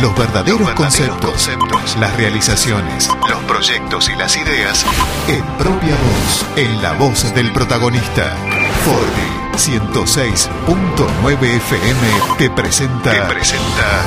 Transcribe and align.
Los 0.00 0.16
verdaderos, 0.16 0.70
conceptos, 0.74 1.50
las 1.98 2.16
realizaciones, 2.16 3.08
los 3.28 3.42
proyectos 3.44 4.08
y 4.08 4.14
las 4.14 4.36
ideas 4.36 4.86
en 5.26 5.44
propia 5.56 5.96
voz, 5.96 6.46
en 6.56 6.82
la 6.82 6.92
voz 6.92 7.34
del 7.34 7.52
protagonista. 7.52 8.36
Forti 8.84 9.38
106.9 9.58 11.42
FM 11.42 12.00
te 12.38 12.48
presenta, 12.50 13.10
te 13.10 13.20
presenta 13.22 14.04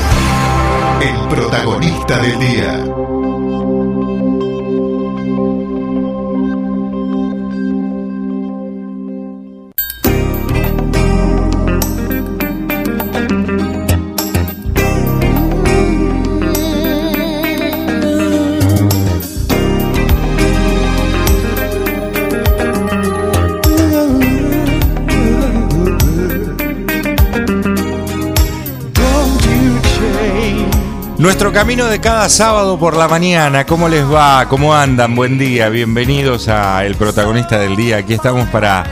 el 1.02 1.28
protagonista 1.28 2.18
del 2.20 2.40
día. 2.40 2.86
Nuestro 31.22 31.54
camino 31.54 31.86
de 31.86 32.02
cada 32.02 32.28
sábado 32.30 32.80
por 32.80 32.98
la 32.98 33.08
mañana, 33.08 33.64
¿cómo 33.68 33.88
les 33.88 34.04
va? 34.12 34.48
¿Cómo 34.50 34.74
andan? 34.74 35.14
Buen 35.14 35.38
día, 35.38 35.70
bienvenidos 35.70 36.48
a 36.48 36.84
El 36.84 36.96
Protagonista 36.96 37.60
del 37.60 37.76
Día. 37.76 37.98
Aquí 37.98 38.16
estamos 38.16 38.50
para 38.50 38.84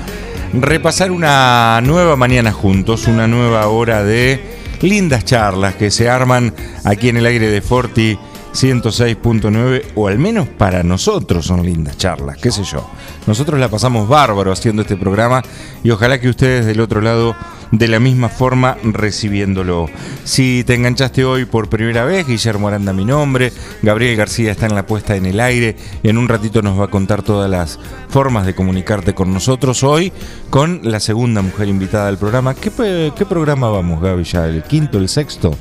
repasar 0.53 1.09
una 1.09 1.81
nueva 1.81 2.15
mañana 2.15 2.51
juntos, 2.51 3.07
una 3.07 3.27
nueva 3.27 3.67
hora 3.69 4.03
de 4.03 4.39
lindas 4.81 5.25
charlas 5.25 5.73
que 5.73 5.89
se 5.89 6.07
arman 6.07 6.53
aquí 6.83 7.09
en 7.09 7.17
el 7.17 7.25
aire 7.25 7.49
de 7.49 7.63
Forti 7.63 8.19
106.9, 8.53 9.93
o 9.95 10.07
al 10.07 10.19
menos 10.19 10.47
para 10.47 10.83
nosotros 10.83 11.47
son 11.47 11.65
lindas 11.65 11.97
charlas, 11.97 12.37
qué 12.37 12.51
sé 12.51 12.63
yo. 12.63 12.87
Nosotros 13.25 13.59
la 13.59 13.69
pasamos 13.69 14.07
bárbaro 14.07 14.51
haciendo 14.51 14.83
este 14.83 14.97
programa 14.97 15.41
y 15.83 15.89
ojalá 15.89 16.19
que 16.19 16.29
ustedes 16.29 16.67
del 16.67 16.79
otro 16.79 17.01
lado 17.01 17.35
de 17.71 17.87
la 17.87 17.99
misma 17.99 18.29
forma 18.29 18.77
recibiéndolo. 18.83 19.87
Si 20.23 20.63
te 20.63 20.75
enganchaste 20.75 21.23
hoy 21.25 21.45
por 21.45 21.69
primera 21.69 22.05
vez, 22.05 22.27
Guillermo 22.27 22.67
Aranda 22.67 22.93
mi 22.93 23.05
nombre, 23.05 23.51
Gabriel 23.81 24.15
García 24.17 24.51
está 24.51 24.65
en 24.65 24.75
la 24.75 24.85
puesta 24.85 25.15
en 25.15 25.25
el 25.25 25.39
aire 25.39 25.75
y 26.01 26.09
en 26.09 26.17
un 26.17 26.27
ratito 26.27 26.61
nos 26.61 26.79
va 26.79 26.85
a 26.85 26.89
contar 26.89 27.21
todas 27.21 27.49
las 27.49 27.79
formas 28.09 28.45
de 28.45 28.55
comunicarte 28.55 29.13
con 29.13 29.33
nosotros 29.33 29.83
hoy 29.83 30.11
con 30.49 30.81
la 30.83 30.99
segunda 30.99 31.41
mujer 31.41 31.67
invitada 31.67 32.07
del 32.07 32.17
programa. 32.17 32.55
¿Qué, 32.55 32.71
qué 33.15 33.25
programa 33.25 33.69
vamos, 33.69 34.01
Gaby? 34.01 34.23
¿Ya 34.23 34.47
el 34.47 34.63
quinto, 34.63 34.97
el 34.97 35.09
sexto? 35.09 35.55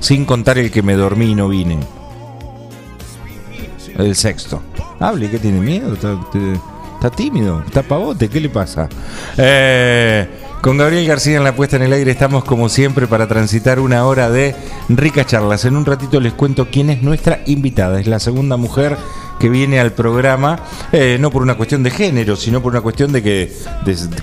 Sin 0.00 0.24
contar 0.24 0.58
el 0.58 0.70
que 0.70 0.82
me 0.82 0.94
dormí 0.94 1.30
y 1.30 1.34
no 1.34 1.48
vine. 1.48 1.78
El 3.96 4.16
sexto. 4.16 4.62
Hable, 4.98 5.30
¿qué 5.30 5.38
tiene 5.38 5.60
miedo? 5.60 5.94
¿Está, 5.94 6.18
está 6.94 7.10
tímido? 7.10 7.62
¿Está 7.66 7.82
pavote? 7.82 8.28
¿Qué 8.28 8.40
le 8.40 8.48
pasa? 8.48 8.88
Eh, 9.36 10.28
con 10.62 10.78
Gabriel 10.78 11.08
García 11.08 11.38
en 11.38 11.44
la 11.44 11.56
puesta 11.56 11.74
en 11.74 11.82
el 11.82 11.92
aire 11.92 12.12
estamos 12.12 12.44
como 12.44 12.68
siempre 12.68 13.08
para 13.08 13.26
transitar 13.26 13.80
una 13.80 14.06
hora 14.06 14.30
de 14.30 14.54
ricas 14.88 15.26
charlas. 15.26 15.64
En 15.64 15.76
un 15.76 15.84
ratito 15.84 16.20
les 16.20 16.34
cuento 16.34 16.68
quién 16.70 16.88
es 16.88 17.02
nuestra 17.02 17.40
invitada. 17.46 17.98
Es 17.98 18.06
la 18.06 18.20
segunda 18.20 18.56
mujer 18.56 18.96
que 19.42 19.48
viene 19.48 19.80
al 19.80 19.92
programa, 19.92 20.60
eh, 20.92 21.16
no 21.18 21.32
por 21.32 21.42
una 21.42 21.56
cuestión 21.56 21.82
de 21.82 21.90
género, 21.90 22.36
sino 22.36 22.62
por 22.62 22.70
una 22.70 22.80
cuestión 22.80 23.10
de 23.10 23.24
que 23.24 23.52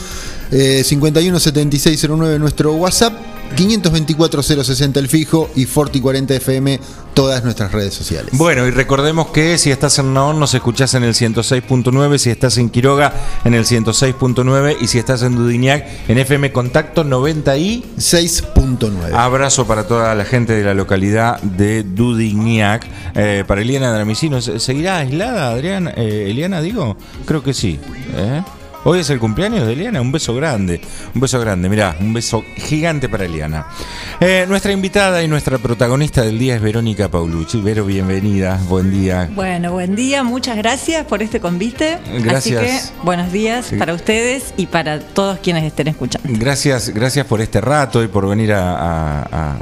Eh, 0.51 0.83
517609 0.85 2.39
nuestro 2.39 2.75
WhatsApp. 2.75 3.15
524-060 3.57 4.99
el 4.99 5.09
fijo 5.09 5.49
y 5.55 5.67
Forti40 5.67 6.33
FM 6.33 6.79
todas 7.19 7.43
nuestras 7.43 7.73
redes 7.73 7.95
sociales. 7.95 8.31
Bueno, 8.35 8.69
y 8.69 8.71
recordemos 8.71 9.31
que 9.31 9.59
si 9.59 9.73
estás 9.73 9.99
en 9.99 10.15
Naón 10.15 10.39
nos 10.39 10.55
escuchás 10.55 10.95
en 10.95 11.03
el 11.03 11.15
106.9, 11.15 12.17
si 12.17 12.31
estás 12.31 12.59
en 12.59 12.71
Quiroga 12.71 13.13
en 13.45 13.55
el 13.55 13.65
106.9 13.65 14.77
y 14.81 14.87
si 14.87 15.01
estás 15.01 15.23
en 15.23 15.35
Dudignac 15.35 15.85
en 16.07 16.17
FM 16.17 16.53
Contacto 16.53 17.03
96.9. 17.03 19.15
Abrazo 19.15 19.67
para 19.67 19.89
toda 19.89 20.15
la 20.15 20.25
gente 20.25 20.53
de 20.53 20.63
la 20.63 20.75
localidad 20.75 21.43
de 21.43 21.83
Dudignac. 21.83 22.87
Eh, 23.17 23.43
para 23.49 23.63
Eliana 23.63 23.93
Dramicino, 23.93 24.41
¿seguirá 24.41 24.99
aislada, 24.99 25.51
Adrián? 25.51 25.89
Eh, 25.97 26.29
Eliana, 26.31 26.61
digo? 26.61 26.97
Creo 27.27 27.43
que 27.43 27.53
sí. 27.53 27.81
¿eh? 28.15 28.45
Hoy 28.91 29.01
es 29.01 29.11
el 29.11 29.19
cumpleaños 29.19 29.67
de 29.67 29.75
Eliana, 29.75 30.01
un 30.01 30.11
beso 30.11 30.35
grande, 30.35 30.81
un 31.15 31.21
beso 31.21 31.39
grande, 31.39 31.69
mirá, 31.69 31.95
un 32.01 32.15
beso 32.15 32.43
gigante 32.57 33.07
para 33.07 33.27
Eliana. 33.27 33.67
Eh, 34.19 34.47
nuestra 34.49 34.73
invitada 34.73 35.23
y 35.23 35.29
nuestra 35.29 35.59
protagonista 35.59 36.23
del 36.23 36.39
día 36.39 36.55
es 36.55 36.63
Verónica 36.63 37.11
Paulucci. 37.11 37.61
Vero, 37.61 37.85
bienvenida, 37.85 38.59
buen 38.67 38.91
día. 38.91 39.29
Bueno, 39.35 39.73
buen 39.73 39.95
día, 39.95 40.25
muchas 40.25 40.57
gracias 40.57 41.05
por 41.05 41.23
este 41.23 41.39
convite. 41.39 41.99
Gracias. 42.21 42.63
Así 42.63 42.95
que 42.95 43.05
buenos 43.05 43.31
días 43.31 43.75
para 43.79 43.93
ustedes 43.93 44.55
y 44.57 44.65
para 44.65 45.01
todos 45.01 45.39
quienes 45.41 45.65
estén 45.65 45.89
escuchando. 45.89 46.27
Gracias, 46.33 46.89
gracias 46.89 47.27
por 47.27 47.43
este 47.43 47.61
rato 47.61 48.03
y 48.03 48.09
por 48.09 48.27
venir 48.27 48.55
a, 48.55 48.73
a, 48.73 49.23
a, 49.31 49.57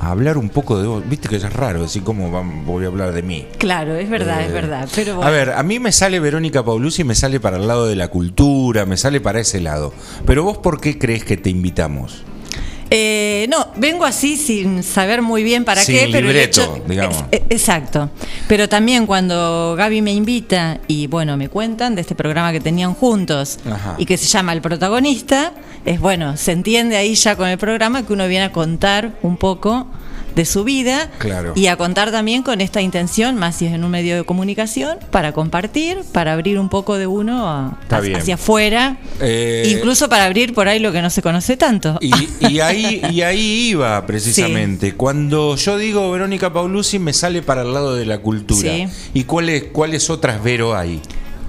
a 0.00 0.10
hablar 0.10 0.38
un 0.38 0.48
poco 0.48 0.80
de 0.80 0.86
vos. 0.88 1.02
Viste 1.08 1.28
que 1.28 1.36
es 1.36 1.52
raro 1.52 1.82
decir 1.82 2.02
cómo 2.02 2.30
voy 2.64 2.84
a 2.84 2.88
hablar 2.88 3.12
de 3.12 3.22
mí. 3.22 3.46
Claro, 3.58 3.94
es 3.96 4.08
verdad, 4.08 4.40
Eh, 4.42 4.46
es 4.46 4.52
verdad. 4.52 4.88
Pero 4.94 5.16
bueno. 5.16 5.28
A 5.28 5.30
ver, 5.32 5.50
a 5.50 5.62
mí 5.62 5.78
me 5.78 5.92
sale 5.92 6.18
Verónica 6.20 6.64
Paulucci, 6.64 7.04
me 7.04 7.14
sale 7.14 7.38
para 7.40 7.58
el 7.58 7.66
lado 7.68 7.86
de 7.86 7.96
la 7.96 8.08
cultura, 8.08 8.86
me 8.86 8.96
sale 8.96 9.20
para 9.20 9.40
ese 9.40 9.60
lado. 9.60 9.92
Pero 10.26 10.42
vos, 10.42 10.58
¿por 10.58 10.80
qué 10.80 10.98
crees 10.98 11.24
que 11.24 11.36
te 11.36 11.50
invitamos? 11.50 12.24
Eh, 12.92 13.46
no, 13.48 13.68
vengo 13.76 14.04
así 14.04 14.36
sin 14.36 14.82
saber 14.82 15.22
muy 15.22 15.44
bien 15.44 15.64
para 15.64 15.80
Sin 15.82 15.94
qué, 15.96 16.08
pero 16.10 16.26
libreto, 16.26 16.60
hecho- 16.62 16.82
digamos. 16.88 17.24
es- 17.30 17.42
exacto. 17.48 18.10
Pero 18.48 18.68
también 18.68 19.06
cuando 19.06 19.74
Gaby 19.78 20.02
me 20.02 20.12
invita 20.12 20.80
y 20.88 21.06
bueno, 21.06 21.36
me 21.36 21.48
cuentan 21.48 21.94
de 21.94 22.00
este 22.00 22.16
programa 22.16 22.50
que 22.50 22.58
tenían 22.60 22.94
juntos 22.94 23.58
Ajá. 23.64 23.94
y 23.96 24.06
que 24.06 24.16
se 24.16 24.26
llama 24.26 24.52
El 24.52 24.60
protagonista, 24.60 25.52
es 25.84 26.00
bueno, 26.00 26.36
se 26.36 26.50
entiende 26.52 26.96
ahí 26.96 27.14
ya 27.14 27.36
con 27.36 27.48
el 27.48 27.58
programa 27.58 28.04
que 28.04 28.12
uno 28.12 28.26
viene 28.26 28.46
a 28.46 28.52
contar 28.52 29.12
un 29.22 29.36
poco 29.36 29.86
de 30.40 30.46
su 30.46 30.64
vida 30.64 31.10
Claro. 31.18 31.52
y 31.54 31.66
a 31.66 31.76
contar 31.76 32.10
también 32.10 32.42
con 32.42 32.62
esta 32.62 32.80
intención, 32.80 33.36
más 33.36 33.56
si 33.56 33.66
es 33.66 33.74
en 33.74 33.84
un 33.84 33.90
medio 33.90 34.16
de 34.16 34.24
comunicación, 34.24 34.96
para 35.10 35.32
compartir, 35.32 35.98
para 36.12 36.32
abrir 36.32 36.58
un 36.58 36.70
poco 36.70 36.96
de 36.96 37.06
uno 37.06 37.46
a- 37.46 37.78
Está 37.82 38.00
bien. 38.00 38.16
hacia 38.16 38.34
afuera, 38.36 38.96
Eh, 39.20 39.64
incluso 39.76 40.08
para 40.08 40.24
abrir 40.24 40.54
por 40.54 40.66
ahí 40.68 40.78
lo 40.78 40.92
que 40.92 41.02
no 41.02 41.10
se 41.10 41.20
conoce 41.20 41.58
tanto. 41.58 41.98
Y, 42.00 42.10
y 42.48 42.60
ahí, 42.60 43.02
y 43.10 43.20
ahí 43.20 43.68
iba 43.70 44.06
precisamente. 44.06 44.94
Cuando 44.94 45.56
yo 45.56 45.76
digo 45.76 46.10
Verónica 46.10 46.50
Paulucci, 46.52 46.98
me 46.98 47.12
sale 47.12 47.42
para 47.42 47.60
el 47.62 47.74
lado 47.74 47.94
de 47.94 48.06
la 48.06 48.18
cultura. 48.18 48.62
Sí. 48.70 48.86
¿Y 49.12 49.24
cuáles, 49.24 49.64
cuáles 49.72 50.08
otras 50.08 50.42
Vero 50.42 50.74
hay? 50.74 51.02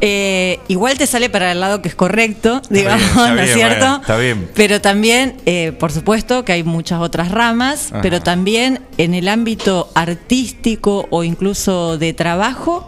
Eh, 0.03 0.59
igual 0.67 0.97
te 0.97 1.05
sale 1.05 1.29
para 1.29 1.51
el 1.51 1.59
lado 1.59 1.81
que 1.83 1.87
es 1.89 1.95
correcto, 1.95 2.61
digamos, 2.71 3.01
bien, 3.01 3.17
está 3.19 3.35
¿no 3.35 3.41
es 3.41 3.53
cierto? 3.53 3.79
bueno, 3.85 4.01
está 4.01 4.17
bien. 4.17 4.49
Pero 4.55 4.81
también, 4.81 5.35
eh, 5.45 5.73
por 5.79 5.91
supuesto, 5.91 6.43
que 6.43 6.53
hay 6.53 6.63
muchas 6.63 6.99
otras 7.01 7.29
ramas, 7.29 7.91
Ajá. 7.91 8.01
pero 8.01 8.19
también 8.21 8.81
en 8.97 9.13
el 9.13 9.27
ámbito 9.27 9.91
artístico 9.93 11.07
o 11.11 11.23
incluso 11.23 11.99
de 11.99 12.13
trabajo, 12.13 12.87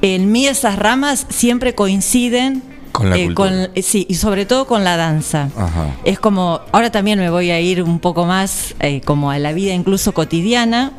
en 0.00 0.30
mí 0.30 0.46
esas 0.46 0.78
ramas 0.78 1.26
siempre 1.28 1.74
coinciden. 1.74 2.62
Con 2.94 3.10
la 3.10 3.16
eh, 3.18 3.34
con- 3.34 3.70
sí, 3.82 4.06
y 4.08 4.14
sobre 4.14 4.46
todo 4.46 4.68
con 4.68 4.84
la 4.84 4.96
danza. 4.96 5.48
Ajá. 5.56 5.96
Es 6.04 6.20
como, 6.20 6.60
ahora 6.70 6.92
también 6.92 7.18
me 7.18 7.28
voy 7.28 7.50
a 7.50 7.60
ir 7.60 7.82
un 7.82 7.98
poco 7.98 8.24
más 8.24 8.76
eh, 8.78 9.00
como 9.04 9.32
a 9.32 9.38
la 9.40 9.52
vida 9.52 9.74
incluso 9.74 10.14
cotidiana, 10.14 10.92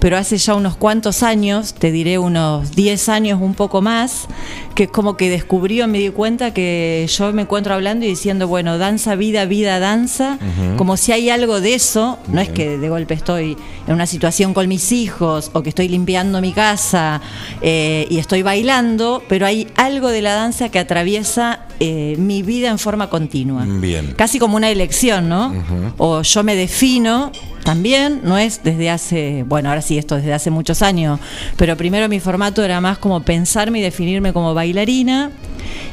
pero 0.00 0.16
hace 0.16 0.38
ya 0.38 0.54
unos 0.54 0.76
cuantos 0.76 1.22
años, 1.22 1.74
te 1.74 1.92
diré 1.92 2.16
unos 2.16 2.74
10 2.74 3.10
años 3.10 3.38
un 3.42 3.52
poco 3.52 3.82
más, 3.82 4.28
que 4.74 4.84
es 4.84 4.90
como 4.90 5.18
que 5.18 5.28
descubrí 5.28 5.82
o 5.82 5.86
me 5.88 5.98
di 5.98 6.08
cuenta 6.08 6.54
que 6.54 7.06
yo 7.14 7.30
me 7.34 7.42
encuentro 7.42 7.74
hablando 7.74 8.06
y 8.06 8.08
diciendo, 8.08 8.48
bueno, 8.48 8.78
danza, 8.78 9.14
vida, 9.14 9.44
vida, 9.44 9.78
danza, 9.78 10.38
como 10.78 10.96
si 10.96 11.12
hay 11.12 11.28
algo 11.28 11.60
de 11.60 11.74
eso, 11.74 12.18
no 12.28 12.40
es 12.40 12.48
que 12.48 12.78
de 12.78 12.88
golpe 12.88 13.12
estoy 13.12 13.58
en 13.86 13.92
una 13.92 14.06
situación 14.06 14.54
con 14.54 14.68
mis 14.68 14.90
hijos 14.90 15.50
o 15.52 15.62
que 15.62 15.68
estoy 15.68 15.88
limpiando 15.88 16.40
mi 16.40 16.52
casa 16.54 17.20
eh, 17.60 18.06
y 18.08 18.16
estoy 18.16 18.40
bailando, 18.40 19.22
pero 19.28 19.44
hay 19.44 19.68
algo 19.76 20.08
de 20.08 20.22
la 20.22 20.32
danza 20.32 20.70
que 20.70 20.78
atraviesa 20.78 21.41
eh, 21.80 22.14
mi 22.18 22.42
vida 22.42 22.68
en 22.68 22.78
forma 22.78 23.08
continua. 23.08 23.64
Bien. 23.66 24.14
Casi 24.16 24.38
como 24.38 24.56
una 24.56 24.70
elección, 24.70 25.28
¿no? 25.28 25.52
O 25.98 26.22
yo 26.22 26.42
me 26.42 26.54
defino 26.54 27.32
también, 27.64 28.20
no 28.24 28.38
es 28.38 28.62
desde 28.62 28.90
hace, 28.90 29.44
bueno, 29.46 29.68
ahora 29.68 29.82
sí, 29.82 29.98
esto 29.98 30.16
desde 30.16 30.32
hace 30.32 30.50
muchos 30.50 30.82
años, 30.82 31.20
pero 31.56 31.76
primero 31.76 32.08
mi 32.08 32.20
formato 32.20 32.62
era 32.62 32.80
más 32.80 32.98
como 32.98 33.22
pensarme 33.22 33.78
y 33.78 33.82
definirme 33.82 34.32
como 34.32 34.54
bailarina. 34.54 35.30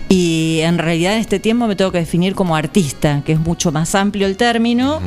Y 0.10 0.60
en 0.63 0.78
realidad 0.80 1.13
en 1.13 1.19
este 1.19 1.40
tiempo 1.40 1.68
me 1.68 1.75
tengo 1.75 1.92
que 1.92 2.00
definir 2.00 2.34
como 2.34 2.56
artista, 2.56 3.22
que 3.25 3.34
es 3.34 3.40
mucho 3.40 3.72
más 3.72 3.94
amplio 3.94 4.25
el 4.25 4.38
término, 4.38 5.00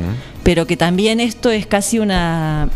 pero 0.43 0.65
que 0.65 0.77
también 0.77 1.19
esto 1.19 1.51
es 1.51 1.65
casi 1.67 1.99
una, 1.99 2.69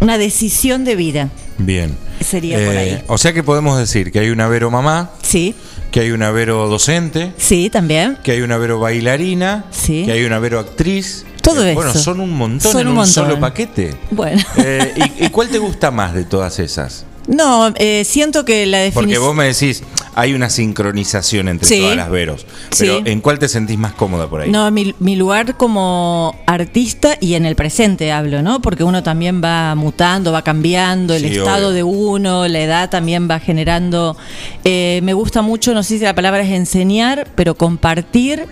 una 0.00 0.18
decisión 0.18 0.84
de 0.84 0.96
vida. 0.96 1.28
Bien. 1.58 1.96
Sería 2.20 2.58
por 2.58 2.76
ahí. 2.76 3.02
O 3.08 3.18
sea 3.18 3.32
que 3.32 3.42
podemos 3.42 3.78
decir 3.78 4.10
que 4.10 4.18
hay 4.18 4.30
una 4.30 4.48
Vero 4.48 4.70
mamá, 4.70 5.10
Sí, 5.22 5.54
que 5.90 6.00
hay 6.00 6.10
una 6.10 6.30
Vero 6.30 6.68
docente, 6.68 7.32
sí, 7.38 7.70
también. 7.70 8.18
que 8.22 8.32
hay 8.32 8.42
una 8.42 8.56
Vero 8.58 8.78
bailarina, 8.80 9.64
Sí. 9.70 10.04
que 10.04 10.12
hay 10.12 10.24
una 10.24 10.38
Vero 10.38 10.58
actriz. 10.60 11.24
Todo 11.42 11.64
Eh, 11.64 11.74
Bueno, 11.74 11.90
eso. 11.90 12.00
son 12.00 12.20
un 12.20 12.30
montón 12.36 12.72
Son 12.72 12.80
en 12.80 12.86
un 12.88 12.90
un, 12.92 12.96
montón. 12.96 13.12
solo 13.12 13.38
paquete. 13.38 13.94
Bueno. 14.10 14.42
Eh, 14.56 14.94
¿y, 15.20 15.26
y 15.26 15.28
cuál 15.30 15.48
te 15.48 15.58
gusta 15.58 15.90
más 15.90 16.12
de 16.12 16.24
todas 16.24 16.58
esas? 16.58 17.04
No, 17.26 17.72
eh, 17.76 18.04
siento 18.04 18.44
que 18.44 18.66
la 18.66 18.78
Porque 18.78 18.84
definición... 19.08 19.22
vos 19.24 19.34
me 19.34 19.44
decís, 19.46 19.82
hay 20.14 20.32
una 20.34 20.48
sincronización 20.48 21.48
entre 21.48 21.66
Sí. 21.68 21.80
todas 21.80 21.96
las 21.96 22.08
Veros. 22.10 22.46
Pero 22.78 22.98
Sí. 22.98 23.02
¿en 23.04 23.20
cuál 23.20 23.38
te 23.38 23.48
sentís 23.48 23.76
más 23.78 23.92
cómoda 23.94 24.28
por 24.30 24.42
ahí? 24.42 24.50
No, 24.50 24.70
mi, 24.70 24.94
mi 25.00 25.16
lugar 25.16 25.56
como 25.56 26.36
artista 26.46 27.16
y 27.20 27.34
en 27.34 27.44
el 27.44 27.56
presente 27.56 28.12
hablo, 28.12 28.42
¿no? 28.42 28.60
Porque 28.62 28.84
uno 28.84 29.02
también 29.02 29.42
va 29.42 29.74
mutando, 29.74 30.30
va 30.32 30.42
cambiando, 30.42 31.14
el 31.14 31.22
Sí, 31.28 31.36
estado 31.38 31.68
obvio. 31.68 31.76
de 31.76 31.82
uno, 31.82 32.46
la 32.48 32.60
edad 32.60 32.90
también 32.90 33.28
va 33.28 33.40
generando. 33.40 34.16
eh, 34.64 35.00
me 35.02 35.12
gusta 35.14 35.42
mucho, 35.42 35.74
no 35.74 35.82
sé 35.82 35.98
si 35.98 36.04
la 36.04 36.14
palabra 36.14 36.42
es 36.42 36.50
enseñar, 36.50 37.28
pero 37.34 37.56
compartir. 37.56 38.44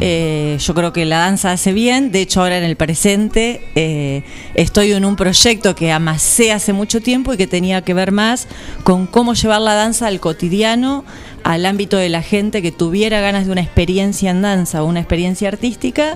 Eh, 0.00 0.56
yo 0.60 0.74
creo 0.74 0.92
que 0.92 1.04
la 1.04 1.18
danza 1.18 1.52
hace 1.52 1.72
bien. 1.72 2.12
De 2.12 2.20
hecho, 2.20 2.42
ahora 2.42 2.58
en 2.58 2.64
el 2.64 2.76
presente 2.76 3.62
eh, 3.74 4.22
estoy 4.54 4.92
en 4.92 5.04
un 5.04 5.16
proyecto 5.16 5.74
que 5.74 5.92
amasé 5.92 6.52
hace 6.52 6.72
mucho 6.72 7.00
tiempo 7.00 7.32
y 7.32 7.36
que 7.36 7.46
tenía 7.46 7.82
que 7.82 7.94
ver 7.94 8.12
más 8.12 8.46
con 8.84 9.06
cómo 9.06 9.34
llevar 9.34 9.60
la 9.60 9.74
danza 9.74 10.06
al 10.06 10.20
cotidiano, 10.20 11.04
al 11.44 11.66
ámbito 11.66 11.96
de 11.96 12.08
la 12.08 12.22
gente 12.22 12.62
que 12.62 12.72
tuviera 12.72 13.20
ganas 13.20 13.46
de 13.46 13.52
una 13.52 13.60
experiencia 13.60 14.30
en 14.30 14.42
danza 14.42 14.82
o 14.82 14.86
una 14.86 15.00
experiencia 15.00 15.48
artística 15.48 16.14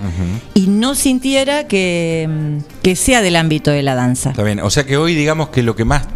y 0.53 0.67
no 0.67 0.95
sintiera 0.95 1.67
que, 1.67 2.59
que 2.81 2.95
sea 2.95 3.21
del 3.21 3.35
ámbito 3.35 3.71
de 3.71 3.83
la 3.83 3.95
danza. 3.95 4.31
Está 4.31 4.43
bien. 4.43 4.59
O 4.59 4.69
sea 4.69 4.85
que 4.85 4.97
hoy 4.97 5.15
digamos 5.15 5.49
que 5.49 5.63
lo 5.63 5.75
que 5.75 5.85
más, 5.85 6.07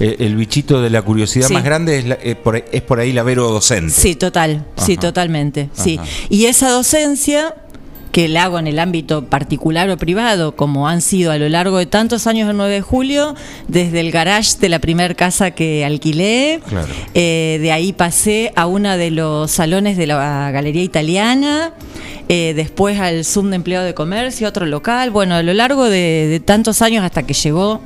eh, 0.00 0.16
el 0.20 0.36
bichito 0.36 0.80
de 0.82 0.90
la 0.90 1.02
curiosidad 1.02 1.48
Sí. 1.48 1.54
más 1.54 1.64
grande 1.64 1.98
es, 1.98 2.06
la- 2.06 2.18
eh, 2.22 2.34
por, 2.36 2.56
es 2.56 2.82
por 2.82 3.00
ahí 3.00 3.12
la 3.12 3.22
Vero 3.22 3.48
docente. 3.50 3.92
Sí, 3.92 4.14
total, 4.14 4.64
sí, 4.76 4.92
Ajá. 4.92 5.00
totalmente, 5.00 5.68
sí. 5.72 5.98
Y 6.28 6.46
esa 6.46 6.70
docencia 6.70 7.54
que 8.12 8.26
la 8.28 8.44
hago 8.44 8.58
en 8.58 8.66
el 8.66 8.78
ámbito 8.78 9.24
particular 9.26 9.88
o 9.90 9.96
privado, 9.96 10.56
como 10.56 10.88
han 10.88 11.02
sido 11.02 11.30
a 11.30 11.36
lo 11.38 11.48
largo 11.48 11.78
de 11.78 11.86
tantos 11.86 12.26
años 12.26 12.48
del 12.48 12.56
9 12.56 12.72
de 12.74 12.80
julio, 12.80 13.34
desde 13.68 14.00
el 14.00 14.10
garage 14.10 14.58
de 14.60 14.68
la 14.70 14.78
primera 14.78 15.14
casa 15.14 15.50
que 15.50 15.84
alquilé, 15.84 16.60
Claro. 16.68 16.88
eh, 17.14 17.58
de 17.60 17.70
ahí 17.72 17.92
pasé 17.92 18.52
a 18.56 18.66
uno 18.66 18.96
de 18.96 19.10
los 19.10 19.50
salones 19.50 19.96
de 19.96 20.06
la 20.06 20.50
Galería 20.50 20.82
Italiana, 20.82 21.72
eh, 22.30 22.52
después 22.56 22.98
al 22.98 23.24
Zoom 23.24 23.50
de 23.50 23.56
Empleado 23.56 23.84
de 23.86 23.94
Comercio, 23.94 24.48
otro 24.48 24.66
local, 24.66 25.10
bueno, 25.10 25.34
a 25.34 25.42
lo 25.42 25.52
largo 25.54 25.84
de, 25.84 26.26
de 26.28 26.40
tantos 26.40 26.82
años 26.82 27.04
hasta 27.04 27.22
que 27.24 27.34
llegó 27.34 27.80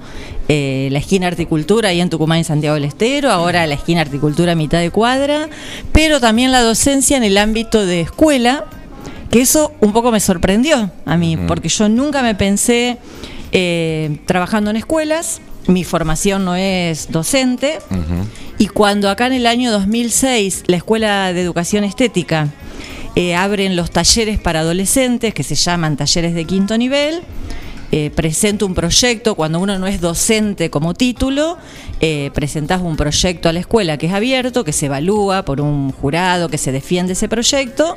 eh, 0.49 0.89
la 0.91 0.99
esquina 0.99 1.29
Articultura 1.29 1.91
ahí 1.91 2.01
en 2.01 2.11
Tucumán 2.11 2.39
y 2.41 2.45
Santiago 2.45 2.75
del 2.75 2.85
Estero, 2.85 3.31
ahora 3.31 3.67
la 3.67 3.75
esquina 3.75 4.01
Articultura 4.01 4.55
mitad 4.55 4.81
de 4.81 4.91
cuadra, 4.91 5.49
pero 5.93 6.21
también 6.21 6.51
la 6.53 6.61
docencia 6.63 7.17
en 7.17 7.23
el 7.25 7.39
ámbito 7.39 7.85
de 7.87 8.01
escuela, 8.03 8.65
que 9.33 9.41
eso 9.41 9.73
un 9.81 9.95
poco 9.95 10.13
me 10.13 10.21
sorprendió 10.21 10.91
a 11.07 11.17
mí, 11.17 11.39
porque 11.49 11.71
yo 11.71 11.89
nunca 11.89 12.23
me 12.23 12.35
pensé 12.35 12.99
eh, 13.51 14.19
trabajando 14.27 14.71
en 14.71 14.77
escuelas, 14.77 15.41
mi 15.67 15.85
formación 15.85 16.45
no 16.45 16.55
es 16.55 17.11
docente, 17.11 17.79
y 18.59 18.67
cuando 18.69 19.09
acá 19.09 19.27
en 19.27 19.33
el 19.33 19.47
año 19.47 19.73
2006 19.73 20.65
la 20.67 20.77
Escuela 20.77 21.33
de 21.33 21.41
Educación 21.41 21.83
Estética 21.83 22.51
eh, 23.17 23.35
abren 23.35 23.75
los 23.75 23.91
talleres 23.91 24.39
para 24.39 24.61
adolescentes, 24.61 25.33
que 25.33 25.43
se 25.43 25.55
llaman 25.55 25.97
talleres 25.97 26.35
de 26.35 26.45
quinto 26.45 26.77
nivel, 26.77 27.23
eh, 27.91 28.11
presento 28.15 28.67
un 28.67 28.75
proyecto, 28.75 29.35
cuando 29.35 29.61
uno 29.61 29.79
no 29.79 29.87
es 29.87 30.03
docente 30.03 30.69
como 30.69 30.93
título, 30.93 31.57
eh, 32.01 32.31
presentás 32.35 32.83
un 32.83 32.97
proyecto 32.97 33.49
a 33.49 33.55
la 33.55 33.61
escuela 33.61 33.97
que 33.97 34.07
es 34.09 34.13
abierto, 34.13 34.63
que 34.63 34.73
se 34.73 34.87
evalúa 34.87 35.47
por 35.47 35.63
un 35.63 35.91
jurado, 35.91 36.51
que 36.51 36.59
se 36.59 36.71
defiende 36.71 37.15
ese 37.15 37.29
proyecto, 37.29 37.97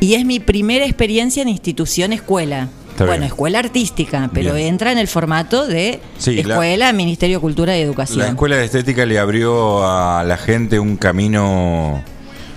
y 0.00 0.14
es 0.14 0.24
mi 0.24 0.40
primera 0.40 0.84
experiencia 0.84 1.42
en 1.42 1.48
institución 1.48 2.12
escuela. 2.12 2.68
Está 2.90 3.04
bueno, 3.06 3.20
bien. 3.20 3.28
escuela 3.28 3.58
artística, 3.58 4.30
pero 4.34 4.54
Bien. 4.54 4.66
entra 4.68 4.92
en 4.92 4.98
el 4.98 5.08
formato 5.08 5.66
de 5.66 6.00
Sí, 6.18 6.42
la- 6.42 6.52
escuela, 6.54 6.92
Ministerio 6.92 7.38
de 7.38 7.40
Cultura 7.40 7.76
y 7.78 7.80
Educación. 7.80 8.18
La 8.18 8.28
escuela 8.28 8.56
de 8.56 8.66
estética 8.66 9.06
le 9.06 9.18
abrió 9.18 9.82
a 9.88 10.22
la 10.24 10.36
gente 10.36 10.78
un 10.78 10.98
camino, 10.98 12.02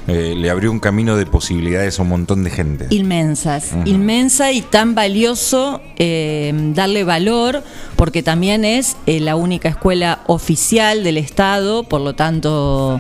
eh, 0.10 0.34
le 0.36 0.50
abrió 0.50 0.72
un 0.74 0.82
camino 0.82 1.16
de 1.16 1.26
posibilidades 1.26 1.98
a 2.00 2.02
un 2.02 2.10
montón 2.10 2.44
de 2.44 2.50
gente. 2.50 2.88
Inmensas, 2.90 3.72
inmensa 3.86 4.52
y 4.52 4.62
tan 4.62 4.94
valioso 4.94 5.82
eh, 5.96 6.52
darle 6.76 7.06
valor 7.06 7.64
porque 7.96 8.22
también 8.22 8.66
es 8.66 8.98
eh, 9.06 9.22
la 9.22 9.38
única 9.38 9.70
escuela 9.70 10.20
oficial 10.28 11.06
del 11.06 11.18
Estado, 11.18 11.84
por 11.84 12.02
lo 12.02 12.14
tanto 12.14 13.00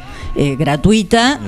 gratuita, 0.57 1.41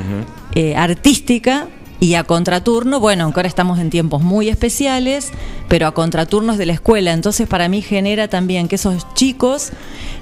artística. 0.75 1.67
Y 1.99 2.13
a 2.13 2.23
contraturno, 2.23 2.99
bueno, 2.99 3.23
aunque 3.23 3.39
ahora 3.39 3.49
estamos 3.49 3.79
en 3.79 3.89
tiempos 3.89 4.21
muy 4.21 4.49
especiales, 4.49 5.31
pero 5.67 5.87
a 5.87 5.93
contraturnos 5.93 6.57
de 6.57 6.67
la 6.67 6.73
escuela. 6.73 7.13
Entonces, 7.13 7.47
para 7.47 7.69
mí 7.69 7.81
genera 7.81 8.27
también 8.27 8.67
que 8.67 8.75
esos 8.75 9.13
chicos 9.15 9.71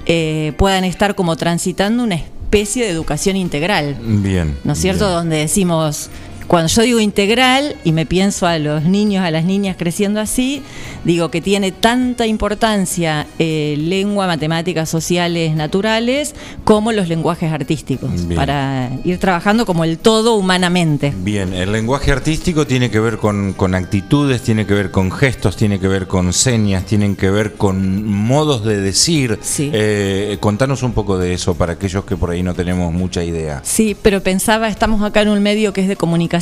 eh, 0.06 0.52
puedan 0.56 0.84
estar 0.84 1.14
como 1.14 1.36
transitando 1.36 2.02
una 2.02 2.14
especie 2.14 2.84
de 2.84 2.90
educación 2.90 3.36
integral. 3.36 3.96
Bien. 4.00 4.56
¿no 4.64 4.72
es 4.72 4.78
cierto? 4.78 5.04
bien. 5.06 5.16
Donde 5.16 5.36
decimos, 5.36 6.08
cuando 6.46 6.68
yo 6.68 6.82
digo 6.82 7.00
integral 7.00 7.76
y 7.82 7.92
me 7.92 8.06
pienso 8.06 8.46
a 8.46 8.58
los 8.58 8.84
niños, 8.84 9.24
a 9.24 9.30
las 9.30 9.44
niñas 9.44 9.76
creciendo 9.76 10.20
así, 10.20 10.62
digo 11.04 11.30
que 11.30 11.40
tiene 11.40 11.72
tanta 11.72 12.26
importancia 12.26 13.26
eh, 13.38 13.76
lengua, 13.78 14.26
matemáticas 14.26 14.88
sociales, 14.88 15.56
naturales, 15.56 16.34
como 16.64 16.92
los 16.92 17.08
lenguajes 17.08 17.52
artísticos, 17.52 18.10
Bien. 18.26 18.36
para 18.36 18.90
ir 19.04 19.18
trabajando 19.18 19.66
como 19.66 19.84
el 19.84 19.98
todo 19.98 20.36
humanamente. 20.36 21.12
Bien, 21.16 21.52
el 21.52 21.72
lenguaje 21.72 22.12
artístico 22.12 22.66
tiene 22.66 22.90
que 22.90 23.00
ver 23.00 23.18
con, 23.18 23.52
con 23.52 23.74
actitudes, 23.74 24.42
tiene 24.42 24.66
que 24.66 24.74
ver 24.74 24.90
con 24.90 25.10
gestos, 25.10 25.56
tiene 25.56 25.80
que 25.80 25.88
ver 25.88 26.06
con 26.06 26.32
señas, 26.32 26.84
tienen 26.86 27.16
que 27.16 27.30
ver 27.30 27.54
con 27.54 28.04
modos 28.06 28.64
de 28.64 28.80
decir. 28.80 29.38
Sí. 29.42 29.70
Eh, 29.72 30.36
contanos 30.38 30.84
un 30.84 30.92
poco 30.92 31.18
de 31.18 31.34
eso 31.34 31.54
para 31.54 31.72
aquellos 31.72 32.04
que 32.04 32.16
por 32.16 32.30
ahí 32.30 32.42
no 32.44 32.54
tenemos 32.54 32.92
mucha 32.92 33.24
idea. 33.24 33.60
Sí, 33.64 33.96
pero 34.00 34.22
pensaba, 34.22 34.68
estamos 34.68 35.02
acá 35.02 35.22
en 35.22 35.30
un 35.30 35.42
medio 35.42 35.72
que 35.72 35.80
es 35.80 35.88
de 35.88 35.96
comunicación 35.96 36.35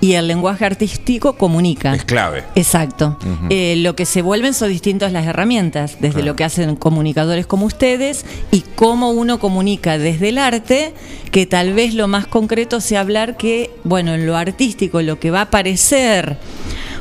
Y 0.00 0.12
el 0.14 0.26
lenguaje 0.28 0.64
artístico 0.64 1.34
comunica. 1.34 1.94
Es 1.94 2.04
clave. 2.04 2.44
Exacto. 2.54 3.18
Eh, 3.50 3.76
lo 3.78 3.96
que 3.96 4.06
se 4.06 4.22
vuelven 4.22 4.54
son 4.54 4.68
distintas 4.68 5.12
las 5.12 5.26
herramientas, 5.26 5.96
desde 6.00 6.14
Claro. 6.14 6.26
lo 6.26 6.36
que 6.36 6.44
hacen 6.44 6.76
comunicadores 6.76 7.46
como 7.46 7.66
ustedes 7.66 8.24
y 8.50 8.62
cómo 8.74 9.10
uno 9.10 9.38
comunica 9.38 9.98
desde 9.98 10.30
el 10.30 10.38
arte, 10.38 10.94
que 11.30 11.46
tal 11.46 11.74
vez 11.74 11.94
lo 11.94 12.08
más 12.08 12.26
concreto 12.26 12.80
sea 12.80 13.00
hablar 13.00 13.36
que, 13.36 13.70
bueno, 13.84 14.14
en 14.14 14.26
lo 14.26 14.36
artístico, 14.36 15.02
lo 15.02 15.18
que 15.20 15.30
va 15.30 15.40
a 15.40 15.42
aparecer 15.42 16.38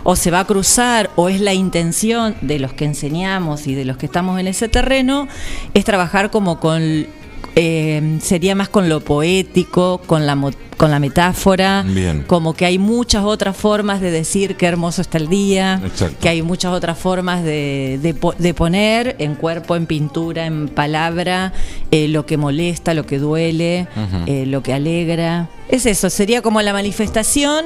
o 0.04 0.16
se 0.16 0.30
va 0.32 0.42
a 0.42 0.46
cruzar 0.46 1.10
o 1.16 1.30
es 1.30 1.42
la 1.42 1.54
intención 1.54 2.36
de 2.42 2.60
los 2.60 2.74
que 2.74 2.86
enseñamos 2.86 3.66
y 3.68 3.74
de 3.74 3.86
los 3.86 3.98
que 3.98 4.06
estamos 4.06 4.40
en 4.40 4.48
ese 4.48 4.70
terreno, 4.70 5.28
es 5.74 5.84
trabajar 5.86 6.30
como 6.32 6.60
con... 6.60 7.08
eh, 7.56 8.18
sería 8.22 8.54
más 8.56 8.70
con 8.70 8.90
lo 8.90 9.00
poético, 9.00 10.00
con 10.06 10.26
la, 10.26 10.38
con 10.78 10.92
la 10.92 11.00
metáfora, 11.00 11.84
Bien. 11.88 12.24
como 12.28 12.54
que 12.54 12.66
hay 12.66 12.78
muchas 12.78 13.24
otras 13.24 13.56
formas 13.56 14.02
de 14.02 14.12
decir 14.12 14.58
qué 14.58 14.66
hermoso 14.66 15.02
está 15.02 15.18
el 15.18 15.30
día, 15.30 15.82
Exacto. 15.86 16.18
que 16.20 16.30
hay 16.30 16.42
muchas 16.42 16.74
otras 16.74 16.98
formas 16.98 17.44
de, 17.44 18.00
de 18.02 18.14
de 18.38 18.54
poner 18.54 19.16
en 19.20 19.36
cuerpo, 19.36 19.76
en 19.76 19.86
pintura, 19.86 20.46
en 20.46 20.68
palabra, 20.68 21.54
eh, 21.92 22.08
lo 22.08 22.26
que 22.26 22.38
molesta, 22.38 22.94
lo 22.94 23.06
que 23.06 23.20
duele, 23.20 23.88
eh, 24.26 24.46
lo 24.46 24.62
que 24.62 24.74
alegra. 24.74 25.50
Es 25.70 25.86
eso, 25.86 26.10
sería 26.10 26.42
como 26.42 26.62
la 26.62 26.74
manifestación 26.74 27.66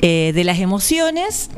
eh, 0.00 0.32
de 0.34 0.44
las 0.44 0.58
emociones 0.58 1.48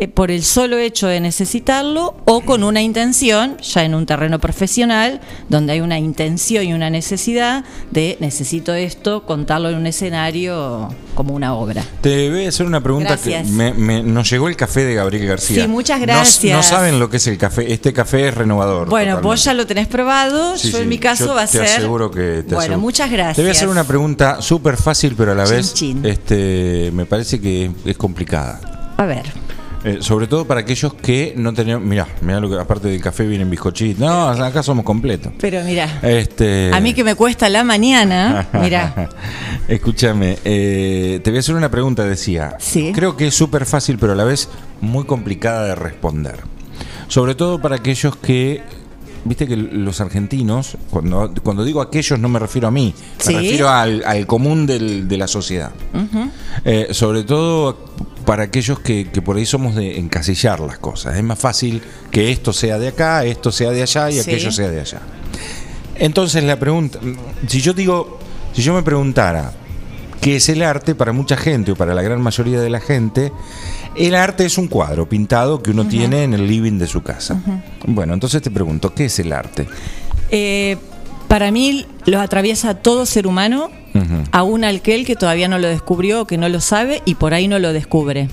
eh, 0.00 0.08
por 0.08 0.30
el 0.30 0.42
solo 0.44 0.78
hecho 0.78 1.06
de 1.08 1.20
necesitarlo 1.20 2.16
o 2.24 2.40
con 2.42 2.62
una 2.64 2.80
intención, 2.82 3.56
ya 3.58 3.84
en 3.84 3.94
un 3.94 4.06
terreno 4.06 4.38
profesional, 4.38 5.20
donde 5.48 5.72
hay 5.72 5.80
una 5.80 5.98
intención 5.98 6.64
y 6.64 6.72
una 6.72 6.90
necesidad 6.90 7.64
de 7.90 8.16
necesito 8.20 8.74
esto, 8.74 9.24
contarlo 9.26 9.68
en 9.70 9.76
un 9.76 9.86
escenario 9.86 10.88
como 11.14 11.34
una 11.34 11.54
obra. 11.54 11.84
Te 12.00 12.30
voy 12.30 12.44
a 12.46 12.48
hacer 12.48 12.66
una 12.66 12.80
pregunta 12.80 13.10
Gracias. 13.10 13.46
que 13.46 13.52
me- 13.52 13.74
me- 13.74 14.02
nos 14.02 14.30
llegó 14.30 14.48
el 14.48 14.56
café 14.56 14.84
de 14.84 14.94
Gabriel 14.94 15.26
García. 15.26 15.62
Sí, 15.62 15.68
muchas 15.68 16.00
gracias. 16.00 16.56
No, 16.56 16.62
saben 16.62 16.98
lo 16.98 17.10
que 17.10 17.16
es 17.18 17.26
el 17.26 17.38
café. 17.38 17.72
Este 17.72 17.92
café 17.92 18.28
es 18.28 18.34
renovador. 18.34 18.88
Bueno, 18.88 19.12
totalmente. 19.16 19.26
vos 19.26 19.44
ya 19.44 19.54
lo 19.54 19.66
tenés 19.66 19.88
probado, 19.88 20.56
Sí, 20.56 20.70
yo 20.70 20.78
sí, 20.78 20.82
en 20.84 20.88
mi 20.88 20.98
caso 20.98 21.34
va 21.34 21.42
a 21.42 21.46
te 21.46 21.58
ser... 21.58 21.62
aseguro 21.78 22.10
que 22.10 22.42
te 22.42 22.54
bueno, 22.54 22.58
aseguro. 22.58 22.78
muchas 22.80 23.10
gracias. 23.10 23.36
Te 23.36 23.42
voy 23.42 23.48
a 23.48 23.52
hacer 23.52 23.68
una 23.68 23.84
pregunta 23.84 24.40
súper 24.40 24.76
fácil, 24.76 25.14
pero 25.16 25.32
a 25.32 25.34
la 25.34 25.44
Chin, 25.44 25.54
vez 25.56 25.74
chin. 25.74 26.06
este, 26.06 26.90
me 26.94 27.04
parece 27.06 27.40
que 27.40 27.70
es 27.84 27.96
complicada. 27.96 28.60
A 28.96 29.04
ver. 29.06 29.24
Eh, 29.88 29.98
sobre 30.00 30.26
todo 30.26 30.44
para 30.46 30.60
aquellos 30.60 30.92
que 30.94 31.32
no 31.36 31.52
tenemos. 31.54 31.82
Mirá, 31.86 32.06
mirá 32.20 32.40
lo 32.40 32.50
que 32.50 32.58
aparte 32.58 32.88
del 32.88 33.00
café 33.00 33.26
vienen 33.26 33.48
bizcochitos. 33.48 33.98
No, 34.00 34.28
acá 34.28 34.62
somos 34.62 34.84
completos. 34.84 35.32
Pero 35.40 35.62
mira, 35.64 36.00
Este, 36.02 36.70
a 36.72 36.80
mí 36.80 36.92
que 36.94 37.04
me 37.04 37.14
cuesta 37.14 37.48
la 37.48 37.64
mañana, 37.64 38.48
mira, 38.60 39.08
Escúchame, 39.66 40.38
eh, 40.44 41.20
te 41.22 41.30
voy 41.30 41.38
a 41.38 41.40
hacer 41.40 41.54
una 41.54 41.70
pregunta, 41.70 42.04
decía. 42.04 42.56
Sí. 42.58 42.92
Creo 42.94 43.16
que 43.16 43.28
es 43.28 43.34
súper 43.34 43.64
fácil, 43.66 43.98
pero 43.98 44.12
a 44.12 44.16
la 44.16 44.24
vez 44.24 44.48
muy 44.80 45.04
complicada 45.04 45.64
de 45.66 45.74
responder. 45.74 46.36
Sobre 47.08 47.34
todo 47.34 47.60
para 47.60 47.76
aquellos 47.76 48.16
que. 48.16 48.62
Viste 49.24 49.46
que 49.48 49.56
los 49.56 50.00
argentinos, 50.00 50.76
cuando, 50.90 51.32
cuando 51.42 51.64
digo 51.64 51.82
aquellos 51.82 52.18
no 52.18 52.28
me 52.28 52.38
refiero 52.38 52.68
a 52.68 52.70
mí, 52.70 52.94
Sí. 53.18 53.34
me 53.34 53.40
refiero 53.42 53.68
al, 53.68 54.02
al 54.06 54.26
común 54.26 54.64
del- 54.64 55.08
de 55.08 55.16
la 55.18 55.26
sociedad. 55.26 55.72
Eh, 56.64 56.88
sobre 56.92 57.24
todo 57.24 57.76
para 58.28 58.42
aquellos 58.42 58.78
que, 58.80 59.08
que 59.10 59.22
por 59.22 59.38
ahí 59.38 59.46
somos 59.46 59.74
de 59.74 59.98
encasillar 59.98 60.60
las 60.60 60.76
cosas. 60.78 61.16
Es 61.16 61.22
más 61.24 61.38
fácil 61.38 61.80
que 62.10 62.30
esto 62.30 62.52
sea 62.52 62.78
de 62.78 62.88
acá, 62.88 63.24
esto 63.24 63.50
sea 63.50 63.70
de 63.70 63.80
allá 63.80 64.10
y 64.10 64.14
Sí. 64.14 64.20
aquello 64.20 64.52
sea 64.52 64.68
de 64.68 64.80
allá. 64.82 65.00
Entonces 65.94 66.44
la 66.44 66.58
pregunta, 66.58 66.98
si 67.46 67.62
yo 67.62 67.72
digo, 67.72 68.18
si 68.52 68.60
yo 68.60 68.74
me 68.74 68.82
preguntara 68.82 69.52
qué 70.20 70.36
es 70.36 70.46
el 70.50 70.62
arte 70.62 70.94
para 70.94 71.12
mucha 71.12 71.38
gente 71.38 71.72
o 71.72 71.74
para 71.76 71.94
la 71.94 72.02
gran 72.02 72.20
mayoría 72.20 72.60
de 72.60 72.68
la 72.68 72.80
gente, 72.80 73.32
el 73.96 74.14
arte 74.14 74.44
es 74.44 74.58
un 74.58 74.68
cuadro 74.68 75.08
pintado 75.08 75.62
que 75.62 75.70
uno 75.70 75.88
tiene 75.88 76.24
en 76.24 76.34
el 76.34 76.46
living 76.46 76.78
de 76.78 76.86
su 76.86 77.02
casa. 77.02 77.40
Bueno, 77.86 78.12
entonces 78.12 78.42
te 78.42 78.50
pregunto, 78.50 78.92
¿qué 78.92 79.06
es 79.06 79.18
el 79.20 79.32
arte? 79.32 79.66
Eh, 80.30 80.76
para 81.28 81.50
mí 81.50 81.84
lo 82.06 82.20
atraviesa 82.20 82.74
todo 82.74 83.06
ser 83.06 83.26
humano, 83.26 83.70
aún 84.32 84.64
aquel 84.64 85.04
que 85.04 85.16
todavía 85.16 85.48
no 85.48 85.58
lo 85.58 85.68
descubrió, 85.68 86.24
que 86.26 86.38
no 86.38 86.48
lo 86.48 86.60
sabe 86.60 87.02
y 87.04 87.16
por 87.16 87.34
ahí 87.34 87.48
no 87.48 87.58
lo 87.58 87.72
descubre. 87.72 88.28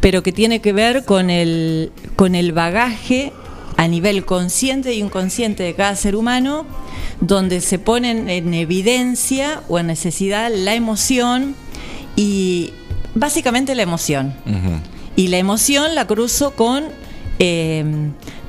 Pero 0.00 0.22
que 0.22 0.30
tiene 0.32 0.60
que 0.60 0.72
ver 0.72 1.04
con 1.04 1.30
el, 1.30 1.90
con 2.16 2.34
el 2.34 2.52
bagaje 2.52 3.32
a 3.76 3.88
nivel 3.88 4.24
consciente 4.24 4.90
e 4.90 4.96
inconsciente 4.96 5.62
de 5.62 5.74
cada 5.74 5.96
ser 5.96 6.14
humano, 6.14 6.66
donde 7.20 7.60
se 7.60 7.78
ponen 7.78 8.28
en 8.28 8.52
evidencia 8.54 9.62
o 9.68 9.78
en 9.78 9.86
necesidad 9.86 10.50
la 10.54 10.74
emoción 10.74 11.54
y 12.14 12.70
básicamente 13.14 13.74
la 13.74 13.82
emoción. 13.82 14.34
Y 15.16 15.28
la 15.28 15.38
emoción 15.38 15.94
la 15.94 16.06
cruzo 16.06 16.52
con... 16.52 16.84
eh, 17.38 17.84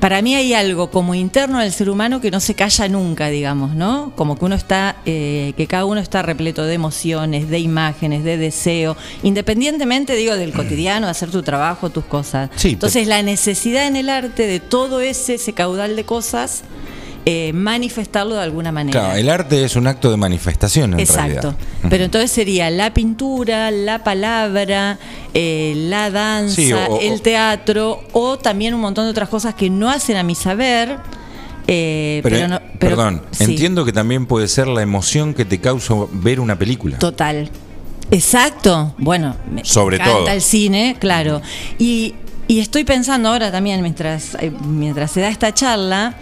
para 0.02 0.20
mí 0.20 0.34
hay 0.34 0.52
algo 0.52 0.90
como 0.90 1.14
interno 1.14 1.60
del 1.60 1.70
ser 1.70 1.88
humano 1.88 2.20
que 2.20 2.32
no 2.32 2.40
se 2.40 2.56
calla 2.56 2.88
nunca, 2.88 3.28
digamos, 3.28 3.76
¿no? 3.76 4.12
Como 4.16 4.36
que 4.36 4.44
uno 4.44 4.56
está, 4.56 4.96
eh, 5.06 5.52
que 5.56 5.68
cada 5.68 5.84
uno 5.84 6.00
está 6.00 6.22
repleto 6.22 6.64
de 6.64 6.74
emociones, 6.74 7.48
de 7.48 7.60
imágenes, 7.60 8.24
de 8.24 8.36
deseo, 8.36 8.96
independientemente, 9.22 10.16
digo, 10.16 10.34
del 10.34 10.52
cotidiano, 10.52 11.06
de 11.06 11.12
hacer 11.12 11.30
tu 11.30 11.44
trabajo, 11.44 11.90
tus 11.90 12.04
cosas. 12.04 12.50
Sí, 12.56 12.70
Entonces, 12.70 13.06
la 13.06 13.22
necesidad 13.22 13.86
en 13.86 13.94
el 13.94 14.08
arte 14.08 14.48
de 14.48 14.58
todo 14.58 15.00
ese, 15.00 15.34
ese 15.34 15.52
caudal 15.52 15.94
de 15.94 16.02
cosas, 16.02 16.64
eh, 17.24 17.52
manifestarlo 17.54 18.34
de 18.34 18.42
alguna 18.42 18.72
manera. 18.72 18.98
Claro, 19.00 19.16
el 19.18 19.28
arte 19.30 19.64
es 19.64 19.76
un 19.76 19.86
acto 19.86 20.10
de 20.10 20.16
manifestación 20.16 20.94
en 20.94 21.00
Exacto. 21.00 21.22
realidad. 21.22 21.54
Pero 21.88 22.04
entonces 22.04 22.30
sería 22.32 22.68
la 22.70 22.92
pintura, 22.92 23.70
la 23.70 24.02
palabra, 24.02 24.98
eh, 25.34 25.74
la 25.76 26.10
danza, 26.10 26.54
Sí, 26.56 26.72
o- 26.72 26.84
o- 26.84 27.00
el 27.00 27.22
teatro 27.22 28.00
o 28.12 28.38
también 28.38 28.74
un 28.74 28.80
montón 28.80 29.04
de 29.04 29.10
otras 29.12 29.28
cosas 29.28 29.54
que 29.54 29.70
no 29.70 29.88
hacen 29.90 30.16
a 30.16 30.22
mi 30.22 30.34
saber. 30.34 30.96
eh, 31.68 32.18
Pero, 32.24 32.36
pero, 32.36 32.48
no, 32.48 32.58
pero- 32.80 32.96
perdón, 32.96 33.22
sí, 33.30 33.44
entiendo 33.44 33.84
que 33.84 33.92
también 33.92 34.26
puede 34.26 34.48
ser 34.48 34.66
la 34.66 34.82
emoción 34.82 35.32
que 35.32 35.44
te 35.44 35.60
causa 35.60 35.94
ver 36.12 36.40
una 36.40 36.58
película. 36.58 36.98
Total. 36.98 37.48
Exacto. 38.10 38.94
Bueno, 38.98 39.36
me 39.50 39.64
Sobre 39.64 39.96
encanta 39.96 40.16
todo. 40.18 40.28
el 40.28 40.40
cine, 40.42 40.96
claro. 40.98 41.40
Y, 41.78 42.14
y 42.48 42.60
estoy 42.60 42.84
pensando 42.84 43.28
ahora 43.28 43.50
también, 43.50 43.82
mientras, 43.82 44.34
eh, 44.40 44.50
mientras 44.66 45.10
se 45.12 45.20
da 45.20 45.28
esta 45.28 45.54
charla, 45.54 46.16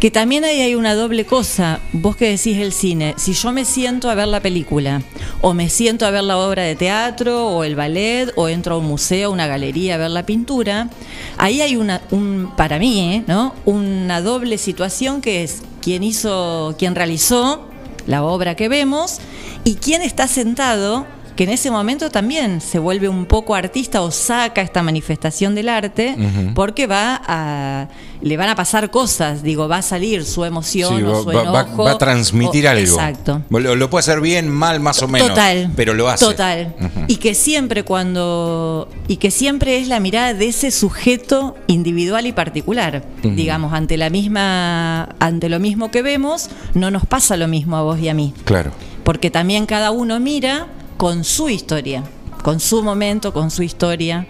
que 0.00 0.10
también 0.10 0.44
ahí 0.44 0.60
hay 0.62 0.74
una 0.74 0.94
doble 0.94 1.26
cosa. 1.26 1.78
Vos 1.92 2.16
que 2.16 2.30
decís 2.30 2.56
el 2.58 2.72
cine, 2.72 3.14
si 3.18 3.34
yo 3.34 3.52
me 3.52 3.64
siento 3.64 4.08
a 4.08 4.14
ver 4.14 4.28
la 4.28 4.40
película, 4.40 5.02
o 5.42 5.52
me 5.52 5.68
siento 5.68 6.06
a 6.06 6.10
ver 6.10 6.24
la 6.24 6.38
obra 6.38 6.62
de 6.62 6.74
teatro, 6.74 7.48
o 7.48 7.64
el 7.64 7.76
ballet, 7.76 8.32
o 8.36 8.48
entro 8.48 8.76
a 8.76 8.78
un 8.78 8.86
museo, 8.86 9.30
una 9.30 9.46
galería 9.46 9.96
a 9.96 9.98
ver 9.98 10.10
la 10.10 10.24
pintura, 10.24 10.88
ahí 11.36 11.60
hay 11.60 11.76
una, 11.76 12.00
un, 12.10 12.50
para 12.56 12.78
mí, 12.78 13.14
¿eh? 13.14 13.24
¿no? 13.26 13.54
Una 13.66 14.22
doble 14.22 14.56
situación 14.58 15.20
que 15.20 15.42
es 15.44 15.62
quien 15.82 16.02
hizo, 16.02 16.74
quien 16.78 16.94
realizó 16.94 17.68
la 18.06 18.22
obra 18.24 18.54
que 18.54 18.68
vemos 18.68 19.18
y 19.64 19.74
quién 19.74 20.00
está 20.02 20.26
sentado 20.28 21.06
que 21.36 21.44
en 21.44 21.50
ese 21.50 21.70
momento 21.70 22.10
también 22.10 22.60
se 22.60 22.78
vuelve 22.78 23.08
un 23.08 23.24
poco 23.26 23.54
artista 23.54 24.02
o 24.02 24.10
saca 24.10 24.60
esta 24.62 24.82
manifestación 24.82 25.54
del 25.54 25.68
arte 25.68 26.16
porque 26.54 26.86
va 26.86 27.20
a 27.26 27.88
le 28.22 28.36
van 28.36 28.50
a 28.50 28.54
pasar 28.54 28.90
cosas, 28.90 29.42
digo, 29.42 29.66
va 29.66 29.78
a 29.78 29.82
salir 29.82 30.26
su 30.26 30.44
emoción 30.44 30.98
Sí, 30.98 31.02
o 31.04 31.22
su 31.22 31.28
va- 31.28 31.42
va- 31.50 31.60
enojo. 31.62 31.84
va 31.84 31.92
a 31.92 31.98
transmitir 31.98 32.66
o- 32.66 32.70
algo. 32.70 32.82
Exacto. 32.82 33.40
Lo, 33.48 33.74
lo 33.74 33.88
puede 33.88 34.00
hacer 34.00 34.20
bien, 34.20 34.50
mal, 34.50 34.78
más 34.78 35.02
o 35.02 35.08
menos. 35.08 35.28
Total. 35.28 35.70
Pero 35.74 35.94
lo 35.94 36.06
hace. 36.06 36.26
Total. 36.26 36.74
Y 37.08 37.16
que 37.16 37.34
siempre 37.34 37.82
cuando. 37.82 38.88
Y 39.08 39.16
que 39.16 39.30
siempre 39.30 39.78
es 39.78 39.88
la 39.88 40.00
mirada 40.00 40.34
de 40.34 40.48
ese 40.48 40.70
sujeto 40.70 41.56
individual 41.66 42.26
y 42.26 42.32
particular. 42.32 43.02
Digamos, 43.22 43.72
ante 43.72 43.96
la 43.96 44.10
misma. 44.10 45.08
Ante 45.18 45.48
lo 45.48 45.58
mismo 45.58 45.90
que 45.90 46.02
vemos, 46.02 46.50
no 46.74 46.90
nos 46.90 47.06
pasa 47.06 47.38
lo 47.38 47.48
mismo 47.48 47.76
a 47.78 47.82
vos 47.82 47.98
y 48.00 48.08
a 48.10 48.14
mí. 48.14 48.34
Claro. 48.44 48.72
Porque 49.02 49.30
también 49.30 49.64
cada 49.64 49.90
uno 49.92 50.20
mira 50.20 50.66
con 51.00 51.24
su 51.24 51.48
historia, 51.48 52.04
con 52.42 52.60
su 52.60 52.82
momento, 52.82 53.32
con 53.32 53.50
su 53.50 53.62
historia. 53.62 54.26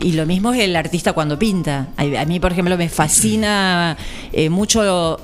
Y 0.00 0.12
lo 0.14 0.26
mismo 0.26 0.52
es 0.52 0.60
el 0.62 0.74
artista 0.74 1.12
cuando 1.12 1.38
pinta. 1.38 1.90
A 1.96 2.02
a 2.22 2.24
mí, 2.24 2.40
por 2.40 2.50
ejemplo, 2.50 2.76
me 2.76 2.88
fascina 2.88 3.96
eh, 4.32 4.50
mucho. 4.50 5.20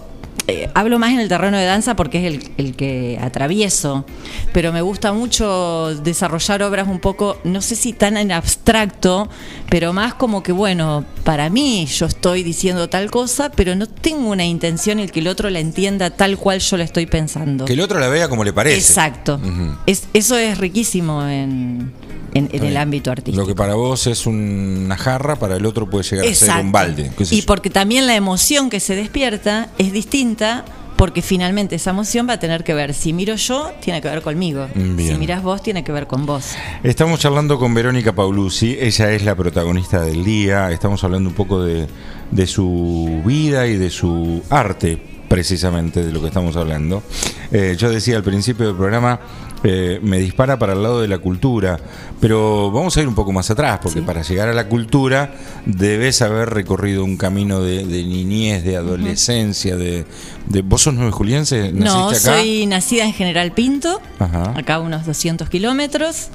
Eh, 0.48 0.68
hablo 0.74 0.98
más 0.98 1.12
en 1.12 1.20
el 1.20 1.28
terreno 1.28 1.56
de 1.56 1.64
danza 1.64 1.94
porque 1.96 2.26
es 2.26 2.34
el, 2.34 2.50
el 2.56 2.76
que 2.76 3.18
atravieso, 3.20 4.04
pero 4.52 4.72
me 4.72 4.82
gusta 4.82 5.12
mucho 5.12 5.94
desarrollar 6.02 6.62
obras 6.62 6.88
un 6.88 6.98
poco, 6.98 7.38
no 7.44 7.62
sé 7.62 7.76
si 7.76 7.92
tan 7.92 8.16
en 8.16 8.32
abstracto, 8.32 9.28
pero 9.70 9.92
más 9.92 10.14
como 10.14 10.42
que, 10.42 10.52
bueno, 10.52 11.04
para 11.24 11.48
mí 11.50 11.86
yo 11.86 12.06
estoy 12.06 12.42
diciendo 12.42 12.88
tal 12.88 13.10
cosa, 13.10 13.50
pero 13.50 13.74
no 13.74 13.86
tengo 13.86 14.30
una 14.30 14.44
intención 14.44 14.98
el 14.98 15.12
que 15.12 15.20
el 15.20 15.28
otro 15.28 15.48
la 15.50 15.60
entienda 15.60 16.10
tal 16.10 16.36
cual 16.36 16.58
yo 16.60 16.76
la 16.76 16.84
estoy 16.84 17.06
pensando. 17.06 17.64
Que 17.64 17.74
el 17.74 17.80
otro 17.80 17.98
la 18.00 18.08
vea 18.08 18.28
como 18.28 18.44
le 18.44 18.52
parece. 18.52 18.78
Exacto. 18.78 19.40
Es, 19.86 20.08
eso 20.12 20.36
es 20.36 20.58
riquísimo 20.58 21.26
en, 21.26 21.92
en- 22.34 22.48
en 22.52 22.64
el 22.64 22.76
ámbito 22.76 23.10
artístico. 23.10 23.40
Lo 23.40 23.46
que 23.46 23.54
para 23.54 23.74
vos 23.74 24.06
es 24.06 24.26
una 24.26 24.96
jarra, 24.96 25.36
para 25.36 25.56
el 25.56 25.66
otro 25.66 25.88
puede 25.88 26.04
llegar 26.04 26.26
a 26.26 26.34
ser 26.34 26.56
un 26.60 26.72
balde. 26.72 27.10
Y 27.18 27.24
yo. 27.40 27.46
porque 27.46 27.70
también 27.70 28.06
la 28.06 28.14
emoción 28.16 28.70
que 28.70 28.80
se 28.80 28.94
despierta 28.96 29.68
es 29.78 29.92
distinta, 29.92 30.64
porque 30.96 31.20
finalmente 31.20 31.74
esa 31.76 31.90
emoción 31.90 32.28
va 32.28 32.34
a 32.34 32.38
tener 32.38 32.62
que 32.64 32.74
ver, 32.74 32.94
si 32.94 33.12
miro 33.12 33.34
yo, 33.34 33.72
tiene 33.82 34.00
que 34.00 34.08
ver 34.08 34.22
conmigo. 34.22 34.68
Bien. 34.74 34.98
Si 34.98 35.14
miras 35.14 35.42
vos, 35.42 35.62
tiene 35.62 35.82
que 35.82 35.90
ver 35.92 36.06
con 36.06 36.26
vos. 36.26 36.54
Estamos 36.84 37.18
charlando 37.18 37.58
con 37.58 37.74
Verónica 37.74 38.12
Paulucci, 38.14 38.76
ella 38.80 39.10
es 39.12 39.24
la 39.24 39.34
protagonista 39.34 40.00
del 40.02 40.24
día, 40.24 40.70
estamos 40.70 41.02
hablando 41.02 41.28
un 41.30 41.34
poco 41.34 41.62
de, 41.64 41.88
de 42.30 42.46
su 42.46 43.20
vida 43.26 43.66
y 43.66 43.76
de 43.76 43.90
su 43.90 44.42
arte, 44.48 44.96
precisamente 45.28 46.04
de 46.04 46.12
lo 46.12 46.20
que 46.20 46.28
estamos 46.28 46.56
hablando. 46.56 47.02
Eh, 47.50 47.74
yo 47.76 47.90
decía 47.90 48.16
al 48.16 48.22
principio 48.22 48.66
del 48.66 48.76
programa, 48.76 49.18
eh, 49.64 50.00
me 50.02 50.18
dispara 50.18 50.58
para 50.58 50.72
el 50.72 50.82
lado 50.82 51.00
de 51.00 51.08
la 51.08 51.18
cultura, 51.18 51.78
pero 52.20 52.70
vamos 52.70 52.96
a 52.96 53.00
ir 53.00 53.08
un 53.08 53.14
poco 53.14 53.32
más 53.32 53.50
atrás, 53.50 53.78
porque 53.82 54.00
Sí. 54.00 54.04
para 54.04 54.22
llegar 54.22 54.48
a 54.48 54.52
la 54.52 54.68
cultura 54.68 55.34
debes 55.66 56.20
haber 56.22 56.50
recorrido 56.50 57.04
un 57.04 57.16
camino 57.16 57.60
de, 57.62 57.84
de 57.86 58.02
niñez, 58.04 58.64
de 58.64 58.76
adolescencia, 58.76 59.76
de, 59.76 60.04
de... 60.46 60.62
¿Vos 60.62 60.82
sos 60.82 60.94
nueve 60.94 61.12
juliense? 61.12 61.72
No, 61.72 62.10
¿Naciste 62.10 62.28
acá? 62.30 62.38
soy 62.40 62.66
nacida 62.66 63.04
en 63.04 63.12
General 63.12 63.52
Pinto, 63.52 64.00
Ajá. 64.18 64.54
acá 64.56 64.78
unos 64.80 65.06
200 65.06 65.48
kilómetros. 65.48 66.28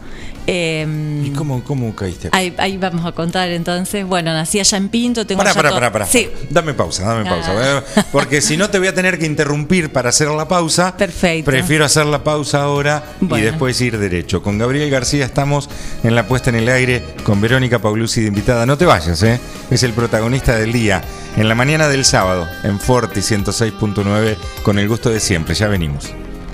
Eh, 0.50 1.24
¿Y 1.26 1.32
cómo, 1.32 1.62
cómo 1.66 1.94
caíste 1.94 2.30
acá? 2.30 2.38
ahí, 2.38 2.54
ahí 2.58 2.78
vamos 2.78 3.06
a 3.06 3.12
contar 3.12 3.50
entonces. 3.50 4.06
Bueno, 4.06 4.32
nací 4.32 4.60
allá 4.62 4.78
en 4.78 4.88
Pinto, 4.88 5.28
tengo 5.28 5.44
Pará, 5.44 5.54
pará, 5.54 5.92
pará. 5.92 6.06
Sí, 6.06 6.30
Dame 6.50 6.74
pausa, 6.74 7.04
dame 7.04 7.28
Ah. 7.28 7.34
pausa. 7.34 7.80
¿eh? 7.80 8.04
Porque 8.14 8.40
si 8.42 8.56
no 8.56 8.70
te 8.70 8.80
voy 8.80 8.88
a 8.88 8.94
tener 8.94 9.20
que 9.20 9.26
interrumpir 9.26 9.92
para 9.92 10.10
hacer 10.10 10.30
la 10.30 10.48
pausa. 10.48 10.96
Perfecto. 10.98 11.52
Prefiero 11.52 11.84
hacer 11.84 12.06
la 12.06 12.24
pausa 12.24 12.64
ahora 12.64 13.04
y 13.22 13.42
después 13.42 13.80
ir 13.82 13.98
derecho. 13.98 14.42
Con 14.42 14.58
Gabriel 14.58 14.90
García 14.90 15.26
estamos 15.26 15.70
en 16.04 16.16
la 16.16 16.28
puesta 16.28 16.50
en 16.50 16.58
el 16.58 16.70
aire 16.70 17.04
con 17.24 17.42
Verónica 17.42 17.80
Paulucci 17.80 18.22
de 18.22 18.28
invitada. 18.28 18.66
No 18.66 18.78
te 18.78 18.86
vayas, 18.86 19.22
¿eh? 19.24 19.40
Es 19.70 19.84
el 19.84 19.94
protagonista 19.94 20.56
del 20.56 20.72
día. 20.72 21.02
En 21.36 21.48
la 21.48 21.56
mañana 21.56 21.88
del 21.88 22.06
sábado, 22.06 22.48
en 22.64 22.80
Forti 22.80 23.20
106.9, 23.20 24.38
con 24.64 24.80
el 24.80 24.88
gusto 24.88 25.10
de 25.10 25.20
siempre. 25.20 25.56
Ya 25.56 25.68
venimos. 25.68 26.12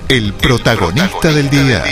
El 0.10 0.34
protagonista 0.34 1.32
del 1.32 1.50
día. 1.50 1.84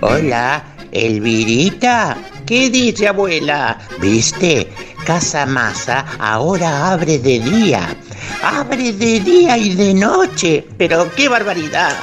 Hola, 0.00 0.64
Elvirita. 0.92 2.16
¿Qué 2.44 2.68
dice 2.68 3.08
abuela? 3.08 3.78
¿Viste? 4.00 4.70
Casa 5.04 5.46
Masa 5.46 6.04
ahora 6.18 6.92
abre 6.92 7.18
de 7.18 7.40
día. 7.40 7.96
Abre 8.42 8.92
de 8.92 9.20
día 9.20 9.56
y 9.56 9.74
de 9.74 9.94
noche. 9.94 10.66
Pero 10.76 11.10
qué 11.14 11.28
barbaridad. 11.28 11.94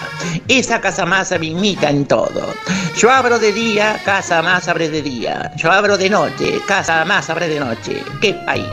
Esa 0.48 0.82
Casa 0.82 1.06
Masa 1.06 1.38
me 1.38 1.48
imita 1.48 1.90
en 1.90 2.06
todo. 2.06 2.54
Yo 2.98 3.12
abro 3.12 3.40
de 3.40 3.52
día, 3.52 4.00
Casa 4.04 4.42
Más 4.42 4.68
abre 4.68 4.90
de 4.90 5.02
día. 5.02 5.52
Yo 5.56 5.72
abro 5.72 5.98
de 5.98 6.10
noche, 6.10 6.60
Casa 6.68 7.06
Más 7.06 7.30
abre 7.30 7.48
de 7.48 7.60
noche. 7.60 8.04
¡Qué 8.22 8.34
país! 8.46 8.66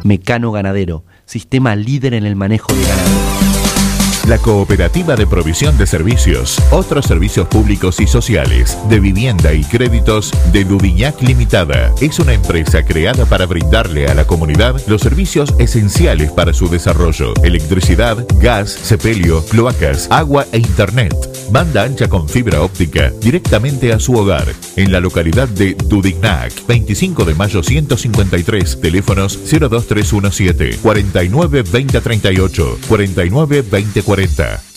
Mecano 0.06 0.52
Ganadero, 0.52 1.04
sistema 1.26 1.76
líder 1.76 2.14
en 2.14 2.26
el 2.26 2.36
manejo 2.36 2.72
de 2.74 2.84
ganado. 2.84 3.65
La 4.28 4.40
Cooperativa 4.40 5.16
de 5.16 5.28
Provisión 5.28 5.78
de 5.78 5.86
Servicios, 5.86 6.60
otros 6.72 7.06
servicios 7.06 7.48
públicos 7.48 8.00
y 8.00 8.08
sociales, 8.08 8.76
de 8.90 9.00
vivienda 9.00 9.54
y 9.54 9.64
créditos 9.64 10.32
de 10.52 10.66
Ludiñac 10.66 11.22
Limitada. 11.22 11.94
Es 12.02 12.18
una 12.18 12.34
empresa 12.34 12.84
creada 12.84 13.26
para 13.28 13.46
brindarle 13.46 14.08
a 14.08 14.16
la 14.16 14.26
comunidad 14.26 14.82
los 14.88 15.02
servicios 15.02 15.54
esenciales 15.60 16.32
para 16.32 16.56
su 16.56 16.68
desarrollo. 16.70 17.36
Electricidad, 17.44 18.26
gas, 18.40 18.72
sepelio, 18.72 19.46
cloacas, 19.46 20.08
agua 20.10 20.48
e 20.52 20.58
internet. 20.58 21.35
Banda 21.52 21.84
ancha 21.84 22.08
con 22.10 22.28
fibra 22.28 22.62
óptica 22.62 23.12
directamente 23.22 23.94
a 23.94 24.00
su 24.00 24.14
hogar. 24.14 24.46
En 24.76 24.92
la 24.92 25.00
localidad 25.00 25.48
de 25.48 25.76
Dudignac, 25.76 26.52
25 26.68 27.26
de 27.26 27.36
mayo 27.36 27.64
153, 27.64 28.82
teléfonos 28.82 29.40
02317 29.50 30.78
49 30.82 31.64
2038 31.64 32.80
49 32.88 33.64
2040. 33.64 34.75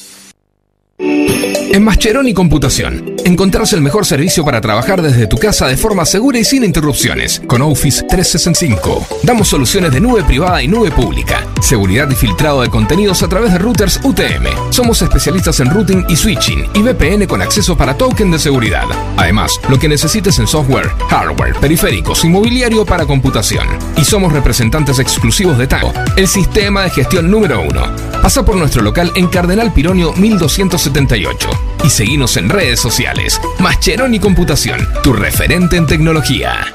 En 1.70 1.84
Mascheroni 1.84 2.32
Computación, 2.32 3.14
encontrarás 3.26 3.74
el 3.74 3.82
mejor 3.82 4.06
servicio 4.06 4.42
para 4.42 4.60
trabajar 4.60 5.02
desde 5.02 5.26
tu 5.26 5.36
casa 5.36 5.66
de 5.66 5.76
forma 5.76 6.06
segura 6.06 6.38
y 6.38 6.44
sin 6.44 6.64
interrupciones. 6.64 7.42
Con 7.46 7.60
Office 7.60 8.04
365, 8.08 9.06
damos 9.22 9.48
soluciones 9.48 9.92
de 9.92 10.00
nube 10.00 10.24
privada 10.24 10.62
y 10.62 10.68
nube 10.68 10.90
pública, 10.90 11.46
seguridad 11.60 12.08
y 12.10 12.14
filtrado 12.14 12.62
de 12.62 12.70
contenidos 12.70 13.22
a 13.22 13.28
través 13.28 13.52
de 13.52 13.58
routers 13.58 14.00
UTM. 14.02 14.72
Somos 14.72 15.02
especialistas 15.02 15.60
en 15.60 15.68
routing 15.70 16.06
y 16.08 16.16
switching 16.16 16.70
y 16.74 16.80
VPN 16.80 17.26
con 17.26 17.42
acceso 17.42 17.76
para 17.76 17.94
token 17.94 18.30
de 18.30 18.38
seguridad. 18.38 18.86
Además, 19.18 19.60
lo 19.68 19.78
que 19.78 19.88
necesites 19.88 20.38
en 20.38 20.46
software, 20.46 20.88
hardware, 21.10 21.54
periféricos 21.56 22.24
y 22.24 22.28
mobiliario 22.28 22.86
para 22.86 23.04
computación. 23.04 23.68
Y 23.96 24.04
somos 24.04 24.32
representantes 24.32 24.98
exclusivos 25.00 25.58
de 25.58 25.66
TAO, 25.66 25.92
el 26.16 26.28
sistema 26.28 26.84
de 26.84 26.90
gestión 26.90 27.30
número 27.30 27.60
uno. 27.60 27.82
Pasa 28.22 28.42
por 28.42 28.56
nuestro 28.56 28.82
local 28.82 29.12
en 29.14 29.28
Cardenal 29.28 29.72
Pironio 29.72 30.12
1278 30.14 31.57
y 31.84 31.90
seguinos 31.90 32.36
en 32.36 32.48
redes 32.48 32.80
sociales. 32.80 33.40
Mascheroni 33.58 34.18
Computación, 34.18 34.86
tu 35.02 35.12
referente 35.12 35.76
en 35.76 35.86
tecnología. 35.86 36.74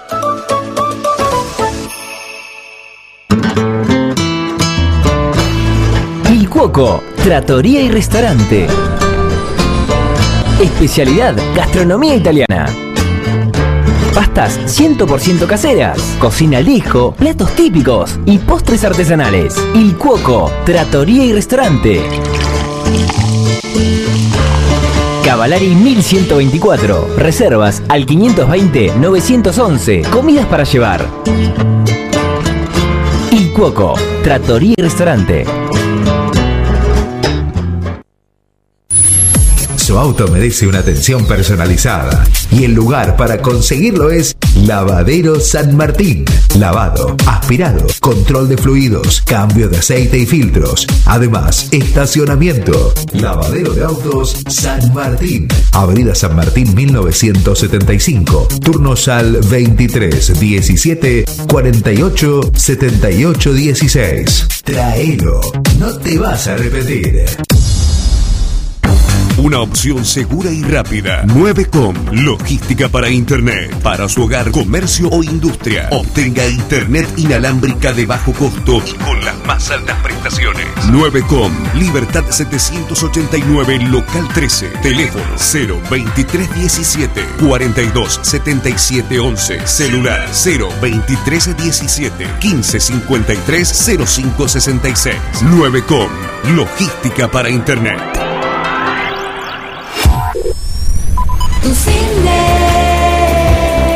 Il 6.32 6.50
Cuoco, 6.50 7.04
Trattoria 7.24 7.82
y 7.82 7.90
Restaurante. 7.90 8.68
Especialidad, 10.62 11.36
gastronomía 11.56 12.16
italiana. 12.16 12.68
Pastas 14.14 14.60
100% 14.80 15.48
caseras, 15.48 15.98
cocina 16.20 16.60
al 16.60 16.68
platos 17.18 17.56
típicos 17.56 18.20
y 18.26 18.38
postres 18.38 18.84
artesanales. 18.84 19.56
Il 19.74 19.98
Cuoco, 19.98 20.52
Trattoria 20.66 21.26
y 21.26 21.34
Restaurante. 21.34 22.02
Cavalari 25.34 25.74
1124. 25.74 27.16
Reservas 27.18 27.82
al 27.90 28.06
520-911. 28.06 30.08
Comidas 30.12 30.46
para 30.46 30.64
llevar. 30.64 31.10
Il 33.32 33.52
Cuoco, 33.52 33.96
Trattoria 34.24 34.76
y 34.78 34.82
Restaurante. 34.84 35.44
Su 39.76 39.98
auto 39.98 40.28
merece 40.28 40.68
una 40.68 40.78
atención 40.80 41.26
personalizada 41.26 42.24
y 42.52 42.66
el 42.66 42.76
lugar 42.76 43.18
para 43.18 43.42
conseguirlo 43.42 44.12
es 44.12 44.36
Lavadero 44.66 45.42
San 45.42 45.76
Martín. 45.76 46.24
Lavado, 46.58 47.18
aspirado, 47.28 47.86
control 48.00 48.48
de 48.48 48.58
fluidos, 48.58 49.22
cambio 49.22 49.68
de 49.68 49.78
aceite 49.78 50.18
y 50.18 50.26
filtros. 50.26 50.88
Además, 51.06 51.68
estacionamiento. 51.72 52.94
Lavadero 53.12 53.74
de 53.74 53.84
autos 53.84 54.38
San 54.48 54.94
Martín. 54.94 55.50
Avenida 55.74 56.16
San 56.16 56.38
Martín 56.38 56.74
1975. 56.74 58.48
Turnos 58.62 59.10
al 59.10 59.42
23 59.42 60.40
17 60.40 61.26
48 61.50 62.52
78 62.56 63.54
16. 63.54 64.48
Traelo, 64.64 65.42
no 65.78 65.98
te 65.98 66.18
vas 66.18 66.48
a 66.48 66.56
repetir. 66.56 67.26
Una 69.44 69.60
opción 69.60 70.06
segura 70.06 70.50
y 70.52 70.64
rápida. 70.64 71.26
9com, 71.26 71.94
logística 72.14 72.88
para 72.88 73.10
Internet, 73.10 73.76
para 73.82 74.08
su 74.08 74.24
hogar, 74.24 74.52
comercio 74.52 75.10
o 75.10 75.22
industria. 75.22 75.90
Obtenga 75.92 76.48
Internet 76.48 77.10
inalámbrica 77.18 77.92
de 77.92 78.06
bajo 78.06 78.32
costo 78.32 78.82
y 78.88 78.94
con 79.04 79.26
las 79.26 79.36
más 79.46 79.70
altas 79.70 80.02
prestaciones. 80.02 80.66
9com, 80.92 81.52
Libertad 81.74 82.24
789, 82.30 83.80
local 83.90 84.30
13, 84.34 84.68
teléfono 84.82 85.26
02317 85.36 87.26
427711, 87.42 89.68
celular 89.68 90.26
02317 90.32 92.28
1553 92.42 93.68
0566. 94.06 95.18
9com, 95.42 96.08
logística 96.56 97.30
para 97.30 97.50
Internet. 97.50 98.23
Tu 101.64 101.74
cine. 101.74 102.42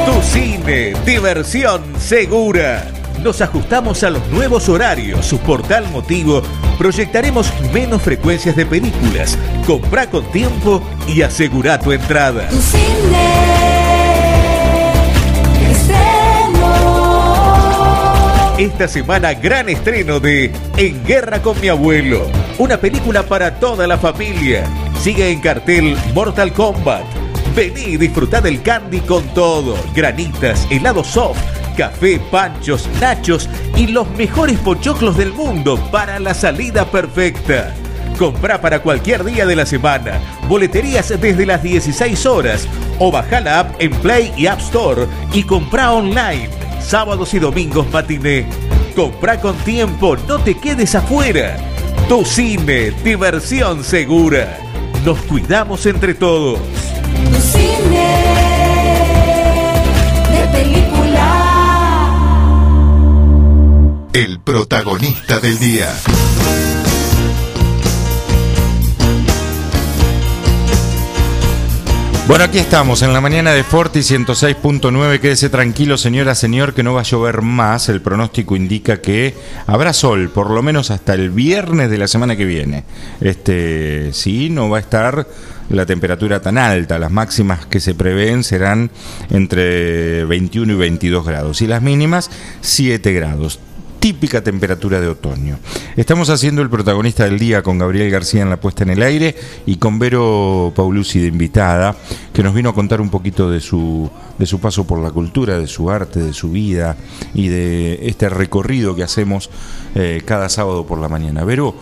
Tu 0.06 0.22
cine, 0.22 0.94
diversión 1.06 1.82
segura. 2.00 2.88
Nos 3.22 3.42
ajustamos 3.42 4.04
a 4.04 4.10
los 4.10 4.26
nuevos 4.30 4.70
horarios. 4.70 5.26
Su 5.26 5.38
portal 5.40 5.86
motivo. 5.92 6.42
Proyectaremos 6.78 7.52
menos 7.74 8.02
frecuencias 8.02 8.56
de 8.56 8.66
películas. 8.66 9.38
Comprá 9.66 10.10
con 10.10 10.24
tiempo 10.32 10.82
y 11.08 11.24
asegura 11.24 11.78
tu 11.78 11.92
entrada. 11.92 12.48
Tu 12.48 12.62
cine. 12.62 13.28
Estreno. 15.70 16.74
Esta 18.58 18.88
semana 18.88 19.34
gran 19.34 19.68
estreno 19.68 20.22
de 20.22 20.54
En 20.78 21.04
Guerra 21.04 21.42
con 21.42 21.60
mi 21.60 21.68
abuelo. 21.68 22.28
Una 22.60 22.78
película 22.78 23.24
para 23.24 23.60
toda 23.60 23.88
la 23.88 23.98
familia. 23.98 24.64
Sigue 25.02 25.30
en 25.32 25.42
cartel 25.42 25.98
Mortal 26.14 26.54
Kombat. 26.54 27.27
Vení 27.58 27.94
y 27.94 27.98
disfrutá 27.98 28.40
del 28.40 28.62
candy 28.62 29.00
con 29.00 29.24
todo. 29.34 29.76
Granitas, 29.96 30.68
helado 30.70 31.04
soft, 31.04 31.42
café, 31.76 32.22
panchos, 32.30 32.88
nachos 33.02 33.50
y 33.76 33.88
los 33.88 34.08
mejores 34.12 34.60
pochoclos 34.60 35.18
del 35.18 35.34
mundo 35.34 35.80
para 35.92 36.20
la 36.20 36.36
salida 36.36 36.86
perfecta. 36.86 37.74
Comprá 38.20 38.62
para 38.62 38.84
cualquier 38.84 39.24
día 39.24 39.48
de 39.48 39.56
la 39.56 39.66
semana. 39.66 40.20
Boleterías 40.48 41.10
desde 41.20 41.48
las 41.48 41.64
16 41.64 42.28
horas. 42.28 42.68
O 43.00 43.12
baja 43.12 43.42
la 43.42 43.62
app 43.62 43.82
en 43.82 43.90
Play 44.02 44.32
y 44.38 44.46
App 44.46 44.60
Store 44.60 45.08
y 45.34 45.42
comprá 45.42 45.94
online. 45.94 46.50
Sábados 46.80 47.34
y 47.34 47.40
domingos 47.40 47.90
matiné. 47.92 48.46
Comprá 48.96 49.42
con 49.42 49.56
tiempo, 49.64 50.16
no 50.28 50.38
te 50.38 50.54
quedes 50.54 50.94
afuera. 50.94 51.58
Tu 52.08 52.24
cine, 52.24 52.92
diversión 53.04 53.84
segura. 53.84 54.60
Nos 55.04 55.18
cuidamos 55.24 55.88
entre 55.88 56.14
todos. 56.14 56.60
Cine. 57.52 58.10
De 60.32 60.42
película. 60.58 61.28
El 64.14 64.40
protagonista 64.40 65.40
del 65.40 65.58
día. 65.60 65.90
Bueno, 72.28 72.44
aquí 72.44 72.58
estamos 72.58 73.04
en 73.04 73.14
la 73.14 73.22
mañana 73.22 73.54
de 73.54 73.64
Forti 73.64 74.00
106.9. 74.00 75.22
Quédese 75.22 75.50
tranquilo, 75.50 75.98
señora, 75.98 76.36
señor, 76.36 76.74
que 76.74 76.84
no 76.84 76.94
va 76.94 77.00
a 77.00 77.04
llover 77.06 77.42
más. 77.42 77.88
El 77.88 78.02
pronóstico 78.02 78.58
indica 78.58 79.00
que 79.02 79.34
habrá 79.66 79.94
sol, 79.94 80.30
por 80.30 80.50
lo 80.50 80.62
menos 80.62 80.92
hasta 80.92 81.14
el 81.14 81.30
viernes 81.30 81.90
de 81.90 81.98
la 81.98 82.10
semana 82.10 82.36
que 82.36 82.44
viene. 82.44 82.84
Este, 83.22 84.12
sí, 84.12 84.50
no 84.50 84.70
va 84.70 84.76
a 84.76 84.82
estar 84.82 85.26
la 85.70 85.86
temperatura 85.86 86.42
tan 86.42 86.58
alta. 86.58 87.00
Las 87.00 87.12
máximas 87.12 87.66
que 87.66 87.80
se 87.80 87.94
prevén 87.94 88.44
serán 88.44 88.92
entre 89.30 90.26
21 90.26 90.74
y 90.74 90.76
22 90.76 91.26
grados 91.26 91.62
y 91.62 91.68
las 91.68 91.82
mínimas 91.82 92.30
7 92.62 93.14
grados 93.14 93.60
típica 94.00 94.44
temperatura 94.44 95.02
de 95.02 95.08
otoño. 95.08 95.58
Estamos 95.96 96.30
haciendo 96.30 96.62
el 96.62 96.70
protagonista 96.70 97.26
del 97.26 97.40
día 97.40 97.64
con 97.64 97.78
Gabriel 97.78 98.12
García 98.12 98.42
en 98.44 98.50
la 98.50 98.60
puesta 98.60 98.84
en 98.84 98.92
el 98.92 99.02
aire 99.02 99.36
y 99.66 99.78
con 99.78 100.00
Vero 100.00 100.72
Paulucci 100.76 101.20
de 101.20 101.28
invitada, 101.28 101.96
que 102.34 102.44
nos 102.44 102.54
vino 102.54 102.70
a 102.70 102.74
contar 102.74 103.02
un 103.02 103.10
poquito 103.10 103.50
de 103.50 103.60
su, 103.60 104.10
de 104.38 104.46
su 104.46 104.60
paso 104.60 104.86
por 104.86 105.00
la 105.00 105.12
cultura, 105.12 105.58
de 105.58 105.68
su 105.68 105.90
arte, 105.90 106.20
de 106.20 106.34
su 106.34 106.52
vida 106.52 106.96
y 107.34 107.48
de 107.48 108.08
este 108.08 108.30
recorrido 108.30 108.96
que 108.96 109.04
hacemos 109.04 109.50
eh, 109.96 110.22
cada 110.26 110.50
sábado 110.50 110.86
por 110.86 111.00
la 111.00 111.10
mañana. 111.10 111.44
Vero, 111.44 111.76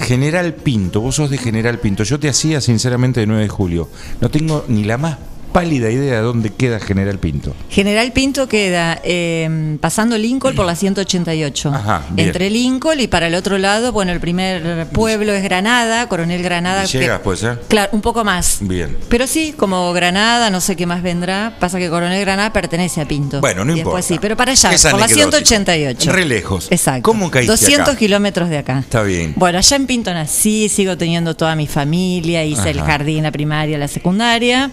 General 0.00 0.54
Pinto, 0.54 1.00
vos 1.00 1.16
sos 1.16 1.30
de 1.30 1.38
General 1.38 1.78
Pinto, 1.78 2.02
yo 2.04 2.18
te 2.18 2.28
hacía 2.28 2.60
sinceramente 2.60 3.20
de 3.20 3.26
9 3.26 3.42
de 3.42 3.48
julio, 3.48 3.88
no 4.20 4.30
tengo 4.30 4.64
ni 4.68 4.84
la 4.84 4.98
más 4.98 5.18
pálida 5.52 5.90
idea 5.90 6.16
de 6.16 6.20
dónde 6.22 6.50
queda 6.50 6.78
General 6.80 7.18
Pinto. 7.18 7.54
General 7.70 8.12
Pinto 8.12 8.48
queda 8.48 9.00
eh, 9.04 9.76
pasando 9.80 10.16
Lincoln 10.18 10.54
por 10.54 10.66
la 10.66 10.74
188. 10.76 11.68
Ajá. 11.74 12.02
Entre 12.16 12.50
Lincoln 12.50 13.00
y 13.00 13.06
para 13.08 13.26
el 13.26 13.34
otro 13.34 13.58
lado, 13.58 13.92
bueno, 13.92 14.12
el 14.12 14.20
primer 14.20 14.86
pueblo 14.88 15.32
es 15.32 15.42
Granada, 15.42 16.08
Coronel 16.08 16.42
Granada. 16.42 16.82
que- 16.86 16.98
¿Llegas, 16.98 17.20
puede 17.20 17.38
ser? 17.38 17.60
claro, 17.68 17.90
un 17.92 18.00
poco 18.00 18.24
más. 18.24 18.58
Bien. 18.60 18.96
Pero 19.08 19.26
sí, 19.26 19.54
como 19.56 19.92
Granada, 19.92 20.50
no 20.50 20.60
sé 20.60 20.76
qué 20.76 20.86
más 20.86 21.02
vendrá. 21.02 21.56
Pasa 21.58 21.78
que 21.78 21.88
Coronel 21.88 22.20
Granada 22.20 22.52
pertenece 22.52 23.00
a 23.00 23.06
Pinto. 23.08 23.40
Bueno, 23.40 23.64
no 23.64 23.74
Y 23.74 23.78
importa. 23.78 23.96
Después 23.98 24.04
sí, 24.16 24.18
pero 24.20 24.36
para 24.36 24.52
allá, 24.52 24.72
Es 24.72 24.82
por 24.82 24.98
la 24.98 25.04
anecdótico. 25.06 25.30
188. 25.46 26.12
Re 26.12 26.24
lejos. 26.24 26.68
Exacto. 26.70 27.02
¿Cómo 27.02 27.30
caíste 27.30 27.52
200 27.52 27.88
acá? 27.88 27.98
kilómetros 27.98 28.48
de 28.48 28.58
acá. 28.58 28.78
Está 28.80 29.02
bien. 29.02 29.34
Bueno, 29.36 29.58
allá 29.58 29.76
en 29.76 29.86
Pinto 29.86 30.12
nací, 30.14 30.68
sigo 30.68 30.96
teniendo 30.96 31.34
toda 31.34 31.54
mi 31.56 31.66
familia, 31.66 32.44
hice 32.44 32.70
el 32.70 32.80
jardín, 32.82 33.22
la 33.24 33.32
primaria, 33.32 33.78
la 33.78 33.88
secundaria. 33.88 34.70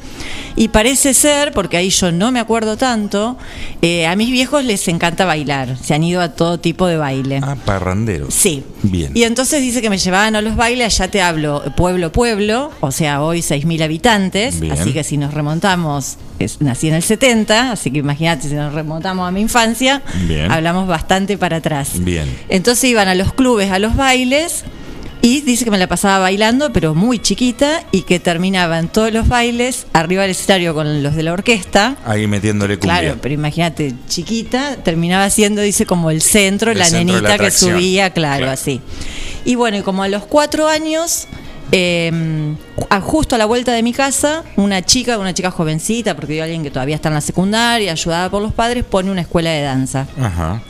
Y 0.56 0.67
parece 0.68 1.14
ser, 1.14 1.52
porque 1.52 1.78
ahí 1.78 1.90
yo 1.90 2.12
no 2.12 2.32
me 2.32 2.40
acuerdo 2.40 2.78
tanto, 2.78 3.38
eh, 3.82 4.06
a 4.08 4.16
mis 4.16 4.30
viejos 4.32 4.64
les 4.64 4.88
encanta 4.88 5.26
bailar. 5.26 5.78
Se 5.82 5.94
han 5.94 6.04
ido 6.04 6.22
a 6.22 6.30
todo 6.34 6.60
tipo 6.60 6.88
de 6.88 6.98
baile. 6.98 7.40
Ah, 7.44 7.56
parranderos. 7.66 8.34
Sí. 8.34 8.64
Bien. 8.84 9.12
Y 9.16 9.24
entonces 9.24 9.62
dice 9.62 9.82
que 9.82 9.90
me 9.90 9.98
llevaban 9.98 10.36
a 10.36 10.42
los 10.42 10.56
bailes, 10.56 10.86
allá 11.00 11.10
te 11.12 11.22
hablo 11.22 11.64
pueblo, 11.76 12.12
pueblo, 12.12 12.72
o 12.80 12.92
sea, 12.92 13.22
hoy 13.22 13.42
6.000 13.42 13.82
habitantes, 13.84 14.60
Bien. 14.60 14.74
así 14.74 14.94
que 14.94 15.04
si 15.04 15.18
nos 15.18 15.34
remontamos, 15.34 16.18
es- 16.40 16.62
nací 16.62 16.88
en 16.88 16.94
el 16.96 17.04
70, 17.04 17.72
así 17.72 17.90
que 17.92 18.00
imagínate, 18.00 18.48
si 18.48 18.54
nos 18.56 18.74
remontamos 18.74 19.28
a 19.28 19.32
mi 19.32 19.42
infancia, 19.42 20.02
Bien. 20.28 20.52
hablamos 20.52 20.88
bastante 20.88 21.38
para 21.38 21.58
atrás. 21.58 21.90
Bien. 21.96 22.28
Entonces 22.50 22.84
iban 22.90 23.08
a 23.08 23.16
los 23.16 23.34
clubes, 23.34 23.72
a 23.72 23.80
los 23.80 23.96
bailes, 23.96 24.64
y 25.28 25.42
dice 25.42 25.66
que 25.66 25.72
me 25.72 25.78
la 25.78 25.88
pasaba 25.88 26.20
bailando, 26.20 26.72
pero 26.72 26.96
muy 26.96 27.20
chiquita, 27.20 27.84
y 27.92 28.04
que 28.04 28.18
terminaban 28.22 28.88
todos 28.88 29.12
los 29.12 29.28
bailes 29.28 29.86
arriba 29.92 30.22
del 30.22 30.32
escenario 30.32 30.74
con 30.74 31.04
los 31.04 31.16
de 31.16 31.24
la 31.24 31.34
orquesta. 31.34 31.98
Ahí 32.06 32.28
metiéndole 32.28 32.78
cumbia. 32.78 33.00
Claro, 33.02 33.18
pero 33.22 33.34
imagínate, 33.34 33.94
chiquita, 34.08 34.78
terminaba 34.78 35.30
siendo, 35.30 35.62
dice, 35.62 35.86
como 35.86 36.12
el 36.12 36.22
centro, 36.22 36.72
El 36.72 36.78
la 36.80 36.86
centro 36.86 37.16
nenita 37.16 37.38
la 37.38 37.44
que 37.44 37.52
subía, 37.52 38.12
claro, 38.12 38.38
Claro. 38.46 38.52
así. 38.54 38.80
Y 39.44 39.56
bueno, 39.56 39.78
y 39.78 39.82
como 39.82 40.04
a 40.04 40.08
los 40.08 40.24
cuatro 40.26 40.70
años, 40.70 41.28
eh, 41.74 42.56
a- 42.90 43.02
justo 43.02 43.36
a 43.36 43.38
la 43.38 43.46
vuelta 43.46 43.74
de 43.74 43.84
mi 43.84 43.92
casa, 43.92 44.44
una 44.56 44.82
chica, 44.82 45.18
una 45.18 45.34
chica 45.34 45.52
jovencita, 45.52 46.16
porque 46.16 46.34
hay 46.36 46.40
alguien 46.40 46.64
que 46.64 46.72
todavía 46.72 46.96
está 46.96 47.10
en 47.10 47.16
la 47.16 47.22
secundaria, 47.22 47.92
ayudada 47.92 48.30
por 48.30 48.42
los 48.42 48.54
padres, 48.54 48.86
pone 48.86 49.12
una 49.12 49.22
escuela 49.22 49.50
de 49.50 49.62
danza. 49.64 50.08
Ajá. 50.22 50.62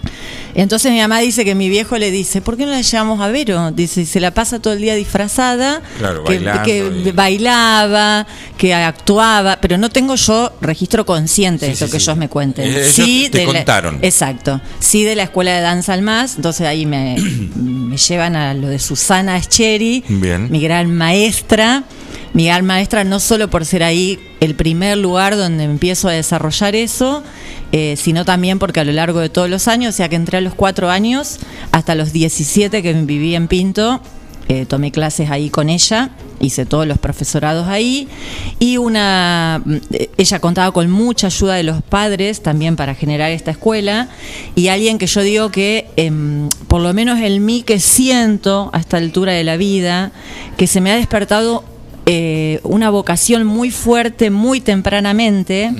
Entonces 0.57 0.91
mi 0.91 0.97
mamá 0.99 1.19
dice 1.19 1.45
que 1.45 1.53
mi 1.55 1.69
viejo 1.69 1.97
le 1.99 2.09
dice, 2.11 2.41
¿por 2.41 2.57
qué 2.57 2.65
no 2.65 2.71
la 2.71 2.81
llevamos 2.81 3.21
a 3.21 3.27
Vero? 3.27 3.71
Dice, 3.71 4.05
se 4.07 4.19
la 4.19 4.31
pasa 4.31 4.59
todo 4.59 4.73
el 4.73 4.79
día 4.81 4.95
disfrazada, 4.95 5.81
Claro, 5.99 6.23
que, 6.23 6.33
bailando 6.39 6.63
que 6.63 6.77
y- 7.05 7.11
bailaba, 7.11 8.25
que 8.57 8.73
actuaba, 8.73 9.59
pero 9.61 9.77
no 9.77 9.89
tengo 9.91 10.15
yo 10.15 10.51
registro 10.59 11.05
consciente 11.05 11.67
de 11.67 11.71
Sí, 11.71 11.75
eso 11.77 11.85
sí, 11.85 11.91
que 11.91 11.99
sí. 11.99 12.03
ellos 12.05 12.17
me 12.17 12.27
cuenten. 12.27 12.65
Eh, 12.65 12.81
ellos 12.81 12.91
sí, 12.93 13.29
te 13.31 13.37
de 13.39 13.45
la- 13.45 13.53
contaron. 13.53 13.99
exacto. 14.01 14.59
Sí, 14.79 15.03
de 15.03 15.15
la 15.15 15.23
escuela 15.23 15.53
de 15.53 15.61
danza 15.61 15.93
al 15.93 16.01
más, 16.01 16.35
entonces 16.37 16.65
ahí 16.65 16.85
me, 16.87 17.15
me 17.55 17.95
llevan 17.97 18.35
a 18.35 18.53
lo 18.55 18.67
de 18.67 18.79
Susana 18.79 19.37
Escheri, 19.37 20.03
Bien. 20.07 20.49
mi 20.51 20.59
gran 20.59 20.91
maestra. 20.91 21.83
Mi 22.33 22.45
gran 22.47 22.65
maestra 22.65 23.03
no 23.03 23.19
solo 23.19 23.49
por 23.49 23.65
ser 23.65 23.83
ahí 23.83 24.19
el 24.39 24.55
primer 24.55 24.97
lugar 24.97 25.35
donde 25.35 25.63
empiezo 25.63 26.07
a 26.07 26.11
desarrollar 26.11 26.75
eso, 26.75 27.23
eh, 27.71 27.95
sino 27.97 28.25
también 28.25 28.59
porque 28.59 28.79
a 28.79 28.83
lo 28.83 28.91
largo 28.91 29.19
de 29.19 29.29
todos 29.29 29.49
los 29.49 29.67
años, 29.67 29.95
o 29.95 29.97
sea 29.97 30.09
que 30.09 30.15
entré 30.15 30.37
a 30.37 30.41
los 30.41 30.53
cuatro 30.53 30.89
años, 30.89 31.39
hasta 31.71 31.95
los 31.95 32.13
17 32.13 32.81
que 32.81 32.93
viví 32.93 33.35
en 33.35 33.47
Pinto, 33.47 34.01
eh, 34.49 34.65
tomé 34.65 34.91
clases 34.93 35.29
ahí 35.29 35.49
con 35.49 35.69
ella, 35.69 36.11
hice 36.39 36.65
todos 36.65 36.87
los 36.87 36.97
profesorados 36.99 37.67
ahí 37.67 38.07
y 38.59 38.77
una 38.77 39.61
eh, 39.91 40.09
ella 40.17 40.39
contaba 40.39 40.71
con 40.71 40.89
mucha 40.89 41.27
ayuda 41.27 41.55
de 41.55 41.63
los 41.63 41.81
padres 41.81 42.41
también 42.41 42.77
para 42.77 42.95
generar 42.95 43.31
esta 43.31 43.51
escuela 43.51 44.07
y 44.55 44.69
alguien 44.69 44.99
que 44.99 45.07
yo 45.07 45.21
digo 45.21 45.51
que 45.51 45.89
em, 45.97 46.47
por 46.69 46.81
lo 46.81 46.93
menos 46.93 47.19
el 47.19 47.41
mí 47.41 47.63
que 47.63 47.81
siento 47.81 48.69
a 48.71 48.79
esta 48.79 48.95
altura 48.95 49.33
de 49.33 49.43
la 49.43 49.57
vida 49.57 50.13
que 50.55 50.67
se 50.67 50.79
me 50.79 50.91
ha 50.91 50.95
despertado 50.95 51.65
eh, 52.09 52.61
una 52.63 52.89
vocación 52.89 53.45
muy 53.45 53.69
fuerte, 53.69 54.29
muy 54.29 54.61
tempranamente, 54.61 55.73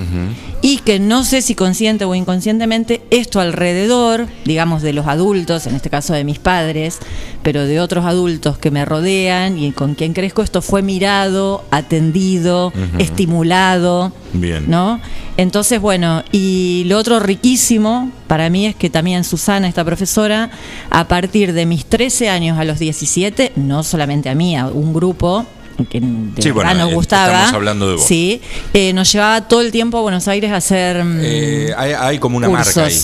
y 0.61 0.79
que 0.79 0.99
no 0.99 1.23
sé 1.23 1.41
si 1.41 1.55
consciente 1.55 2.03
o 2.03 2.13
inconscientemente, 2.15 3.01
esto 3.11 3.39
alrededor, 3.39 4.27
digamos, 4.43 4.81
de 4.81 4.91
los 4.91 5.07
adultos, 5.07 5.67
en 5.67 5.75
este 5.75 5.89
caso 5.89 6.13
de 6.13 6.25
mis 6.25 6.37
padres, 6.37 6.99
pero 7.43 7.65
de 7.65 7.79
otros 7.79 8.03
adultos 8.03 8.57
que 8.57 8.71
me 8.71 8.83
rodean 8.83 9.57
y 9.57 9.71
con 9.71 9.95
quien 9.95 10.11
crezco, 10.11 10.43
esto 10.43 10.61
fue 10.61 10.81
mirado, 10.81 11.63
atendido, 11.71 12.73
estimulado. 12.99 14.11
Bien. 14.33 14.65
¿no? 14.67 14.99
Entonces, 15.37 15.79
bueno, 15.79 16.25
y 16.33 16.83
lo 16.87 16.97
otro 16.97 17.21
riquísimo 17.21 18.11
para 18.27 18.49
mí 18.49 18.65
es 18.65 18.75
que 18.75 18.89
también 18.89 19.23
Susana, 19.23 19.69
esta 19.69 19.85
profesora, 19.85 20.51
a 20.89 21.07
partir 21.07 21.53
de 21.53 21.65
mis 21.65 21.85
13 21.85 22.27
años 22.29 22.59
a 22.59 22.65
los 22.65 22.79
17, 22.79 23.53
no 23.55 23.83
solamente 23.83 24.27
a 24.27 24.35
mí, 24.35 24.57
a 24.57 24.67
un 24.67 24.93
grupo 24.93 25.45
que 25.85 25.99
de 25.99 26.41
Sí, 26.41 26.49
verdad 26.51 26.71
bueno, 26.71 26.85
nos 26.85 26.93
gustaba. 26.93 27.27
estamos 27.33 27.53
hablando 27.53 27.87
de 27.89 27.95
vos. 27.95 28.03
Sí, 28.05 28.41
eh, 28.73 28.93
nos 28.93 29.11
llevaba 29.11 29.47
todo 29.47 29.61
el 29.61 29.71
tiempo 29.71 29.97
a 29.97 30.01
Buenos 30.01 30.27
Aires 30.27 30.51
a 30.51 30.57
hacer 30.57 31.03
mm, 31.03 31.19
Eh, 31.21 31.73
hay, 31.77 31.91
hay 31.93 32.19
como 32.19 32.37
una 32.37 32.49
marca 32.49 32.85
ahí. 32.85 32.97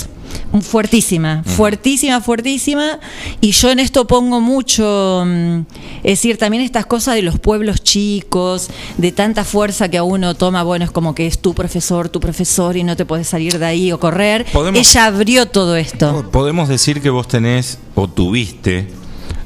Fuertísima, 0.61 1.43
fuertísima, 1.45 2.21
fuertísima. 2.21 2.99
Y 3.41 3.51
yo 3.51 3.71
en 3.71 3.79
esto 3.79 4.05
pongo 4.05 4.39
mucho, 4.39 5.23
mm, 5.25 5.59
es 6.03 6.11
decir, 6.19 6.37
también 6.37 6.63
estas 6.63 6.85
cosas 6.85 7.15
de 7.15 7.23
los 7.23 7.39
pueblos 7.39 7.81
chicos, 7.83 8.69
de 8.97 9.11
tanta 9.11 9.43
fuerza 9.45 9.89
que 9.89 9.97
a 9.97 10.03
uno 10.03 10.35
toma, 10.35 10.61
bueno, 10.63 10.85
es 10.85 10.91
como 10.91 11.15
que 11.15 11.25
es 11.25 11.39
tu 11.39 11.53
profesor, 11.55 12.09
tu 12.09 12.19
profesor 12.19 12.77
y 12.77 12.83
no 12.83 12.95
te 12.95 13.05
puedes 13.05 13.27
salir 13.27 13.57
de 13.57 13.65
ahí 13.65 13.91
o 13.91 13.99
correr. 13.99 14.45
Podemos- 14.53 14.79
Ella 14.79 15.05
abrió 15.07 15.47
todo 15.47 15.75
esto. 15.75 16.29
Podemos 16.31 16.69
decir 16.69 17.01
que 17.01 17.09
vos 17.09 17.27
tenés 17.27 17.79
o 17.95 18.07
tuviste 18.07 18.87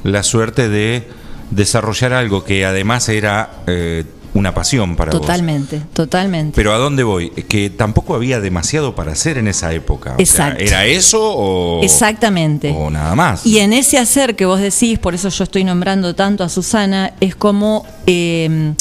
la 0.04 0.22
suerte 0.22 0.68
de 0.68 1.08
desarrollar 1.50 2.12
algo 2.12 2.44
que 2.44 2.64
además 2.64 3.08
era 3.08 3.50
eh, 3.66 4.04
una 4.38 4.54
pasión 4.54 4.94
para 4.96 5.10
vos. 5.10 5.20
Totalmente, 5.20 5.82
totalmente. 5.92 6.54
Pero 6.54 6.72
¿a 6.72 6.78
dónde 6.78 7.02
voy? 7.02 7.30
Que 7.30 7.70
tampoco 7.70 8.14
había 8.14 8.40
demasiado 8.40 8.94
para 8.94 9.12
hacer 9.12 9.36
en 9.36 9.48
esa 9.48 9.72
época. 9.72 10.14
O 10.18 10.24
sea. 10.24 10.56
¿Era 10.58 10.86
eso 10.86 11.20
o, 11.20 11.82
Exactamente. 11.82 12.74
o 12.76 12.88
nada 12.90 13.14
más? 13.14 13.44
Y 13.44 13.58
en 13.58 13.72
ese 13.72 13.98
hacer 13.98 14.36
que 14.36 14.46
vos 14.46 14.60
decís, 14.60 14.98
por 14.98 15.14
eso 15.14 15.28
yo 15.28 15.44
estoy 15.44 15.64
nombrando 15.64 16.14
tanto 16.14 16.44
a 16.44 16.48
Susana, 16.48 17.12
es 17.20 17.34
como 17.34 17.84
eh, 18.06 18.74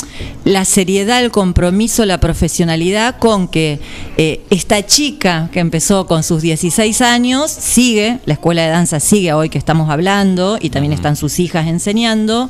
la 0.45 0.63
seriedad, 0.63 1.23
el 1.23 1.31
compromiso, 1.31 2.05
la 2.05 2.19
profesionalidad 2.19 3.17
con 3.17 3.47
que 3.47 3.79
eh, 4.17 4.41
esta 4.49 4.85
chica 4.85 5.49
que 5.51 5.59
empezó 5.59 6.05
con 6.05 6.23
sus 6.23 6.41
16 6.41 7.01
años 7.01 7.51
sigue, 7.51 8.19
la 8.25 8.33
escuela 8.33 8.63
de 8.63 8.69
danza 8.69 8.99
sigue 8.99 9.33
hoy 9.33 9.49
que 9.49 9.57
estamos 9.57 9.89
hablando 9.89 10.57
y 10.61 10.69
también 10.69 10.93
están 10.93 11.15
sus 11.15 11.39
hijas 11.39 11.67
enseñando, 11.67 12.49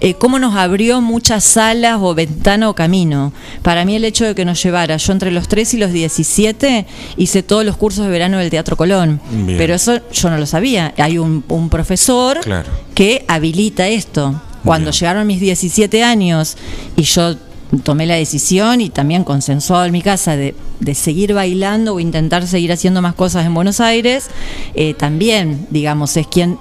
eh, 0.00 0.14
cómo 0.14 0.38
nos 0.38 0.54
abrió 0.56 1.00
muchas 1.00 1.44
salas 1.44 1.98
o 2.00 2.14
ventana 2.14 2.45
o 2.46 2.74
camino. 2.74 3.32
Para 3.62 3.84
mí 3.84 3.96
el 3.96 4.04
hecho 4.04 4.24
de 4.24 4.34
que 4.34 4.44
nos 4.44 4.62
llevara, 4.62 4.96
yo 4.96 5.12
entre 5.12 5.30
los 5.32 5.48
3 5.48 5.74
y 5.74 5.76
los 5.78 5.92
17 5.92 6.86
hice 7.16 7.42
todos 7.42 7.64
los 7.64 7.76
cursos 7.76 8.04
de 8.04 8.10
verano 8.10 8.38
del 8.38 8.50
Teatro 8.50 8.76
Colón, 8.76 9.20
Bien. 9.30 9.58
pero 9.58 9.74
eso 9.74 9.98
yo 10.12 10.30
no 10.30 10.38
lo 10.38 10.46
sabía. 10.46 10.94
Hay 10.98 11.18
un, 11.18 11.42
un 11.48 11.68
profesor 11.68 12.38
Claro. 12.40 12.68
que 12.94 13.24
habilita 13.28 13.88
esto. 13.88 14.40
Cuando 14.64 14.90
llegaron 14.92 15.26
mis 15.26 15.40
17 15.40 16.02
años 16.04 16.56
y 16.96 17.02
yo 17.02 17.34
tomé 17.82 18.06
la 18.06 18.14
decisión 18.14 18.80
y 18.80 18.90
también 18.90 19.24
consensuado 19.24 19.84
en 19.86 19.92
mi 19.92 20.02
casa 20.02 20.36
de, 20.36 20.54
de 20.80 20.94
seguir 20.94 21.34
bailando 21.34 21.94
o 21.94 22.00
intentar 22.00 22.46
seguir 22.46 22.72
haciendo 22.72 23.02
más 23.02 23.14
cosas 23.14 23.44
en 23.44 23.54
Buenos 23.54 23.80
Aires, 23.80 24.26
eh, 24.74 24.94
también, 24.94 25.66
digamos, 25.70 26.16
es 26.16 26.26
quien 26.28 26.58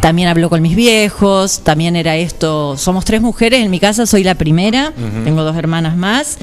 también 0.00 0.28
habló 0.28 0.50
con 0.50 0.62
mis 0.62 0.76
viejos, 0.76 1.60
también 1.60 1.96
era 1.96 2.16
esto, 2.16 2.76
somos 2.76 3.04
tres 3.04 3.20
mujeres, 3.20 3.64
en 3.64 3.70
mi 3.70 3.80
casa 3.80 4.06
soy 4.06 4.22
la 4.24 4.34
primera, 4.34 4.92
tengo 5.24 5.42
dos 5.42 5.56
hermanas 5.56 5.96
más, 5.96 6.38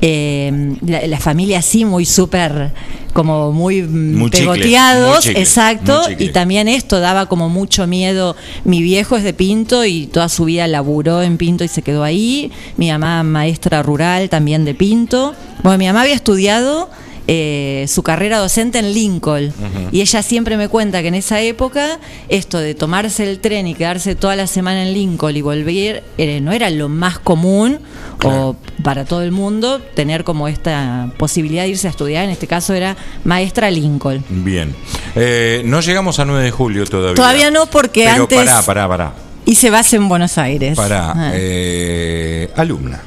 eh, 0.00 0.76
la, 0.84 1.06
la 1.06 1.18
familia 1.18 1.58
así 1.58 1.84
muy 1.84 2.04
súper, 2.04 2.72
como 3.12 3.52
muy, 3.52 3.82
mm, 3.82 4.18
Muy 4.18 4.30
chicle, 4.30 4.40
pegoteados, 4.40 5.16
muy 5.16 5.22
chicle, 5.22 5.40
exacto, 5.40 6.02
muy 6.04 6.16
y 6.26 6.28
también 6.30 6.68
esto 6.68 7.00
daba 7.00 7.26
como 7.26 7.48
mucho 7.48 7.86
miedo, 7.86 8.36
mi 8.64 8.82
viejo 8.82 9.16
es 9.16 9.24
de 9.24 9.32
Pinto 9.32 9.84
y 9.84 10.06
toda 10.06 10.28
su 10.28 10.44
vida 10.44 10.66
laburó 10.66 11.22
en 11.22 11.36
Pinto 11.36 11.64
y 11.64 11.68
se 11.68 11.82
quedó 11.82 12.02
ahí, 12.02 12.50
mi 12.76 12.90
mamá 12.90 13.22
maestra 13.22 13.82
rural 13.82 14.28
también 14.28 14.64
de 14.64 14.74
Pinto, 14.74 15.34
bueno, 15.62 15.78
mi 15.78 15.86
mamá 15.86 16.02
había 16.02 16.14
estudiado 16.14 16.90
eh, 17.28 17.86
su 17.88 18.02
carrera 18.02 18.38
docente 18.38 18.78
en 18.78 18.92
Lincoln. 18.94 19.52
Y 19.92 20.00
ella 20.00 20.22
siempre 20.22 20.56
me 20.56 20.68
cuenta 20.68 21.02
que 21.02 21.08
en 21.08 21.14
esa 21.14 21.40
época 21.40 21.98
esto 22.28 22.58
de 22.58 22.74
tomarse 22.74 23.28
el 23.28 23.40
tren 23.40 23.66
y 23.66 23.74
quedarse 23.74 24.14
toda 24.14 24.36
la 24.36 24.46
semana 24.46 24.82
en 24.86 24.92
Lincoln 24.94 25.36
y 25.36 25.42
volver 25.42 26.04
eh, 26.18 26.40
no 26.40 26.52
era 26.52 26.70
lo 26.70 26.88
más 26.88 27.18
común 27.18 27.80
o 28.22 28.56
para 28.82 29.04
todo 29.04 29.22
el 29.22 29.32
mundo 29.32 29.80
tener 29.80 30.24
como 30.24 30.48
esta 30.48 31.10
posibilidad 31.16 31.62
de 31.64 31.70
irse 31.70 31.86
a 31.86 31.90
estudiar. 31.90 32.24
En 32.24 32.30
este 32.30 32.46
caso 32.46 32.74
era 32.74 32.96
maestra 33.24 33.70
Lincoln. 33.70 34.24
Bien. 34.28 34.74
Eh, 35.14 35.62
no 35.64 35.80
llegamos 35.80 36.18
a 36.18 36.24
9 36.24 36.44
de 36.44 36.50
julio 36.50 36.84
todavía. 36.86 37.14
Todavía 37.14 37.50
no 37.50 37.66
porque 37.66 38.04
Pero 38.04 38.22
antes 38.22 38.38
Pará, 38.38 38.62
pará, 38.62 38.88
pará. 38.88 39.12
hice 39.46 39.70
base 39.70 39.96
en 39.96 40.08
Buenos 40.08 40.38
Aires. 40.38 40.76
Pará. 40.76 41.12
Ah. 41.14 41.30
eh, 41.34 42.50
alumna. 42.56 43.00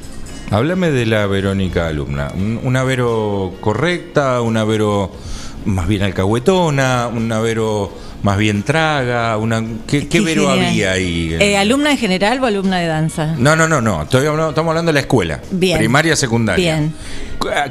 Háblame 0.50 0.90
de 0.90 1.06
la 1.06 1.26
Verónica 1.26 1.86
alumna. 1.86 2.32
Un- 2.34 2.60
Una 2.64 2.82
Vero 2.82 3.52
correcta, 3.60 4.40
una 4.40 4.64
Vero 4.64 5.10
más 5.64 5.86
bien 5.86 6.02
alcahuetona, 6.02 7.08
una 7.14 7.38
Vero 7.40 7.92
más 8.22 8.36
bien 8.38 8.62
traga, 8.62 9.36
una 9.38 9.62
¿qué, 9.86 10.06
qué 10.08 10.20
Vero 10.20 10.48
genial. 10.48 10.68
había 10.68 10.92
ahí? 10.92 11.36
Eh, 11.40 11.56
¿Alumna 11.56 11.90
en 11.92 11.98
general 11.98 12.42
o 12.42 12.46
alumna 12.46 12.78
de 12.78 12.86
danza? 12.86 13.34
No, 13.38 13.56
no, 13.56 13.66
no, 13.66 13.80
no. 13.80 14.02
Estoy 14.02 14.26
hablando- 14.26 14.50
estamos 14.50 14.70
hablando 14.70 14.90
de 14.90 14.94
la 14.94 15.00
escuela. 15.00 15.40
Bien. 15.50 15.78
Primaria, 15.78 16.14
secundaria. 16.16 16.76
Bien. 16.76 16.94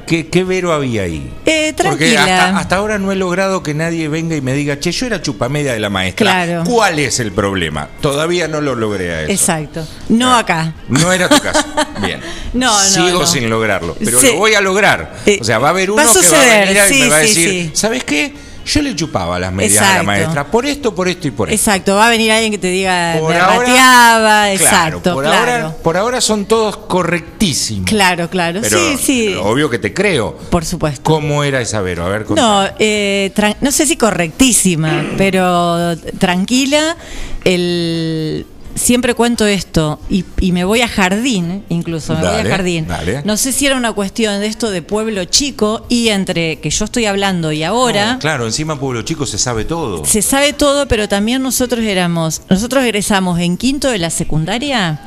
¿Qué, 0.08 0.28
qué 0.30 0.44
Vero 0.44 0.74
había 0.74 1.04
ahí? 1.04 1.32
Eh, 1.46 1.76
Porque 1.78 2.18
hasta, 2.18 2.58
hasta 2.58 2.76
ahora 2.78 2.98
no 2.98 3.12
he 3.12 3.16
logrado 3.16 3.62
que 3.62 3.76
nadie 3.76 4.08
venga 4.10 4.36
y 4.36 4.42
me 4.42 4.54
diga, 4.54 4.80
che, 4.80 4.92
yo 4.92 5.06
era 5.06 5.22
chupamedia 5.22 5.74
de 5.74 5.80
la 5.80 5.92
maestra. 5.92 6.24
Claro. 6.46 6.64
¿Cuál 6.66 6.98
es 6.98 7.20
el 7.20 7.32
problema? 7.32 7.88
Todavía 8.02 8.48
no 8.48 8.62
lo 8.62 8.74
logré 8.74 9.14
a 9.14 9.22
eso. 9.24 9.32
Exacto. 9.32 9.88
No 10.10 10.36
acá. 10.36 10.74
No 10.88 11.12
era 11.14 11.30
tu 11.30 11.40
caso. 11.40 11.64
Bien. 12.04 12.20
No, 12.54 12.74
no, 12.74 12.80
Sigo 12.80 13.20
no. 13.20 13.28
sin 13.28 13.48
lograrlo. 13.48 13.96
Pero 14.04 14.20
Sí. 14.20 14.28
lo 14.34 14.38
voy 14.38 14.56
a 14.56 14.62
lograr. 14.62 15.18
Eh, 15.28 15.38
o 15.40 15.44
sea, 15.44 15.60
va 15.60 15.68
a 15.68 15.70
haber 15.72 15.92
uno 15.92 16.04
va 16.04 16.10
a 16.10 16.14
que 16.20 16.30
va 16.30 16.42
a 16.42 16.46
venir 16.66 16.78
y 16.92 17.02
me 17.04 17.10
va 17.10 17.16
a 17.18 17.20
decir, 17.20 17.50
sí. 17.50 17.72
¿sabes 17.76 18.04
qué? 18.04 18.34
Yo 18.70 18.82
le 18.84 18.96
chupaba 18.96 19.40
las 19.40 19.52
medias 19.52 19.78
a 19.80 19.82
la 19.82 19.88
Exacto. 19.90 20.06
maestra. 20.06 20.46
Por 20.52 20.66
esto, 20.66 20.94
por 20.94 21.08
esto 21.08 21.28
y 21.28 21.32
por 21.32 21.50
esto. 21.50 21.56
Exacto, 21.56 21.96
va 21.96 22.08
a 22.08 22.10
venir 22.10 22.32
alguien 22.32 22.52
que 22.52 22.58
te 22.60 22.68
diga, 22.68 23.16
Por 23.20 23.32
me 23.34 23.40
ahora- 23.40 23.58
rateaba, 23.60 24.20
Claro, 24.20 24.54
exacto, 24.54 25.14
por, 25.16 25.24
claro. 25.26 25.52
Ahora, 25.52 25.76
por 25.84 25.98
ahora 25.98 26.22
son 26.22 26.46
todos 26.46 26.78
correctísimos. 26.78 27.90
Claro, 27.90 28.30
claro, 28.30 28.60
Pero 28.62 28.78
sí, 28.78 28.98
sí. 29.02 29.34
obvio 29.42 29.70
que 29.70 29.80
te 29.80 29.94
creo. 29.94 30.38
Por 30.52 30.66
supuesto. 30.66 31.02
¿Cómo 31.04 31.44
era 31.44 31.62
esa 31.62 31.82
Vero? 31.82 32.06
A 32.06 32.10
ver, 32.10 32.30
No, 32.30 32.64
eh, 32.78 33.32
no 33.62 33.72
sé 33.72 33.86
si 33.88 33.98
correctísima, 33.98 35.04
pero 35.18 35.98
tranquila. 36.20 36.96
El, 37.44 38.46
siempre 38.80 39.14
cuento 39.14 39.46
esto 39.46 40.00
y, 40.10 40.26
y 40.40 40.52
me 40.52 40.64
voy 40.64 40.82
a 40.82 40.88
jardín, 40.88 41.64
incluso 41.70 42.14
me 42.16 42.22
voy 42.22 42.40
a 42.40 42.46
jardín. 42.46 42.88
dale. 42.88 43.22
No 43.26 43.38
sé 43.38 43.52
si 43.52 43.66
era 43.66 43.76
una 43.76 43.94
cuestión 43.94 44.40
de 44.40 44.48
esto 44.48 44.72
de 44.72 44.82
pueblo 44.82 45.26
chico 45.26 45.86
y 45.90 46.10
entre 46.10 46.60
que 46.60 46.70
yo 46.70 46.86
estoy 46.86 47.06
hablando 47.06 47.52
y 47.52 47.64
ahora. 47.64 48.14
No, 48.14 48.20
claro, 48.20 48.46
encima 48.46 48.80
Pueblo 48.80 49.02
Chico 49.02 49.26
se 49.26 49.38
sabe 49.38 49.66
todo. 49.66 50.06
Se 50.06 50.22
sabe 50.22 50.54
todo, 50.54 50.88
pero 50.88 51.08
también 51.08 51.42
nosotros 51.42 51.84
éramos, 51.84 52.42
nosotros 52.50 52.84
egresamos 52.84 53.40
en 53.40 53.58
quinto 53.58 53.90
de 53.90 53.98
la 54.00 54.10
secundaria, 54.10 55.02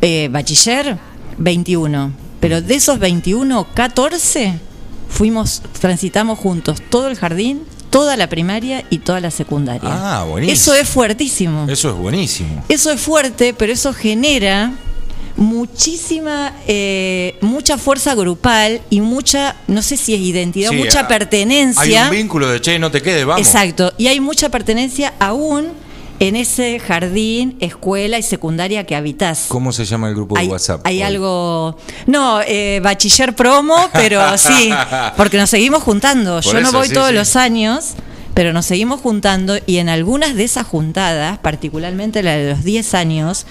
eh, 0.00 0.28
bachiller, 0.30 0.98
21. 1.38 2.12
Pero 2.40 2.60
de 2.60 2.74
esos 2.74 2.98
21, 2.98 3.68
14 3.74 4.58
fuimos, 5.08 5.62
transitamos 5.80 6.38
juntos 6.38 6.82
todo 6.90 7.08
el 7.08 7.16
jardín, 7.16 7.62
toda 7.94 8.16
la 8.16 8.28
primaria 8.28 8.84
y 8.90 8.98
toda 8.98 9.20
la 9.20 9.30
secundaria. 9.30 9.88
Ah, 9.88 10.24
buenísimo. 10.24 10.52
Eso 10.52 10.74
es 10.74 10.88
fuertísimo. 10.88 11.66
Eso 11.68 11.90
es 11.90 11.94
buenísimo. 11.94 12.64
Eso 12.68 12.90
es 12.90 13.00
fuerte, 13.00 13.54
pero 13.54 13.72
eso 13.72 13.92
genera 13.94 14.72
muchísima, 15.36 16.54
eh, 16.66 17.38
mucha 17.40 17.78
fuerza 17.78 18.16
grupal 18.16 18.80
y 18.90 19.00
mucha, 19.00 19.54
no 19.68 19.80
sé 19.80 19.96
si 19.96 20.12
es 20.12 20.20
identidad, 20.20 20.70
Sí, 20.70 20.76
mucha 20.76 21.02
ah, 21.02 21.08
pertenencia. 21.08 22.02
Hay 22.02 22.10
un 22.10 22.10
vínculo 22.10 22.48
de 22.48 22.60
che, 22.60 22.80
no 22.80 22.90
te 22.90 23.00
quedes, 23.00 23.26
vamos. 23.26 23.46
Exacto, 23.46 23.92
y 23.96 24.08
hay 24.08 24.18
mucha 24.18 24.48
pertenencia 24.48 25.14
aún 25.20 25.68
en 26.20 26.36
ese 26.36 26.78
jardín, 26.78 27.56
escuela 27.60 28.18
y 28.18 28.22
secundaria 28.22 28.84
que 28.84 28.94
habitas. 28.96 29.46
¿Cómo 29.48 29.72
se 29.72 29.84
llama 29.84 30.08
el 30.08 30.14
grupo 30.14 30.34
de 30.36 30.42
Hay, 30.42 30.48
WhatsApp? 30.48 30.80
hay 30.84 30.96
hoy? 30.96 31.02
algo, 31.02 31.76
no, 32.06 32.40
eh, 32.46 32.80
bachiller 32.82 33.34
promo, 33.34 33.76
pero 33.92 34.38
sí, 34.38 34.70
porque 35.16 35.36
nos 35.38 35.50
seguimos 35.50 35.82
juntando. 35.82 36.40
Por 36.40 36.52
Yo 36.52 36.60
no 36.60 36.72
voy 36.72 36.88
sí, 36.88 36.94
todos 36.94 37.08
sí. 37.08 37.14
los 37.14 37.36
años, 37.36 37.94
pero 38.34 38.52
nos 38.52 38.66
seguimos 38.66 39.00
juntando 39.00 39.56
y 39.66 39.78
en 39.78 39.88
algunas 39.88 40.34
de 40.34 40.44
esas 40.44 40.66
juntadas, 40.66 41.38
particularmente 41.38 42.22
la 42.22 42.32
de 42.36 42.50
los 42.50 42.64
10 42.64 42.94
años, 42.94 43.46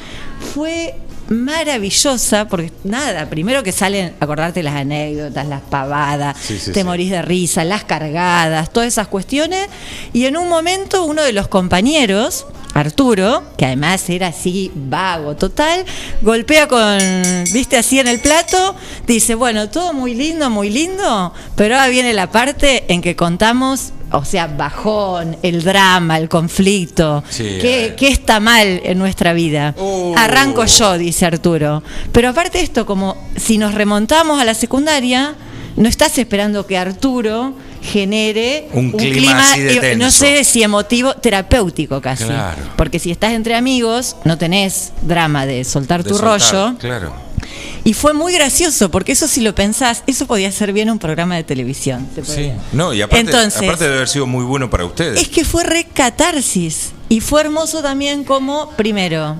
fue 0.54 0.96
maravillosa 1.30 2.48
porque 2.48 2.72
nada, 2.84 3.30
primero 3.30 3.64
que 3.64 3.72
salen 3.72 4.14
acordarte 4.20 4.62
las 4.62 4.76
anécdotas, 4.76 5.48
las 5.48 5.62
pavadas, 5.62 6.38
Sí, 6.40 6.60
sí, 6.60 6.72
te 6.72 6.82
sí. 6.82 6.86
morís 6.86 7.12
de 7.12 7.22
risa, 7.22 7.64
las 7.64 7.86
cargadas, 7.86 8.72
todas 8.72 8.88
esas 8.88 9.08
cuestiones 9.08 9.68
y 10.12 10.26
en 10.26 10.36
un 10.38 10.50
momento 10.50 11.06
uno 11.06 11.24
de 11.24 11.34
los 11.34 11.48
compañeros 11.48 12.46
Arturo, 12.74 13.44
que 13.56 13.68
además 13.68 14.10
era 14.10 14.28
así 14.28 14.72
vago 14.74 15.36
total, 15.36 15.86
golpea 16.24 16.68
con, 16.68 16.98
viste, 17.54 17.78
así 17.78 18.00
en 18.00 18.08
el 18.08 18.20
plato, 18.20 18.76
dice, 19.06 19.36
bueno, 19.36 19.70
todo 19.70 19.94
muy 19.94 20.16
lindo, 20.16 20.50
muy 20.50 20.72
lindo, 20.72 21.34
pero 21.56 21.76
ahora 21.76 21.88
viene 21.90 22.14
la 22.14 22.32
parte 22.32 22.84
en 22.92 23.02
que 23.04 23.16
contamos, 23.16 23.92
o 24.14 24.24
sea, 24.24 24.48
bajón, 24.48 25.38
el 25.42 25.64
drama, 25.64 26.18
el 26.18 26.30
conflicto, 26.30 27.24
Sí, 27.30 27.58
qué, 27.60 27.86
eh. 27.86 27.96
qué 27.98 28.10
está 28.10 28.40
mal 28.40 28.82
en 28.84 28.98
nuestra 29.00 29.34
vida. 29.34 29.74
Oh. 29.78 30.14
Arranco 30.18 30.66
yo, 30.66 30.98
dice 30.98 31.26
Arturo. 31.26 31.84
Pero 32.12 32.30
aparte 32.30 32.60
de 32.60 32.64
esto, 32.64 32.86
como 32.86 33.18
si 33.36 33.58
nos 33.58 33.74
remontamos 33.74 34.40
a 34.40 34.46
la 34.46 34.54
secundaria, 34.54 35.36
no 35.76 35.90
estás 35.90 36.18
esperando 36.20 36.68
que 36.68 36.78
Arturo 36.78 37.54
genere 37.82 38.70
Un 38.74 38.92
clima 38.92 39.52
así 39.52 39.62
de 39.62 39.92
eh, 39.92 39.96
no 39.98 40.10
sé 40.12 40.44
si 40.44 40.64
emotivo, 40.64 41.16
terapéutico 41.16 42.00
casi. 42.00 42.26
Claro. 42.26 42.62
Porque 42.76 43.00
si 43.00 43.12
estás 43.12 43.34
entre 43.34 43.56
amigos, 43.56 44.16
no 44.24 44.38
tenés 44.38 44.94
drama 45.02 45.46
de 45.46 45.64
soltar 45.64 46.04
De 46.04 46.10
tu 46.10 46.16
soltar, 46.18 46.40
rollo. 46.40 46.78
Claro. 46.78 47.14
Y 47.84 47.94
fue 47.94 48.14
muy 48.14 48.34
gracioso, 48.34 48.90
porque 48.90 49.12
eso 49.12 49.28
si 49.28 49.42
lo 49.42 49.54
pensás, 49.56 50.04
eso 50.08 50.26
podía 50.26 50.52
ser 50.52 50.74
bien 50.74 50.90
un 50.90 51.00
programa 51.00 51.36
de 51.36 51.44
televisión. 51.44 52.08
se 52.16 52.24
Sí. 52.24 52.52
No, 52.72 52.94
y 52.94 53.02
aparte, 53.02 53.26
Entonces- 53.26 53.62
aparte 53.64 53.88
de 53.88 53.96
haber 53.96 54.08
sido 54.08 54.26
muy 54.26 54.44
bueno 54.46 54.70
para 54.70 54.86
ustedes. 54.86 55.20
Es 55.22 55.28
que 55.28 55.44
fue 55.46 55.64
re 55.64 55.86
catarsis. 55.94 56.92
Y 57.10 57.20
fue 57.20 57.42
hermoso 57.42 57.82
también 57.82 58.24
como, 58.24 58.70
primero, 58.72 59.40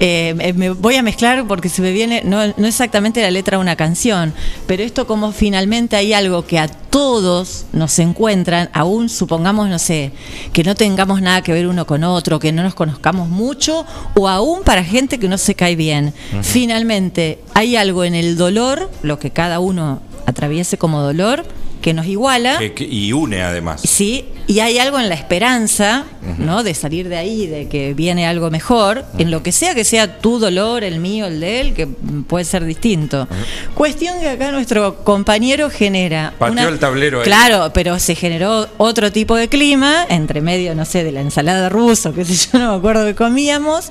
eh, 0.00 0.52
me 0.56 0.70
voy 0.70 0.96
a 0.96 1.02
mezclar 1.02 1.46
porque 1.46 1.68
se 1.68 1.82
me 1.82 1.92
viene, 1.92 2.22
no, 2.24 2.46
no 2.56 2.66
exactamente 2.66 3.22
la 3.22 3.30
letra 3.30 3.58
de 3.58 3.62
una 3.62 3.76
canción, 3.76 4.32
pero 4.66 4.82
esto 4.82 5.06
como 5.06 5.32
finalmente 5.32 5.96
hay 5.96 6.12
algo 6.12 6.44
que 6.46 6.58
a 6.58 6.68
todos 6.68 7.66
nos 7.72 7.98
encuentran, 7.98 8.70
aún 8.72 9.08
supongamos, 9.08 9.68
no 9.68 9.78
sé, 9.78 10.12
que 10.52 10.62
no 10.62 10.74
tengamos 10.74 11.20
nada 11.20 11.42
que 11.42 11.52
ver 11.52 11.66
uno 11.66 11.86
con 11.86 12.04
otro, 12.04 12.38
que 12.38 12.52
no 12.52 12.62
nos 12.62 12.74
conozcamos 12.74 13.28
mucho, 13.28 13.84
o 14.14 14.28
aún 14.28 14.62
para 14.62 14.84
gente 14.84 15.18
que 15.18 15.28
no 15.28 15.38
se 15.38 15.54
cae 15.54 15.76
bien. 15.76 16.12
Finalmente, 16.42 17.40
hay 17.52 17.76
algo 17.76 18.04
en 18.04 18.14
el 18.14 18.36
dolor, 18.36 18.90
lo 19.02 19.18
que 19.18 19.30
cada 19.30 19.58
uno 19.58 20.00
atraviese 20.26 20.78
como 20.78 21.00
dolor, 21.00 21.44
que 21.84 21.92
nos 21.92 22.06
iguala. 22.06 22.56
Que- 22.58 22.72
que- 22.72 22.84
y 22.86 23.12
une 23.12 23.42
además. 23.42 23.82
Sí, 23.84 24.24
y 24.46 24.60
hay 24.60 24.78
algo 24.78 24.98
en 24.98 25.10
la 25.10 25.14
esperanza, 25.14 26.04
¿no? 26.38 26.62
De 26.62 26.72
salir 26.72 27.10
de 27.10 27.18
ahí, 27.18 27.46
de 27.46 27.68
que 27.68 27.92
viene 27.92 28.26
algo 28.26 28.50
mejor, 28.50 29.04
en 29.18 29.30
lo 29.30 29.42
que 29.42 29.52
sea 29.52 29.74
que 29.74 29.84
sea 29.84 30.18
tu 30.18 30.38
dolor, 30.38 30.82
el 30.82 30.98
mío, 30.98 31.26
el 31.26 31.40
de 31.40 31.60
él, 31.60 31.74
que 31.74 31.86
puede 31.86 32.46
ser 32.46 32.64
distinto. 32.64 33.28
Cuestión 33.74 34.18
que 34.18 34.30
acá 34.30 34.50
nuestro 34.50 35.04
compañero 35.04 35.68
genera. 35.68 36.32
Pateó 36.38 36.70
el 36.70 36.78
tablero 36.78 37.18
ahí. 37.18 37.24
Claro, 37.26 37.70
pero 37.74 37.98
se 37.98 38.14
generó 38.14 38.66
otro 38.78 39.12
tipo 39.12 39.36
de 39.36 39.48
clima, 39.50 40.06
entre 40.08 40.40
medio, 40.40 40.74
no 40.74 40.86
sé, 40.86 41.04
de 41.04 41.12
la 41.12 41.20
ensalada 41.20 41.68
rusa, 41.68 42.14
qué 42.14 42.24
sé 42.24 42.48
yo, 42.50 42.58
no 42.60 42.70
me 42.72 42.78
acuerdo 42.78 43.04
que 43.04 43.14
comíamos, 43.14 43.88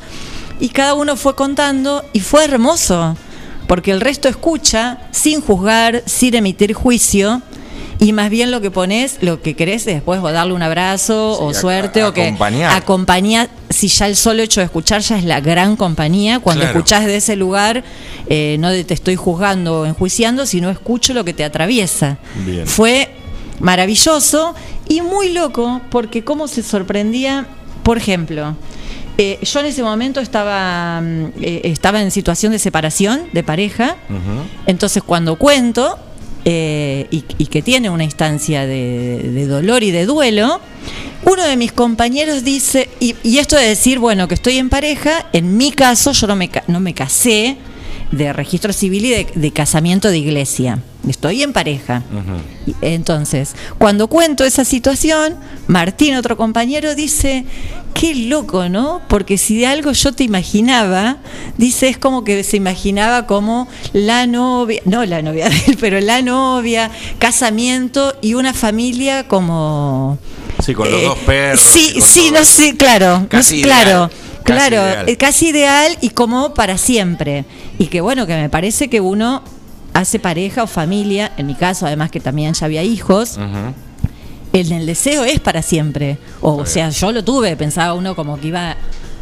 y 0.60 0.70
cada 0.70 0.96
uno 0.96 1.16
fue 1.16 1.36
contando, 1.36 2.04
y 2.12 2.22
fue 2.22 2.44
hermoso, 2.46 3.16
porque 3.68 3.92
el 3.92 4.02
resto 4.02 4.28
escucha 4.30 4.98
sin 5.12 5.42
juzgar, 5.42 6.02
sin 6.08 6.34
emitir 6.34 6.74
juicio. 6.74 7.44
Y 8.04 8.12
más 8.14 8.30
bien 8.30 8.52
lo 8.52 8.60
que 8.62 8.70
pones, 8.70 9.18
lo 9.22 9.42
que 9.42 9.56
querés 9.56 9.88
es 9.88 9.96
después 9.96 10.20
o 10.22 10.32
darle 10.32 10.54
un 10.54 10.62
abrazo 10.62 11.34
o 11.40 11.50
a- 11.52 11.54
suerte 11.54 12.02
a- 12.02 12.10
o 12.10 12.14
que 12.14 12.24
acompañar. 12.24 12.76
acompaña, 12.76 13.48
si 13.70 13.88
ya 13.88 14.08
el 14.08 14.16
solo 14.16 14.44
hecho 14.44 14.60
de 14.60 14.66
escuchar 14.66 15.02
ya 15.02 15.18
es 15.18 15.24
la 15.24 15.40
gran 15.40 15.76
compañía, 15.76 16.40
cuando 16.40 16.64
Claro. 16.64 16.78
escuchás 16.80 17.06
de 17.06 17.16
ese 17.16 17.36
lugar, 17.36 17.84
eh, 18.28 18.58
no 18.60 18.70
te 18.72 18.94
estoy 18.94 19.16
juzgando 19.16 19.82
o 19.82 19.86
enjuiciando, 19.86 20.46
sino 20.46 20.70
escucho 20.70 21.14
lo 21.14 21.24
que 21.24 21.34
te 21.34 21.44
atraviesa. 21.46 22.18
Bien. 22.46 22.68
Fue 22.68 23.10
maravilloso 23.60 24.54
y 24.90 25.02
muy 25.02 25.30
loco 25.32 25.82
porque 25.90 26.24
cómo 26.24 26.48
se 26.48 26.62
sorprendía, 26.64 27.48
por 27.84 27.98
ejemplo, 27.98 28.56
eh, 29.18 29.40
yo 29.44 29.60
en 29.60 29.68
ese 29.68 29.84
momento 29.84 30.20
estaba, 30.20 31.00
mm, 31.02 31.26
eh, 31.42 31.62
estaba 31.66 32.02
en 32.02 32.12
situación 32.12 32.52
de 32.52 32.60
separación 32.60 33.28
de 33.32 33.44
pareja, 33.44 33.96
entonces 34.66 35.04
cuando 35.04 35.36
cuento 35.38 35.98
eh, 36.46 37.08
y, 37.12 37.24
y 37.38 37.46
que 37.48 37.62
tiene 37.62 37.90
una 37.90 38.04
instancia 38.04 38.66
de, 38.66 39.46
dolor 39.48 39.84
y 39.84 39.92
de 39.92 40.06
duelo, 40.06 40.60
uno 41.26 41.44
de 41.44 41.56
mis 41.56 41.72
compañeros 41.72 42.44
dice, 42.44 42.90
y, 43.00 43.16
y 43.24 43.38
esto 43.38 43.56
de 43.56 43.68
decir, 43.68 44.00
bueno, 44.00 44.28
que 44.28 44.36
estoy 44.36 44.58
en 44.58 44.70
pareja, 44.70 45.28
en 45.34 45.58
mi 45.58 45.72
caso 45.72 46.12
yo 46.12 46.28
no 46.28 46.36
me, 46.36 46.50
no 46.68 46.80
me 46.80 46.94
casé 46.94 47.58
de 48.14 48.32
registro 48.32 48.74
civil 48.74 49.06
y 49.06 49.10
de, 49.10 49.28
de 49.34 49.52
casamiento 49.52 50.10
de 50.10 50.20
iglesia, 50.20 50.80
estoy 51.08 51.42
en 51.42 51.52
pareja. 51.52 52.04
Entonces, 52.82 53.56
cuando 53.78 54.08
cuento 54.08 54.46
esa 54.46 54.66
situación, 54.66 55.36
Martín, 55.68 56.16
otro 56.16 56.38
compañero, 56.38 56.94
dice, 56.94 57.46
qué 57.94 58.14
loco, 58.14 58.70
¿no? 58.70 59.02
Porque 59.08 59.38
si 59.38 59.58
de 59.58 59.66
algo 59.66 59.92
yo 59.92 60.14
te 60.14 60.24
imaginaba, 60.24 61.18
dice, 61.58 61.90
es 61.90 61.98
como 61.98 62.24
que 62.24 62.44
se 62.44 62.58
imaginaba 62.58 63.26
como 63.26 63.68
la 63.94 64.28
novia, 64.28 64.82
no 64.86 65.04
la 65.06 65.22
novia 65.22 65.50
de 65.50 65.58
él, 65.68 65.78
pero 65.80 66.00
la 66.00 66.22
novia, 66.22 66.92
casamiento 67.20 68.16
y 68.22 68.36
una 68.36 68.54
familia 68.54 69.28
como... 69.28 70.20
Sí, 70.64 70.76
con 70.76 70.90
los 70.90 71.02
eh, 71.02 71.06
dos 71.06 71.18
perros. 71.20 71.60
Sí, 71.60 72.00
sí, 72.00 72.30
no 72.32 72.46
sé, 72.46 72.78
claro, 72.78 73.26
Casi 73.28 73.64
claro. 73.64 74.10
Ideal, 74.46 74.58
casi 74.60 74.70
Claro, 74.70 74.76
ideal. 74.92 75.10
eh, 75.10 75.18
casi 75.18 75.48
ideal 75.50 75.98
y 76.02 76.10
como 76.10 76.54
para 76.54 76.78
siempre. 76.78 77.46
Y 77.80 77.88
que 77.88 78.02
bueno, 78.02 78.26
que 78.28 78.36
me 78.36 78.50
parece 78.50 78.90
que 78.90 79.02
uno 79.02 79.44
hace 79.94 80.20
pareja 80.20 80.64
o 80.64 80.68
familia, 80.68 81.32
en 81.38 81.48
mi 81.48 81.56
caso 81.56 81.86
además 81.86 82.10
que 82.12 82.20
también 82.20 82.54
ya 82.54 82.66
había 82.66 82.84
hijos, 82.84 83.38
el, 84.54 84.72
el 84.72 84.86
deseo 84.86 85.24
es 85.24 85.40
para 85.40 85.62
siempre. 85.62 86.18
O, 86.42 86.54
o 86.58 86.66
sea, 86.66 86.90
yo 86.90 87.12
lo 87.12 87.24
tuve, 87.24 87.56
pensaba 87.56 87.94
uno 87.94 88.16
como 88.16 88.40
que 88.40 88.48
iba 88.48 88.76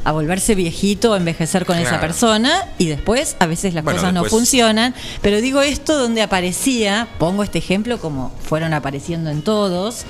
a 0.04 0.12
volverse 0.14 0.56
viejito, 0.56 1.14
a 1.14 1.18
envejecer 1.18 1.64
con 1.66 1.78
esa 1.78 1.90
Claro. 1.90 2.02
persona 2.08 2.66
y 2.80 2.88
después 2.88 3.36
a 3.40 3.46
veces 3.46 3.74
las 3.76 3.84
Bueno, 3.84 4.00
cosas 4.00 4.14
no 4.14 4.24
funcionan. 4.26 4.96
Pero 5.22 5.40
digo 5.42 5.62
esto 5.62 5.98
donde 6.00 6.22
aparecía, 6.24 7.08
pongo 7.20 7.44
este 7.44 7.60
ejemplo 7.60 8.00
como 8.00 8.32
fueron 8.44 8.74
apareciendo 8.74 9.30
en 9.30 9.42
todos, 9.44 10.06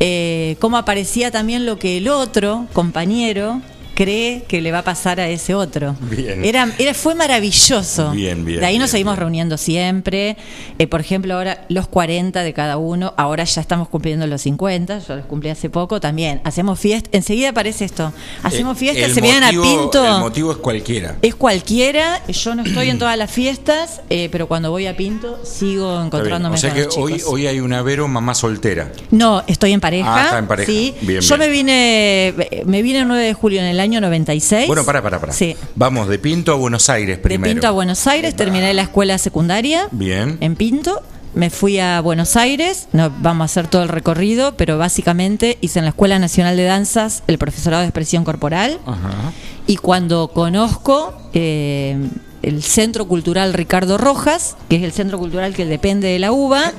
eh, 0.00 0.56
cómo 0.60 0.76
aparecía 0.76 1.30
también 1.30 1.66
lo 1.66 1.78
que 1.78 1.96
el 1.98 2.08
otro 2.08 2.66
compañero 2.72 3.60
cree 3.94 4.42
que 4.46 4.60
le 4.60 4.72
va 4.72 4.78
a 4.78 4.84
pasar 4.84 5.20
a 5.20 5.28
ese 5.28 5.54
otro. 5.54 5.96
Bien. 6.00 6.44
Era, 6.44 6.70
era, 6.78 6.94
fue 6.94 7.14
maravilloso. 7.14 8.10
Bien, 8.10 8.44
bien, 8.44 8.60
De 8.60 8.66
ahí 8.66 8.74
nos 8.78 8.86
bien, 8.86 8.92
seguimos 8.92 9.18
reuniendo 9.18 9.56
siempre. 9.56 10.36
Eh, 10.78 10.86
por 10.86 11.00
ejemplo, 11.00 11.34
ahora 11.34 11.64
los 11.68 11.88
40 11.88 12.42
de 12.42 12.52
cada 12.52 12.76
uno, 12.76 13.14
ahora 13.16 13.44
ya 13.44 13.60
estamos 13.60 13.88
cumpliendo 13.88 14.26
los 14.26 14.42
50, 14.42 14.98
yo 14.98 15.16
los 15.16 15.26
cumplí 15.26 15.50
hace 15.50 15.70
poco 15.70 16.00
también. 16.00 16.40
Hacemos 16.44 16.78
fiesta, 16.78 17.08
enseguida 17.12 17.50
aparece 17.50 17.84
esto. 17.84 18.12
Hacemos 18.42 18.76
Eh, 18.76 18.80
fiestas, 18.80 19.08
el 19.08 19.14
se 19.14 19.20
vienen 19.20 19.44
a 19.44 19.50
Pinto. 19.50 20.04
El 20.04 20.20
motivo 20.20 20.52
es 20.52 20.58
cualquiera. 20.58 21.16
Es 21.22 21.34
cualquiera, 21.34 22.20
yo 22.26 22.54
no 22.54 22.62
estoy 22.62 22.90
en 22.90 22.98
todas 22.98 23.16
las 23.16 23.30
fiestas, 23.30 24.02
eh, 24.10 24.28
pero 24.30 24.48
cuando 24.48 24.70
voy 24.70 24.86
a 24.86 24.96
Pinto 24.96 25.40
sigo 25.44 26.02
encontrándome 26.02 26.54
O 26.56 26.58
sea 26.58 26.70
con 26.70 26.78
que 26.78 26.84
los 26.86 26.96
hoy, 26.98 27.12
chicos. 27.14 27.32
hoy 27.32 27.46
hay 27.46 27.60
una 27.60 27.82
Vero 27.82 28.08
mamá 28.08 28.34
soltera. 28.34 28.92
No, 29.10 29.42
estoy 29.46 29.72
en 29.72 29.80
pareja. 29.80 30.14
Ah, 30.14 30.24
está 30.24 30.38
en 30.38 30.46
pareja. 30.46 30.70
Sí. 30.70 30.94
Bien, 31.02 31.20
yo 31.20 31.36
bien. 31.36 31.48
me 31.50 31.54
vine 31.54 32.34
me 32.66 32.82
vine 32.82 33.00
el 33.00 33.08
9 33.08 33.22
de 33.24 33.34
julio 33.34 33.60
en 33.60 33.66
el 33.66 33.80
año 33.84 34.00
96. 34.00 34.66
Bueno, 34.66 34.84
para, 34.84 35.02
para, 35.02 35.20
para. 35.20 35.32
Sí. 35.32 35.56
Vamos 35.76 36.08
de 36.08 36.18
Pinto 36.18 36.52
a 36.52 36.56
Buenos 36.56 36.88
Aires 36.88 37.18
De 37.18 37.22
primero. 37.22 37.52
Pinto 37.52 37.68
a 37.68 37.70
Buenos 37.70 38.06
Aires, 38.06 38.34
terminé 38.34 38.74
la 38.74 38.82
escuela 38.82 39.16
secundaria 39.18 39.88
Bien. 39.92 40.38
en 40.40 40.56
Pinto. 40.56 41.02
Me 41.34 41.50
fui 41.50 41.80
a 41.80 42.00
Buenos 42.00 42.36
Aires, 42.36 42.86
no 42.92 43.10
vamos 43.18 43.42
a 43.42 43.46
hacer 43.46 43.66
todo 43.66 43.82
el 43.82 43.88
recorrido, 43.88 44.56
pero 44.56 44.78
básicamente 44.78 45.58
hice 45.60 45.80
en 45.80 45.84
la 45.84 45.88
Escuela 45.88 46.20
Nacional 46.20 46.56
de 46.56 46.62
Danzas 46.62 47.24
el 47.26 47.38
profesorado 47.38 47.80
de 47.80 47.88
expresión 47.88 48.22
corporal. 48.22 48.78
Ajá. 48.86 49.32
Y 49.66 49.76
cuando 49.78 50.28
conozco 50.28 51.12
eh, 51.32 51.96
el 52.42 52.62
Centro 52.62 53.08
Cultural 53.08 53.52
Ricardo 53.52 53.98
Rojas, 53.98 54.56
que 54.68 54.76
es 54.76 54.82
el 54.82 54.92
centro 54.92 55.18
cultural 55.18 55.54
que 55.54 55.64
depende 55.64 56.08
de 56.08 56.18
la 56.20 56.30
UBA, 56.30 56.72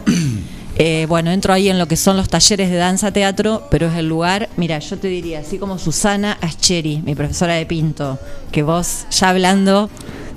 eh, 0.77 1.05
bueno, 1.07 1.31
entro 1.31 1.53
ahí 1.53 1.69
en 1.69 1.77
lo 1.79 1.87
que 1.87 1.95
son 1.95 2.17
los 2.17 2.27
talleres 2.29 2.69
de 2.69 2.75
danza 2.75 3.11
teatro, 3.11 3.67
pero 3.71 3.87
es 3.87 3.95
el 3.95 4.07
lugar, 4.09 4.49
mira, 4.57 4.79
yo 4.79 4.97
te 4.97 5.07
diría, 5.07 5.39
así 5.39 5.57
como 5.57 5.77
Susana 5.79 6.37
Ascheri, 6.41 7.01
mi 7.05 7.15
profesora 7.15 7.53
de 7.55 7.65
Pinto, 7.65 8.19
que 8.51 8.61
vos 8.63 9.05
ya 9.11 9.29
hablando 9.29 9.89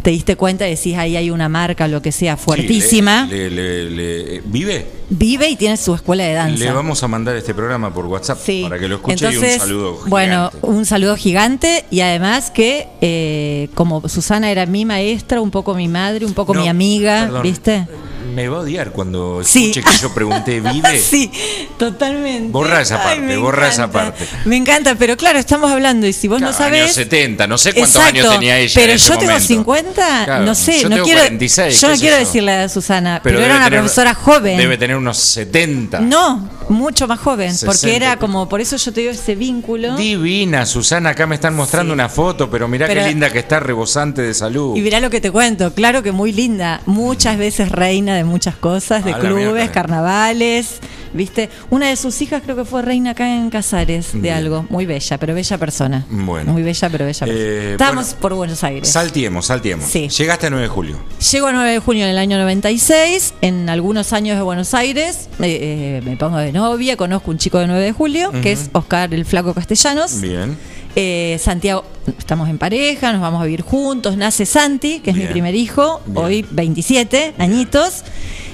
te 0.03 0.11
diste 0.11 0.37
cuenta 0.37 0.66
y 0.68 0.77
decís 0.77 0.96
ahí 0.96 1.16
hay 1.16 1.31
una 1.31 1.48
marca, 1.48 1.88
lo 1.88 2.01
que 2.01 2.12
sea, 2.12 2.37
fuertísima, 2.37 3.27
Sí, 3.29 3.35
le- 3.35 3.51
le- 3.51 3.90
le- 3.90 4.40
¿Vive? 4.46 4.87
vive 5.11 5.48
y 5.51 5.57
tiene 5.57 5.77
su 5.77 5.92
escuela 5.92 6.22
de 6.22 6.35
danza. 6.35 6.64
Le 6.64 6.70
vamos 6.70 7.03
a 7.03 7.09
mandar 7.09 7.35
este 7.35 7.53
programa 7.53 7.92
por 7.92 8.07
WhatsApp 8.07 8.38
Sí. 8.40 8.61
para 8.62 8.79
que 8.79 8.87
lo 8.88 8.94
escuche 8.96 9.27
Entonces, 9.27 9.51
y 9.51 9.55
un 9.55 9.61
saludo. 9.61 9.90
gigante. 9.94 10.11
Bueno, 10.11 10.51
un 10.62 10.87
saludo 10.87 11.16
gigante 11.16 11.85
y 11.90 12.01
además 12.01 12.53
que 12.53 12.87
eh, 13.01 13.68
como 13.74 14.09
Susana 14.09 14.53
era 14.53 14.66
mi 14.66 14.85
maestra, 14.85 15.40
un 15.40 15.51
poco 15.51 15.74
mi 15.74 15.88
madre, 15.88 16.24
un 16.24 16.33
poco 16.35 16.55
No, 16.55 16.62
mi 16.62 16.68
amiga, 16.68 17.24
perdón. 17.24 17.42
¿viste? 17.42 17.87
Me 18.35 18.48
va 18.48 18.59
a 18.59 18.61
odiar 18.61 18.90
cuando 18.92 19.42
Sí. 19.44 19.70
escuche 19.70 19.83
que 19.83 19.96
yo 20.02 20.12
pregunté, 20.14 20.61
¿vive? 20.72 20.98
sí, 20.98 21.31
totalmente. 21.78 22.50
Borra 22.52 22.81
esa 22.83 23.02
parte, 23.02 23.37
borra 23.37 23.68
esa 23.68 23.90
parte. 23.90 24.26
Me 24.44 24.57
encanta, 24.57 24.94
pero 24.96 25.16
claro, 25.16 25.38
estamos 25.38 25.70
hablando 25.70 26.07
y 26.07 26.12
si 26.12 26.28
vos 26.28 26.40
no 26.40 26.48
Claro, 26.50 26.74
años 26.76 26.92
sabés. 26.92 26.94
70, 26.94 27.46
no 27.46 27.59
sé 27.59 27.72
cuántos 27.72 27.96
Exacto, 27.96 28.18
años 28.20 28.33
tenía 28.35 28.59
ella. 28.59 28.72
Pero 28.74 28.92
en 28.92 28.96
ese 28.96 29.09
yo 29.09 29.18
tengo 29.18 29.33
momento. 29.33 29.46
50, 29.48 30.24
Claro, 30.24 30.44
no 30.44 30.54
sé, 30.54 30.81
yo 30.81 30.88
no 30.88 30.96
tengo 30.96 31.04
quiero. 31.07 31.20
46, 31.20 31.81
yo 31.81 31.88
no 31.88 31.96
quiero 31.96 32.16
yo. 32.16 32.24
decirle 32.24 32.52
a 32.52 32.68
Susana, 32.68 33.20
pero, 33.22 33.38
debe 33.38 33.46
era 33.46 33.57
una 33.57 33.64
tener- 33.66 33.81
profesora 33.81 34.14
joven. 34.14 34.57
Debe 34.59 34.78
tener 34.78 34.96
unos 34.96 35.18
70. 35.18 36.00
No, 36.00 36.48
mucho 36.68 37.07
más 37.07 37.20
joven, 37.20 37.52
60 37.52 37.66
porque 37.72 37.96
era 37.96 38.16
como, 38.18 38.48
por 38.48 38.61
eso 38.61 38.76
yo 38.76 38.92
te 38.92 39.00
digo 39.00 39.12
ese 39.12 39.35
vínculo. 39.35 39.96
Divina, 39.96 40.66
Susana, 40.66 41.11
acá 41.11 41.26
me 41.26 41.35
están 41.35 41.54
mostrando 41.54 41.92
una 41.92 42.09
foto, 42.09 42.50
pero 42.50 42.68
mirá 42.68 42.87
Pero- 42.87 43.02
qué 43.02 43.09
linda 43.09 43.31
que 43.31 43.38
está, 43.38 43.61
rebosante 43.61 44.22
de 44.22 44.35
salud. 44.35 44.76
Y 44.76 44.81
mirá 44.81 45.00
lo 45.00 45.11
que 45.11 45.20
te 45.20 45.31
cuento, 45.31 45.72
claro 45.74 46.02
que 46.02 46.12
muy 46.12 46.33
linda, 46.33 46.81
muchas 46.87 47.38
veces 47.38 47.70
reina 47.70 48.08
de 48.14 48.25
muchas 48.25 48.57
cosas, 48.57 49.05
de 49.05 49.12
A 49.12 49.18
la 49.18 49.25
clubes, 49.29 49.71
carnavales, 49.71 50.81
¿viste? 51.12 51.49
Una 51.71 51.88
de 51.88 51.97
sus 51.97 52.21
hijas 52.23 52.42
creo 52.42 52.57
que 52.57 52.64
fue 52.64 52.83
reina 52.83 53.11
acá 53.11 53.29
en 53.35 53.51
Casares 53.51 54.12
de 54.12 54.21
Bien. 54.21 54.35
algo, 54.35 54.66
muy 54.71 54.87
bella, 54.87 55.18
pero 55.18 55.35
bella 55.35 55.59
persona. 55.59 56.07
Bueno. 56.11 56.53
Muy 56.53 56.62
bella, 56.62 56.88
pero 56.88 57.05
bella 57.05 57.27
persona. 57.27 57.33
Eh, 57.38 57.73
Estábamos 57.73 58.07
bueno, 58.07 58.21
por 58.21 58.35
Buenos 58.35 58.64
Aires. 58.64 58.88
Saltiemos, 58.88 59.47
saltiemos. 59.47 59.87
Sí. 59.87 60.09
Llegaste 60.09 60.47
a 60.47 60.51
9 60.51 60.62
de 60.62 60.68
julio. 60.68 60.97
Llego 61.33 61.47
a 61.47 61.53
9 61.53 61.71
de 61.71 61.79
junio 61.79 62.07
del 62.07 62.18
año 62.18 62.38
96, 62.38 63.35
en 63.40 63.68
algunos 63.68 64.12
años 64.12 64.37
de 64.37 64.42
Buenos 64.42 64.75
Aires, 64.75 65.29
eh, 65.40 66.01
eh, 66.01 66.03
me 66.05 66.16
pongo 66.16 66.38
de 66.38 66.53
novia, 66.53 66.97
conozco 66.97 67.31
un 67.31 67.38
chico 67.38 67.59
de 67.59 67.66
9 67.66 67.83
de 67.83 67.92
julio, 67.92 68.33
que 68.42 68.53
es 68.53 68.71
Oscar 68.73 69.12
el 69.14 69.25
Flaco 69.25 69.55
Castellanos. 69.55 70.21
Bien. 70.21 70.57
Eh, 70.97 71.36
Santiago, 71.41 71.84
estamos 72.18 72.49
en 72.49 72.59
pareja, 72.59 73.12
nos 73.12 73.20
vamos 73.20 73.41
a 73.41 73.45
vivir 73.45 73.62
juntos, 73.62 74.16
nace 74.16 74.47
Santi, 74.47 75.01
que 75.01 75.11
es 75.11 75.16
mi 75.16 75.26
primer 75.26 75.55
hijo, 75.55 76.01
Bien. 76.07 76.24
hoy 76.24 76.47
27 76.51 77.34
añitos. 77.39 78.05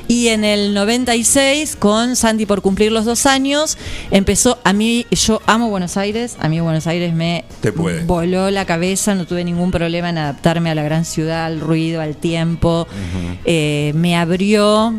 Y 0.06 0.28
en 0.28 0.44
el 0.44 0.74
96, 0.74 1.76
con 1.76 2.14
Santi 2.14 2.44
por 2.44 2.60
cumplir 2.60 2.92
los 2.92 3.06
dos 3.06 3.24
años, 3.24 3.78
empezó, 4.10 4.58
a 4.62 4.74
mí, 4.74 5.06
yo 5.10 5.40
amo 5.46 5.70
Buenos 5.70 5.96
Aires, 5.96 6.36
a 6.40 6.50
mí 6.50 6.60
Buenos 6.60 6.86
Aires 6.86 7.14
me 7.14 7.46
Te 7.62 7.72
puede. 7.72 8.04
voló 8.04 8.50
la 8.50 8.66
cabeza, 8.66 9.14
no 9.14 9.24
tuve 9.26 9.44
ningún 9.44 9.70
problema 9.70 10.10
en 10.10 10.18
adaptarme 10.18 10.68
a 10.70 10.74
la 10.74 10.82
gran 10.82 11.06
ciudad, 11.06 11.46
al 11.46 11.58
ruido, 11.60 12.02
al 12.02 12.16
tiempo. 12.16 12.86
Eh, 13.46 13.92
me 13.94 14.14
abrió 14.14 14.92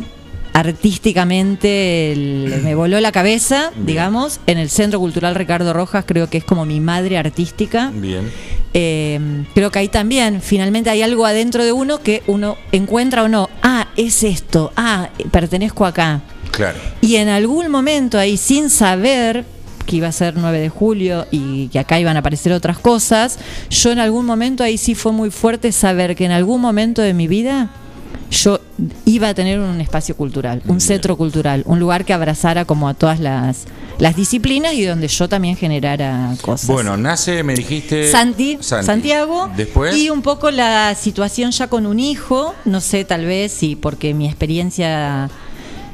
artísticamente, 0.55 2.11
el- 2.13 2.61
me 2.63 2.73
voló 2.75 2.99
la 2.99 3.11
cabeza, 3.11 3.71
digamos, 3.75 4.39
en 4.47 4.57
el 4.57 4.69
Centro 4.69 4.99
Cultural 4.99 5.35
Ricardo 5.35 5.73
Rojas, 5.73 6.05
creo 6.07 6.29
que 6.29 6.37
es 6.37 6.43
como 6.43 6.65
mi 6.65 6.79
madre 6.79 7.17
artística. 7.17 7.91
Bien. 7.93 8.31
Eh, 8.73 9.19
creo 9.53 9.71
que 9.71 9.79
ahí 9.79 9.87
también, 9.87 10.41
finalmente 10.41 10.89
hay 10.89 11.01
algo 11.01 11.25
adentro 11.25 11.63
de 11.63 11.71
uno 11.71 11.99
que 11.99 12.23
uno 12.27 12.57
encuentra 12.71 13.23
o 13.23 13.27
no, 13.27 13.49
ah, 13.61 13.87
es 13.97 14.23
esto, 14.23 14.71
ah, 14.75 15.09
pertenezco 15.31 15.85
acá. 15.85 16.21
Claro. 16.51 16.77
Y 17.01 17.17
en 17.17 17.29
algún 17.29 17.69
momento 17.69 18.17
ahí, 18.17 18.37
sin 18.37 18.69
saber 18.69 19.43
que 19.85 19.97
iba 19.97 20.07
a 20.07 20.11
ser 20.11 20.33
9 20.35 20.59
de 20.59 20.69
julio 20.69 21.27
y 21.31 21.67
que 21.67 21.79
acá 21.79 21.99
iban 21.99 22.15
a 22.15 22.19
aparecer 22.19 22.51
otras 22.53 22.79
cosas, 22.79 23.37
yo 23.69 23.91
en 23.91 23.99
algún 23.99 24.25
momento 24.25 24.63
ahí 24.63 24.77
sí 24.77 24.95
fue 24.95 25.11
muy 25.11 25.29
fuerte 25.31 25.71
saber 25.71 26.15
que 26.15 26.25
en 26.25 26.31
algún 26.31 26.59
momento 26.61 27.01
de 27.01 27.13
mi 27.13 27.27
vida 27.27 27.69
yo 28.35 28.59
iba 29.05 29.29
a 29.29 29.33
tener 29.33 29.59
un 29.59 29.81
espacio 29.81 30.15
cultural, 30.15 30.61
un 30.67 30.79
centro 30.81 31.17
cultural, 31.17 31.63
un 31.65 31.79
lugar 31.79 32.05
que 32.05 32.13
abrazara 32.13 32.65
como 32.65 32.87
a 32.89 32.93
todas 32.93 33.19
las, 33.19 33.65
las 33.99 34.15
disciplinas 34.15 34.73
y 34.73 34.83
donde 34.83 35.07
yo 35.07 35.27
también 35.27 35.55
generara 35.55 36.35
cosas. 36.41 36.67
Bueno, 36.67 36.95
nace, 36.97 37.41
me 37.43 37.55
dijiste. 37.55 38.11
Santi, 38.11 38.57
Santi. 38.61 38.85
Santiago. 38.85 39.49
Después. 39.55 39.95
Y 39.97 40.09
un 40.09 40.21
poco 40.21 40.51
la 40.51 40.93
situación 40.95 41.51
ya 41.51 41.67
con 41.67 41.85
un 41.85 41.99
hijo, 41.99 42.53
no 42.65 42.81
sé, 42.81 43.05
tal 43.05 43.25
vez, 43.25 43.51
sí, 43.51 43.75
porque 43.75 44.13
mi 44.13 44.27
experiencia 44.27 45.29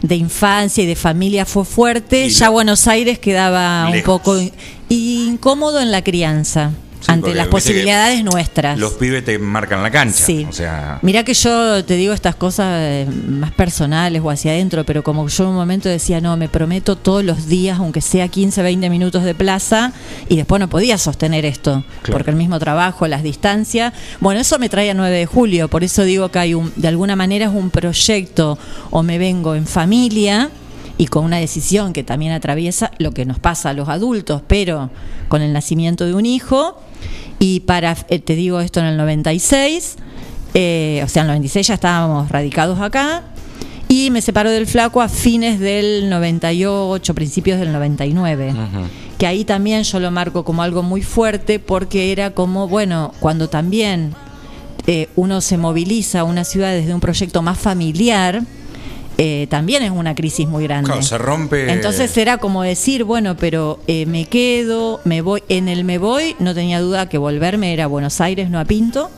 de 0.01 0.15
infancia 0.15 0.83
y 0.83 0.87
de 0.87 0.95
familia 0.95 1.45
fue 1.45 1.63
fuerte, 1.63 2.25
Y 2.25 2.29
ya 2.31 2.49
Buenos 2.49 2.87
Aires 2.87 3.19
quedaba 3.19 3.87
un 3.93 4.01
poco 4.01 4.39
in- 4.39 4.51
incómodo 4.89 5.79
en 5.79 5.91
la 5.91 6.03
crianza, 6.03 6.71
Sí, 7.01 7.11
ante 7.11 7.33
las 7.35 7.47
posibilidades 7.47 8.23
nuestras. 8.23 8.77
Los 8.79 8.93
pibes 8.93 9.25
te 9.25 9.37
marcan 9.39 9.83
la 9.83 9.91
cancha. 9.91 10.23
Sí. 10.25 10.45
O 10.47 10.53
sea. 10.53 10.99
Mirá 11.01 11.23
que 11.23 11.33
yo 11.33 11.83
te 11.83 11.95
digo 11.95 12.13
estas 12.13 12.35
cosas 12.35 12.67
eh, 12.79 13.07
más 13.27 13.51
personales 13.51 14.21
o 14.23 14.29
hacia 14.29 14.51
adentro, 14.51 14.85
pero 14.85 15.03
como 15.03 15.27
yo 15.27 15.43
en 15.43 15.49
un 15.49 15.55
momento 15.55 15.89
decía, 15.89 16.21
no, 16.21 16.37
me 16.37 16.47
prometo 16.47 16.95
todos 16.95 17.23
los 17.25 17.47
días, 17.47 17.79
aunque 17.79 18.01
sea 18.01 18.27
15, 18.27 18.61
20 18.61 18.89
minutos 18.89 19.23
de 19.23 19.33
plaza, 19.35 19.93
y 20.29 20.35
después 20.35 20.59
no 20.59 20.69
podía 20.69 20.97
sostener 20.97 21.43
esto, 21.45 21.83
Claro. 22.03 22.13
porque 22.13 22.29
el 22.31 22.37
mismo 22.37 22.59
trabajo, 22.59 23.07
las 23.07 23.23
distancias. 23.23 23.93
Bueno, 24.19 24.39
eso 24.39 24.59
me 24.59 24.69
trae 24.69 24.89
a 24.91 24.93
9 24.93 25.15
de 25.15 25.25
julio, 25.25 25.67
por 25.67 25.83
eso 25.83 26.03
digo 26.03 26.29
que 26.29 26.39
hay 26.39 26.53
un, 26.53 26.71
de 26.75 26.87
alguna 26.87 27.15
manera 27.15 27.45
es 27.47 27.51
un 27.51 27.69
proyecto, 27.71 28.57
o 28.91 29.03
me 29.03 29.17
vengo 29.17 29.55
en 29.55 29.65
familia, 29.65 30.49
y 31.01 31.07
con 31.07 31.25
una 31.25 31.37
decisión 31.37 31.93
que 31.93 32.03
también 32.03 32.31
atraviesa 32.31 32.91
lo 32.99 33.11
que 33.11 33.25
nos 33.25 33.39
pasa 33.39 33.71
a 33.71 33.73
los 33.73 33.89
adultos, 33.89 34.43
pero 34.45 34.91
con 35.29 35.41
el 35.41 35.51
nacimiento 35.51 36.05
de 36.05 36.13
un 36.13 36.27
hijo. 36.27 36.79
Y 37.39 37.61
para, 37.61 37.97
eh, 38.09 38.19
te 38.19 38.35
digo 38.35 38.59
esto 38.59 38.81
en 38.81 38.85
el 38.85 38.97
96, 38.97 39.95
eh, 40.53 41.01
o 41.03 41.07
sea, 41.07 41.23
en 41.23 41.29
el 41.29 41.37
96 41.37 41.65
ya 41.69 41.73
estábamos 41.73 42.29
radicados 42.29 42.79
acá. 42.79 43.23
Y 43.89 44.11
me 44.11 44.21
separo 44.21 44.51
del 44.51 44.67
flaco 44.67 45.01
a 45.01 45.09
fines 45.09 45.59
del 45.59 46.07
98, 46.07 47.15
principios 47.15 47.59
del 47.59 47.71
99. 47.71 48.53
Que 49.17 49.25
ahí 49.25 49.43
también 49.43 49.81
yo 49.81 49.99
lo 49.99 50.11
marco 50.11 50.45
como 50.45 50.61
algo 50.61 50.83
muy 50.83 51.01
fuerte 51.01 51.57
porque 51.57 52.11
era 52.11 52.29
como, 52.35 52.67
bueno, 52.67 53.11
cuando 53.19 53.49
también 53.49 54.13
eh, 54.85 55.09
uno 55.15 55.41
se 55.41 55.57
moviliza 55.57 56.19
a 56.19 56.23
una 56.25 56.43
ciudad 56.43 56.71
desde 56.73 56.93
un 56.93 56.99
proyecto 56.99 57.41
más 57.41 57.57
familiar, 57.57 58.43
eh, 59.23 59.45
también 59.51 59.83
es 59.83 59.91
una 59.91 60.15
crisis 60.15 60.47
muy 60.47 60.63
grande. 60.63 60.87
Claro, 60.87 61.03
se 61.03 61.15
rompe. 61.19 61.71
Entonces 61.71 62.17
era 62.17 62.39
como 62.39 62.63
decir, 62.63 63.03
bueno, 63.03 63.37
pero 63.37 63.79
eh, 63.85 64.07
me 64.07 64.25
quedo, 64.25 64.99
me 65.03 65.21
voy, 65.21 65.43
en 65.47 65.69
el 65.69 65.83
me 65.83 65.99
voy, 65.99 66.35
no 66.39 66.55
tenía 66.55 66.79
duda 66.81 67.07
que 67.07 67.19
volverme 67.19 67.71
era 67.71 67.83
a 67.83 67.87
Buenos 67.87 68.19
Aires, 68.19 68.49
no 68.49 68.59
a 68.59 68.65
Pinto. 68.65 69.11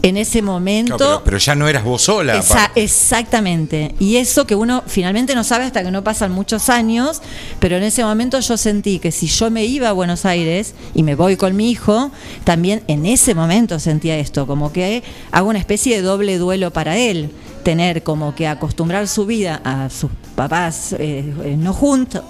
En 0.00 0.16
ese 0.16 0.40
momento... 0.40 0.96
Claro, 0.96 1.12
pero, 1.16 1.24
pero 1.24 1.38
ya 1.38 1.54
no 1.56 1.68
eras 1.68 1.84
vos 1.84 2.02
sola. 2.02 2.38
Esa- 2.38 2.70
exactamente. 2.76 3.94
Y 3.98 4.16
eso 4.16 4.46
que 4.46 4.54
uno 4.54 4.82
finalmente 4.86 5.34
no 5.34 5.44
sabe 5.44 5.64
hasta 5.64 5.82
que 5.82 5.90
no 5.90 6.02
pasan 6.04 6.32
muchos 6.32 6.70
años, 6.70 7.20
pero 7.58 7.76
en 7.76 7.82
ese 7.82 8.04
momento 8.04 8.38
yo 8.40 8.56
sentí 8.56 8.98
que 9.00 9.10
si 9.12 9.26
yo 9.26 9.50
me 9.50 9.64
iba 9.66 9.88
a 9.88 9.92
Buenos 9.92 10.24
Aires 10.24 10.74
y 10.94 11.02
me 11.02 11.16
voy 11.16 11.36
con 11.36 11.54
mi 11.54 11.70
hijo, 11.70 12.12
también 12.44 12.82
en 12.86 13.04
ese 13.04 13.34
momento 13.34 13.78
sentía 13.78 14.16
esto, 14.18 14.46
como 14.46 14.72
que 14.72 15.02
hago 15.32 15.48
una 15.50 15.58
especie 15.58 15.96
de 15.96 16.02
doble 16.02 16.38
duelo 16.38 16.70
para 16.72 16.96
él. 16.96 17.30
Tener 17.62 18.02
como 18.02 18.34
que 18.34 18.46
acostumbrar 18.46 19.06
su 19.08 19.26
vida 19.26 19.60
a 19.64 19.90
sus 19.90 20.10
papás 20.34 20.92
eh, 20.98 21.32
eh, 21.44 21.56
no 21.58 21.72
juntos. 21.72 22.22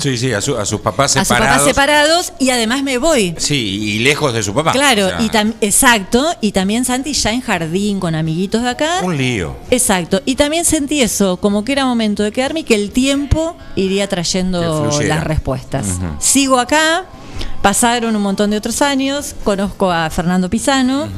Sí, 0.00 0.18
sí, 0.18 0.32
a, 0.34 0.40
su- 0.42 0.56
a 0.58 0.66
sus 0.66 0.80
papás 0.80 1.16
a 1.16 1.20
sus 1.20 1.28
separados. 1.28 1.58
papás 1.58 1.68
separados 1.68 2.32
y 2.38 2.50
además 2.50 2.82
me 2.82 2.98
voy. 2.98 3.34
Sí, 3.38 3.54
y 3.54 3.98
lejos 4.00 4.34
de 4.34 4.42
su 4.42 4.52
papá. 4.52 4.72
Claro, 4.72 5.06
O 5.06 5.08
sea, 5.08 5.22
y 5.22 5.28
tam- 5.30 5.54
exacto, 5.62 6.26
y 6.42 6.52
también 6.52 6.84
Santi 6.84 7.12
ya 7.14 7.32
en 7.32 7.40
jardín 7.40 8.00
con 8.00 8.14
amiguitos 8.14 8.62
de 8.62 8.68
acá. 8.68 9.00
Un 9.02 9.16
lío. 9.16 9.56
Exacto, 9.70 10.20
y 10.26 10.34
también 10.34 10.64
sentí 10.66 11.00
eso, 11.00 11.38
como 11.38 11.64
que 11.64 11.72
era 11.72 11.86
momento 11.86 12.22
de 12.22 12.32
quedarme 12.32 12.60
y 12.60 12.64
que 12.64 12.74
el 12.74 12.90
tiempo 12.90 13.56
iría 13.76 14.08
trayendo 14.08 14.90
las 15.06 15.24
respuestas. 15.24 15.86
Sigo 16.18 16.58
acá, 16.58 17.04
pasaron 17.62 18.14
un 18.16 18.22
montón 18.22 18.50
de 18.50 18.58
otros 18.58 18.82
años, 18.82 19.34
conozco 19.44 19.90
a 19.90 20.10
Fernando 20.10 20.50
Pisano. 20.50 21.08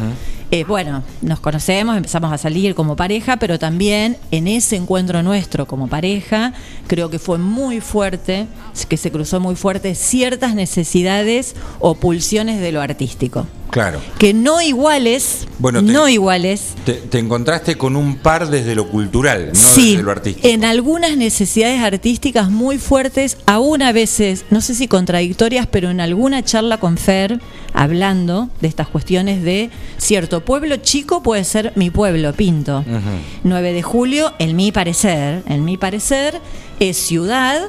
Eh, 0.55 0.64
bueno, 0.64 1.03
nos 1.22 1.40
conocemos, 1.40 1.96
empezamos 1.96 2.30
a 2.30 2.36
salir 2.36 2.74
como 2.74 2.94
pareja, 2.94 3.38
pero 3.38 3.59
también 3.59 4.18
en 4.30 4.46
ese 4.46 4.76
encuentro 4.76 5.22
nuestro 5.22 5.66
como 5.66 5.88
pareja, 5.88 6.53
creo 6.88 7.09
que 7.09 7.18
fue 7.18 7.38
muy 7.38 7.80
fuerte, 7.80 8.46
que 8.86 8.98
se 8.98 9.11
cruzó 9.11 9.40
muy 9.40 9.57
fuerte 9.57 9.94
ciertas 9.94 10.55
necesidades 10.55 11.57
o 11.80 11.94
pulsiones 11.94 12.61
de 12.61 12.70
lo 12.70 12.82
artístico. 12.82 13.46
Claro. 13.70 14.03
Que 14.18 14.34
no 14.34 14.61
iguales, 14.61 15.48
Bueno, 15.59 15.82
te- 15.82 15.90
no 15.90 16.07
iguales, 16.07 16.74
Te, 16.84 16.92
te 16.92 17.18
encontraste 17.18 17.78
con 17.78 17.96
un 17.96 18.16
par 18.16 18.50
desde 18.50 18.74
lo 18.74 18.86
cultural, 18.90 19.48
no 19.55 19.59
sí, 19.59 19.92
desde 19.92 20.03
lo 20.03 20.11
artístico. 20.11 20.46
en 20.46 20.66
algunas 20.66 21.16
necesidades 21.16 21.80
artísticas 21.82 22.50
muy 22.50 22.76
fuertes, 22.76 23.38
aún 23.46 23.80
a 23.80 23.92
veces, 23.92 24.44
no 24.50 24.61
sé 24.61 24.74
si 24.74 24.86
contradictorias, 24.86 25.66
pero 25.66 25.88
en 25.88 26.03
alguna 26.03 26.44
charla 26.44 26.76
con 26.76 26.98
Fer, 26.98 27.40
hablando 27.72 28.48
de 28.60 28.68
estas 28.68 28.88
cuestiones 28.88 29.42
de 29.42 29.70
cierto 29.96 30.44
pueblo 30.44 30.76
chico 30.76 31.22
puede 31.22 31.44
ser 31.44 31.72
mi 31.74 31.90
pueblo, 31.90 32.32
Pinto. 32.32 32.80
Ujú. 32.80 33.00
9 33.44 33.72
de 33.72 33.82
julio, 33.82 34.32
en 34.38 34.56
mi 34.56 34.72
parecer, 34.72 35.42
en 35.46 35.64
mi 35.64 35.76
parecer, 35.76 36.40
es 36.80 36.96
ciudad, 36.96 37.60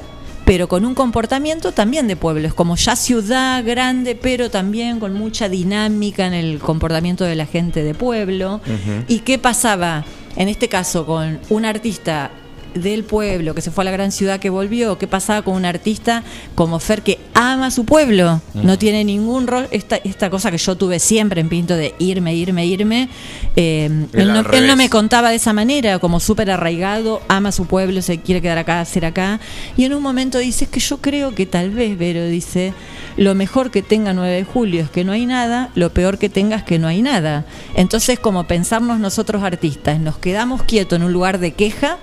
pero 0.45 0.67
con 0.67 0.85
un 0.85 0.93
comportamiento 0.95 1.71
también 1.71 2.07
de 2.07 2.15
pueblo. 2.15 2.47
Es 2.47 2.53
como 2.53 2.75
ya 2.75 2.95
ciudad 2.95 3.63
grande, 3.65 4.15
pero 4.15 4.49
también 4.49 4.99
con 4.99 5.13
mucha 5.13 5.49
dinámica 5.49 6.27
en 6.27 6.33
el 6.33 6.59
comportamiento 6.59 7.23
de 7.23 7.35
la 7.35 7.45
gente 7.45 7.83
de 7.83 7.93
pueblo. 7.93 8.61
¿Y 9.07 9.19
qué 9.19 9.37
pasaba 9.39 10.03
en 10.35 10.49
este 10.49 10.67
caso 10.67 11.05
con 11.05 11.39
un 11.49 11.65
artista 11.65 12.31
del 12.73 13.03
pueblo 13.03 13.55
que 13.55 13.61
se 13.61 13.71
fue 13.71 13.83
a 13.83 13.85
la 13.85 13.91
gran 13.91 14.11
ciudad 14.11 14.39
que 14.39 14.49
volvió, 14.49 14.97
qué 14.97 15.07
pasaba 15.07 15.41
con 15.41 15.55
un 15.55 15.65
artista 15.65 16.23
como 16.55 16.79
Fer 16.79 17.01
que 17.01 17.19
ama 17.33 17.71
su 17.71 17.85
pueblo, 17.85 18.41
no 18.53 18.77
tiene 18.77 19.03
ningún 19.03 19.47
rol, 19.47 19.67
esta, 19.71 19.97
esta 19.97 20.29
cosa 20.29 20.51
que 20.51 20.57
yo 20.57 20.75
tuve 20.75 20.99
siempre 20.99 21.41
en 21.41 21.49
Pinto 21.49 21.75
de 21.75 21.95
irme, 21.99 22.35
irme, 22.35 22.65
irme, 22.65 23.09
eh, 23.55 23.89
Él 24.13 24.27
no, 24.27 24.41
él 24.51 24.67
no 24.67 24.75
me 24.75 24.89
contaba 24.89 25.29
de 25.29 25.35
esa 25.35 25.53
manera, 25.53 25.99
como 25.99 26.19
súper 26.19 26.51
arraigado, 26.51 27.21
ama 27.27 27.51
su 27.51 27.65
pueblo, 27.65 28.01
se 28.01 28.19
quiere 28.19 28.41
quedar 28.41 28.57
acá, 28.57 28.81
hacer 28.81 29.05
acá, 29.05 29.39
y 29.77 29.85
en 29.85 29.93
un 29.93 30.03
momento 30.03 30.37
dice, 30.37 30.65
es 30.65 30.71
que 30.71 30.79
yo 30.79 30.97
creo 30.97 31.35
que 31.35 31.45
tal 31.45 31.71
vez, 31.71 31.97
Vero 31.97 32.25
dice, 32.25 32.73
lo 33.17 33.35
mejor 33.35 33.71
que 33.71 33.81
tenga 33.81 34.13
9 34.13 34.33
de 34.33 34.43
julio 34.43 34.81
es 34.81 34.89
que 34.89 35.03
no 35.03 35.11
hay 35.11 35.25
nada, 35.25 35.69
lo 35.75 35.91
peor 35.91 36.17
que 36.17 36.29
tenga 36.29 36.57
es 36.57 36.63
que 36.63 36.79
no 36.79 36.87
hay 36.87 37.01
nada. 37.01 37.45
Entonces, 37.75 38.19
como 38.19 38.45
pensarnos 38.45 38.99
nosotros 38.99 39.43
artistas, 39.43 39.99
nos 39.99 40.17
quedamos 40.17 40.63
quietos 40.63 40.97
en 40.97 41.03
un 41.03 41.13
lugar 41.13 41.39
de 41.39 41.51
queja 41.53 41.99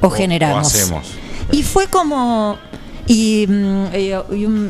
o, 0.00 0.10
generamos. 0.10 0.64
O 0.64 0.66
hacemos. 0.66 1.06
Y 1.52 1.62
fue 1.62 1.86
como. 1.86 2.58
Y, 3.06 3.46
mm, 3.48 3.84
eh, 3.92 4.20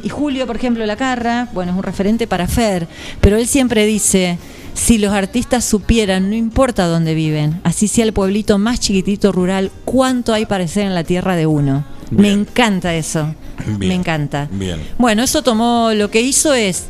y 0.03 0.09
Julio, 0.09 0.47
por 0.47 0.57
ejemplo, 0.57 0.85
Lacarra, 0.85 1.49
bueno, 1.53 1.73
es 1.73 1.79
un 1.79 1.83
referente 1.83 2.27
para 2.27 2.47
Fer, 2.47 2.87
pero 3.21 3.37
él 3.37 3.47
siempre 3.47 3.87
dice: 3.87 4.39
si 4.75 4.99
los 4.99 5.13
artistas 5.13 5.65
supieran, 5.65 6.29
no 6.29 6.37
importa 6.37 6.87
dónde 6.87 7.15
viven, 7.15 7.61
así 7.65 7.89
sea 7.89 8.05
el 8.05 8.13
pueblito 8.13 8.59
más 8.59 8.79
chiquitito 8.79 9.33
rural, 9.33 9.71
cuánto 9.85 10.35
hay 10.35 10.45
para 10.45 10.65
hacer 10.65 10.85
en 10.85 10.95
la 10.95 11.03
tierra 11.03 11.35
de 11.35 11.47
uno. 11.47 11.85
Me 12.11 12.31
encanta 12.31 12.95
eso. 12.95 13.35
Me 13.79 13.95
encanta. 13.95 14.49
Bien. 14.53 14.81
Bueno, 14.99 15.23
eso 15.23 15.43
tomó, 15.43 15.93
lo 15.95 16.11
que 16.11 16.21
hizo 16.21 16.55
es 16.55 16.87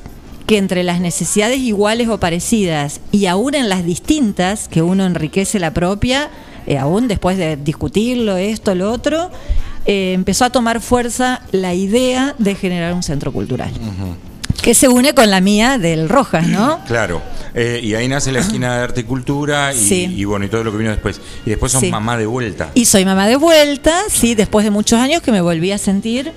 que 0.46 0.58
entre 0.58 0.82
las 0.82 1.00
necesidades 1.00 1.58
iguales 1.58 2.08
o 2.08 2.18
parecidas 2.18 3.00
y 3.12 3.26
aún 3.26 3.54
en 3.54 3.68
las 3.68 3.84
distintas, 3.84 4.68
que 4.68 4.82
uno 4.82 5.06
enriquece 5.06 5.58
la 5.58 5.72
propia, 5.72 6.30
eh, 6.66 6.78
aún 6.78 7.08
después 7.08 7.38
de 7.38 7.56
discutirlo, 7.56 8.36
esto, 8.36 8.74
lo 8.74 8.90
otro, 8.92 9.30
eh, 9.86 10.12
empezó 10.14 10.44
a 10.44 10.50
tomar 10.50 10.80
fuerza 10.80 11.42
la 11.52 11.74
idea 11.74 12.34
de 12.38 12.54
generar 12.54 12.92
un 12.94 13.02
centro 13.02 13.32
cultural. 13.32 13.70
Que 14.62 14.74
se 14.74 14.88
une 14.88 15.14
con 15.14 15.30
la 15.30 15.40
mía 15.40 15.78
del 15.78 16.08
Rojas, 16.08 16.46
¿no? 16.48 16.80
Claro. 16.86 17.20
Eh, 17.54 17.80
y 17.82 17.94
ahí 17.94 18.06
nace 18.08 18.32
la 18.32 18.40
esquina 18.40 18.76
de 18.76 18.82
arte 18.82 19.00
y 19.00 19.04
cultura 19.04 19.72
y, 19.72 19.78
Sí. 19.78 20.14
y 20.14 20.24
bueno, 20.24 20.44
y 20.44 20.48
todo 20.48 20.62
lo 20.64 20.72
que 20.72 20.78
vino 20.78 20.90
después. 20.90 21.20
Y 21.46 21.50
después 21.50 21.72
son 21.72 21.80
Sí. 21.82 21.90
mamá 21.90 22.18
de 22.18 22.26
vuelta. 22.26 22.70
Y 22.74 22.84
soy 22.84 23.04
mamá 23.04 23.26
de 23.28 23.36
vuelta, 23.36 23.94
sí, 24.10 24.34
después 24.34 24.64
de 24.64 24.70
muchos 24.70 24.98
años 24.98 25.22
que 25.22 25.30
me 25.32 25.40
volví 25.40 25.72
a 25.72 25.78
sentir 25.78 26.32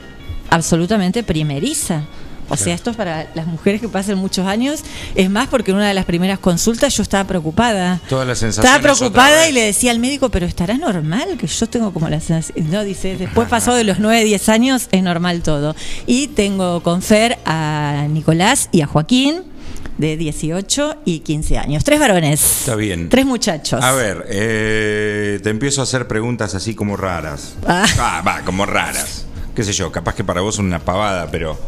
absolutamente 0.49 1.23
primeriza. 1.23 2.03
O 2.49 2.57
sea, 2.57 2.73
esto 2.73 2.89
es 2.91 2.95
para 2.97 3.27
las 3.35 3.45
mujeres 3.47 3.79
que 3.81 3.87
pasan 3.87 4.17
muchos 4.17 4.45
años. 4.45 4.81
Es 5.15 5.29
más, 5.29 5.47
porque 5.47 5.71
en 5.71 5.77
una 5.77 5.87
de 5.87 5.93
las 5.93 6.05
primeras 6.05 6.39
consultas 6.39 6.95
yo 6.95 7.03
estaba 7.03 7.23
preocupada. 7.25 7.99
Todas 8.09 8.27
las 8.27 8.37
Estaba 8.43 8.53
sensaciones. 8.53 8.79
otra 8.79 8.93
preocupada 8.95 9.49
y 9.49 9.53
le 9.53 9.61
decía 9.61 9.91
al 9.91 9.99
médico, 9.99 10.29
pero 10.29 10.45
estará 10.45 10.75
normal 10.77 11.37
que 11.39 11.47
yo 11.47 11.67
tengo 11.67 11.93
como 11.93 12.09
la 12.09 12.19
sensación. 12.19 12.69
No, 12.71 12.83
dice, 12.83 13.17
después 13.17 13.47
pasó 13.47 13.73
de 13.75 13.83
los 13.83 13.99
9, 13.99 14.23
10 14.23 14.49
años, 14.49 14.87
es 14.91 15.03
normal 15.03 15.41
todo. 15.43 15.75
Y 16.07 16.27
tengo 16.29 16.81
con 16.83 17.01
Fer 17.01 17.37
a 17.45 18.05
Nicolás 18.09 18.69
y 18.71 18.81
a 18.81 18.87
Joaquín, 18.87 19.43
de 19.97 20.15
18 20.17 20.97
y 21.05 21.19
15 21.19 21.57
años. 21.57 21.83
Tres 21.83 21.99
varones. 21.99 22.41
Está 22.61 22.75
bien. 22.75 23.09
Tres 23.09 23.25
muchachos. 23.25 23.83
A 23.83 23.91
ver, 23.91 24.25
eh, 24.29 25.39
te 25.43 25.49
empiezo 25.49 25.81
a 25.81 25.83
hacer 25.83 26.07
preguntas 26.07 26.55
así 26.55 26.73
como 26.73 26.95
raras. 26.95 27.55
Ah. 27.67 27.85
Ah, 27.99 28.23
va, 28.25 28.41
como 28.45 28.65
raras. 28.65 29.25
Qué 29.55 29.63
sé 29.63 29.73
yo, 29.73 29.91
capaz 29.91 30.15
que 30.15 30.23
para 30.23 30.39
vos 30.39 30.55
son 30.55 30.65
una 30.67 30.79
pavada, 30.79 31.29
pero 31.31 31.59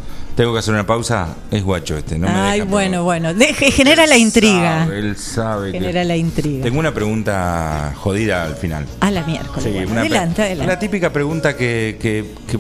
tengo 0.42 0.54
que 0.54 0.60
hacer 0.60 0.74
una 0.74 0.88
pausa. 0.88 1.36
Es 1.52 1.64
guacho 1.64 1.96
este, 1.98 2.18
¿no? 2.18 2.26
me 2.28 2.34
Ay, 2.34 2.60
deja, 2.62 2.72
bueno, 2.72 3.04
bueno. 3.04 3.30
Genera 3.60 4.08
la 4.08 4.18
intriga. 4.18 4.86
Sabe, 4.86 4.98
él 5.00 5.16
sabe 5.16 5.72
que- 5.72 5.80
Genera 5.80 6.04
la 6.04 6.18
intriga. 6.18 6.64
Tengo 6.64 6.80
una 6.80 6.92
pregunta 6.92 7.94
jodida 7.96 8.44
al 8.46 8.56
final. 8.56 8.88
A 9.02 9.12
la 9.12 9.22
miércoles. 9.24 9.64
Sí, 9.64 9.70
bueno, 9.70 10.00
adelante, 10.00 10.42
adelante. 10.42 10.66
una 10.66 10.80
típica 10.80 11.14
pregunta 11.14 11.56
que, 11.56 11.96
que- 12.02 12.26
que 12.48 12.58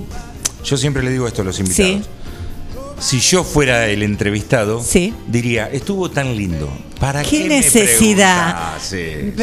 yo 0.63 0.77
siempre 0.77 1.01
le 1.01 1.09
digo 1.09 1.27
esto 1.27 1.41
a 1.41 1.45
los 1.45 1.59
invitados. 1.59 1.91
Sí. 1.91 2.01
Si 3.01 3.19
yo 3.19 3.43
fuera 3.43 3.87
el 3.87 4.03
entrevistado, 4.03 4.79
diría, 5.27 5.67
estuvo 5.67 6.11
tan 6.11 6.37
lindo. 6.37 6.71
¿Para 6.99 7.23
qué, 7.23 7.29
¿Qué 7.29 7.49
me 7.49 7.55
necesidad? 7.61 8.77
eso? 8.77 8.95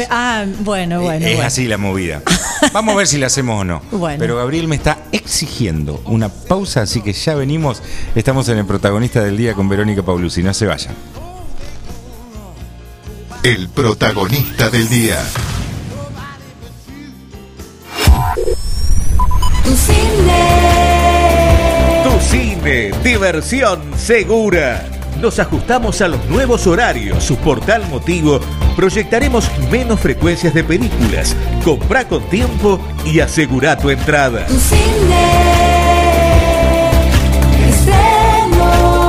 Ah, 0.09 0.45
bueno, 0.61 1.01
bueno. 1.01 1.25
es 1.25 1.33
bueno. 1.33 1.45
así 1.45 1.67
la 1.67 1.77
movida. 1.77 2.23
Vamos 2.73 2.93
a 2.93 2.97
ver 2.99 3.07
si 3.07 3.17
la 3.17 3.27
hacemos 3.27 3.59
o 3.59 3.65
no. 3.65 3.81
Bueno. 3.91 4.17
Pero 4.17 4.37
Gabriel 4.37 4.69
me 4.69 4.77
está 4.77 4.99
exigiendo 5.11 6.01
una 6.05 6.29
pausa, 6.29 6.83
así 6.83 7.01
que 7.01 7.11
ya 7.11 7.35
venimos. 7.35 7.83
Estamos 8.15 8.47
en 8.47 8.59
el 8.59 8.65
protagonista 8.65 9.21
del 9.21 9.35
día 9.35 9.53
con 9.53 9.67
Verónica 9.67 10.03
Paulucci. 10.03 10.41
No 10.41 10.53
se 10.53 10.65
vayan. 10.65 10.95
El 13.43 13.67
protagonista 13.67 14.69
del 14.69 14.87
día. 14.87 15.17
Tu 19.65 19.75
cine. 19.75 20.58
Diversión 23.03 23.79
segura. 23.97 24.85
Nos 25.21 25.39
ajustamos 25.39 26.01
a 26.01 26.09
los 26.09 26.23
nuevos 26.25 26.67
horarios. 26.67 27.23
Su 27.23 27.37
portal 27.37 27.87
motivo. 27.89 28.41
Proyectaremos 28.75 29.49
menos 29.71 29.99
frecuencias 29.99 30.53
de 30.53 30.63
películas. 30.63 31.35
Comprá 31.63 32.05
con 32.05 32.21
tiempo 32.29 32.79
y 33.05 33.21
asegura 33.21 33.77
tu 33.77 33.89
entrada. 33.89 34.45
Tu 34.45 34.59
cine. 34.59 34.79
Estreno. 37.69 38.99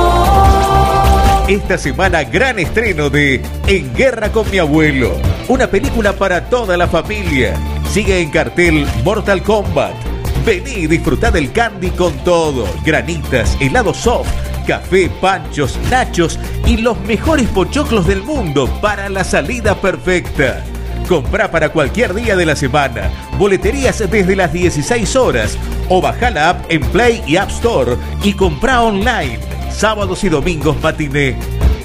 Esta 1.47 1.77
semana 1.77 2.23
gran 2.23 2.57
estreno 2.59 3.09
de 3.09 3.41
En 3.67 3.93
Guerra 3.93 4.31
con 4.31 4.49
mi 4.49 4.59
abuelo, 4.59 5.11
una 5.49 5.67
película 5.67 6.13
para 6.13 6.49
toda 6.49 6.77
la 6.77 6.87
familia. 6.87 7.55
Sigue 7.91 8.21
en 8.21 8.31
cartel 8.31 8.87
Mortal 9.03 9.43
Kombat. 9.43 10.10
Vení 10.45 10.71
y 10.71 10.87
disfrutá 10.87 11.29
del 11.29 11.51
candy 11.51 11.91
con 11.91 12.17
todo, 12.23 12.65
granitas, 12.83 13.55
helado 13.59 13.93
soft, 13.93 14.27
café, 14.65 15.09
panchos, 15.21 15.77
nachos 15.91 16.39
y 16.65 16.77
los 16.77 16.99
mejores 17.01 17.47
pochoclos 17.49 18.07
del 18.07 18.23
mundo 18.23 18.67
para 18.81 19.07
la 19.09 19.23
salida 19.23 19.75
perfecta. 19.75 20.63
Comprá 21.07 21.51
para 21.51 21.69
cualquier 21.69 22.15
día 22.15 22.35
de 22.35 22.45
la 22.47 22.55
semana, 22.55 23.11
boleterías 23.37 23.99
desde 23.99 24.35
las 24.35 24.51
16 24.51 25.15
horas 25.15 25.57
o 25.89 26.01
baja 26.01 26.31
la 26.31 26.49
app 26.49 26.71
en 26.71 26.81
Play 26.85 27.21
y 27.27 27.35
App 27.35 27.49
Store 27.49 27.97
y 28.23 28.33
comprá 28.33 28.81
online, 28.81 29.39
sábados 29.69 30.23
y 30.23 30.29
domingos 30.29 30.81
matiné. 30.81 31.35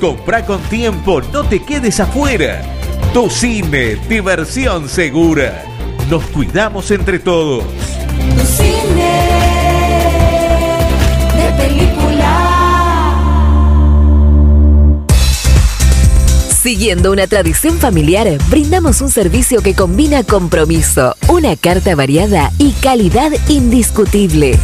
Comprá 0.01 0.47
con 0.47 0.61
tiempo, 0.63 1.21
no 1.21 1.45
te 1.45 1.63
quedes 1.63 2.01
afuera. 2.01 2.63
Tu 3.13 3.29
cine, 3.29 3.97
diversión 4.09 4.89
segura. 4.89 5.63
Nos 6.09 6.25
cuidamos 6.27 6.91
entre 6.91 7.19
todos. 7.19 7.65
Siguiendo 16.67 17.13
una 17.13 17.29
tradición 17.29 17.79
familiar, 17.79 18.27
brindamos 18.49 19.01
un 19.01 19.09
servicio 19.09 19.63
que 19.63 19.75
combina 19.75 20.25
compromiso, 20.25 21.15
una 21.29 21.55
carta 21.55 21.95
variada 21.95 22.51
y 22.59 22.73
calidad 22.73 23.31
indiscutible. 23.49 24.59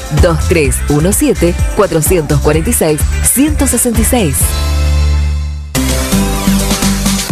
2317-446-166. 1.77 4.64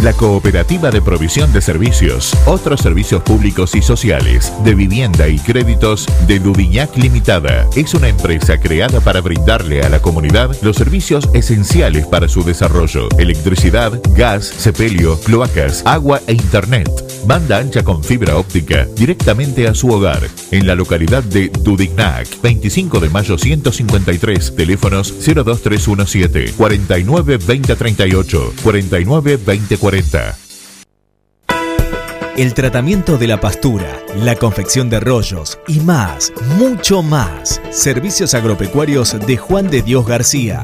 La 0.04 0.12
Cooperativa 0.12 0.90
de 0.90 1.00
Provisión 1.00 1.50
de 1.54 1.62
Servicios, 1.62 2.36
otros 2.44 2.82
servicios 2.82 3.22
públicos 3.22 3.74
y 3.74 3.80
sociales, 3.80 4.52
de 4.62 4.74
vivienda 4.74 5.28
y 5.28 5.38
créditos 5.38 6.06
de 6.26 6.40
Dudiñac 6.40 6.94
Limitada, 6.98 7.66
es 7.74 7.94
una 7.94 8.08
empresa 8.08 8.60
creada 8.60 9.00
para 9.00 9.22
brindarle 9.22 9.80
a 9.80 9.88
la 9.88 10.02
comunidad 10.02 10.54
los 10.60 10.76
servicios 10.76 11.30
esenciales 11.32 12.06
para 12.06 12.28
su 12.28 12.44
desarrollo: 12.44 13.08
electricidad, 13.16 13.98
gas, 14.10 14.44
sepelio, 14.44 15.18
cloacas, 15.20 15.82
agua 15.86 16.20
e 16.26 16.34
internet. 16.34 17.13
Banda 17.26 17.58
ancha 17.58 17.82
con 17.82 18.04
fibra 18.04 18.36
óptica 18.36 18.86
directamente 18.94 19.66
a 19.66 19.74
su 19.74 19.88
hogar, 19.88 20.20
en 20.50 20.66
la 20.66 20.74
localidad 20.74 21.22
de 21.22 21.48
Dudignac, 21.48 22.28
25 22.42 23.00
de 23.00 23.08
mayo 23.08 23.38
153, 23.38 24.54
teléfonos 24.54 25.14
02317 25.24 26.52
49 26.52 27.38
2038, 27.38 28.52
49 28.62 29.38
2040. 29.38 30.36
El 32.36 32.52
tratamiento 32.52 33.16
de 33.16 33.28
la 33.28 33.38
pastura, 33.38 34.02
la 34.16 34.34
confección 34.34 34.90
de 34.90 34.98
rollos 34.98 35.60
y 35.68 35.78
más, 35.78 36.32
mucho 36.58 37.00
más. 37.00 37.60
Servicios 37.70 38.34
agropecuarios 38.34 39.16
de 39.24 39.36
Juan 39.36 39.70
de 39.70 39.82
Dios 39.82 40.04
García. 40.04 40.62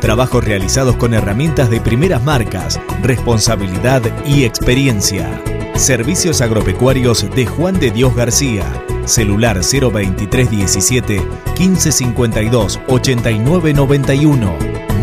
Trabajos 0.00 0.42
realizados 0.42 0.96
con 0.96 1.12
herramientas 1.12 1.68
de 1.68 1.78
primeras 1.80 2.24
marcas, 2.24 2.80
responsabilidad 3.02 4.02
y 4.26 4.44
experiencia. 4.44 5.28
Servicios 5.74 6.40
agropecuarios 6.40 7.26
de 7.34 7.44
Juan 7.44 7.78
de 7.78 7.90
Dios 7.90 8.14
García. 8.16 8.64
Celular 9.04 9.60
02317 9.60 11.20
1552 11.58 12.80
8991. 12.88 14.54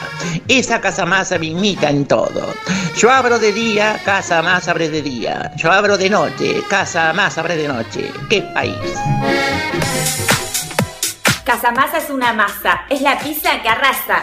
Esa 0.48 0.82
Casa 0.82 1.06
Masa 1.06 1.38
me 1.38 1.48
imita 1.48 1.90
en 1.90 2.06
todo. 2.06 2.54
Yo 2.98 3.10
abro 3.10 3.40
de 3.40 3.52
día, 3.52 4.00
Casa 4.04 4.42
Masa 4.42 4.72
abre 4.72 4.90
de 4.90 5.02
día. 5.02 5.52
Yo 5.56 5.72
abro 5.72 5.98
de 5.98 6.10
noche, 6.10 6.62
Casa 6.70 7.14
Masa 7.14 7.42
abre 7.42 7.56
de 7.56 7.68
noche. 7.68 8.12
¡Qué 8.30 8.42
país! 8.54 8.76
Casamasa 11.50 11.98
es 11.98 12.12
una 12.12 12.32
masa, 12.32 12.82
es 12.92 13.02
la 13.02 13.18
pizza 13.18 13.60
que 13.60 13.70
arrasa. 13.70 14.22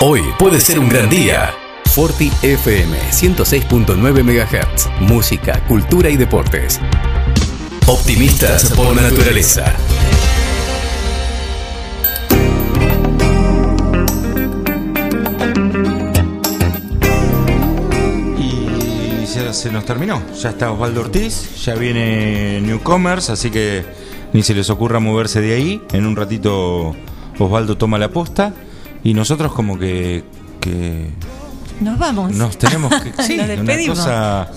Hoy 0.00 0.34
puede 0.36 0.58
ser 0.58 0.80
un 0.80 0.88
gran 0.88 1.08
día. 1.08 1.54
Forti 1.94 2.30
FM 2.42 2.96
106.9 3.10 4.22
MHz. 4.22 4.88
Música, 5.00 5.60
cultura 5.66 6.08
y 6.08 6.16
deportes. 6.16 6.80
Optimistas 7.88 8.72
por 8.74 8.94
naturaleza. 8.94 9.74
Y 18.38 19.26
ya 19.26 19.52
se 19.52 19.72
nos 19.72 19.84
terminó. 19.84 20.22
Ya 20.40 20.50
está 20.50 20.70
Osvaldo 20.70 21.00
Ortiz, 21.00 21.64
ya 21.64 21.74
viene 21.74 22.60
Newcomers, 22.60 23.30
así 23.30 23.50
que 23.50 23.84
ni 24.32 24.44
se 24.44 24.54
les 24.54 24.70
ocurra 24.70 25.00
moverse 25.00 25.40
de 25.40 25.54
ahí. 25.54 25.82
En 25.92 26.06
un 26.06 26.14
ratito 26.14 26.94
Osvaldo 27.36 27.76
toma 27.76 27.98
la 27.98 28.10
posta 28.10 28.54
y 29.02 29.12
nosotros 29.12 29.52
como 29.52 29.76
que 29.76 30.22
Nos 31.80 31.98
vamos. 31.98 32.32
nos 32.32 32.58
tenemos 32.58 32.92
que... 33.02 33.12
Sí, 33.22 33.36
Nos 33.36 33.46
una 33.46 33.54
despedimos. 33.56 33.98
cosa... 33.98 34.48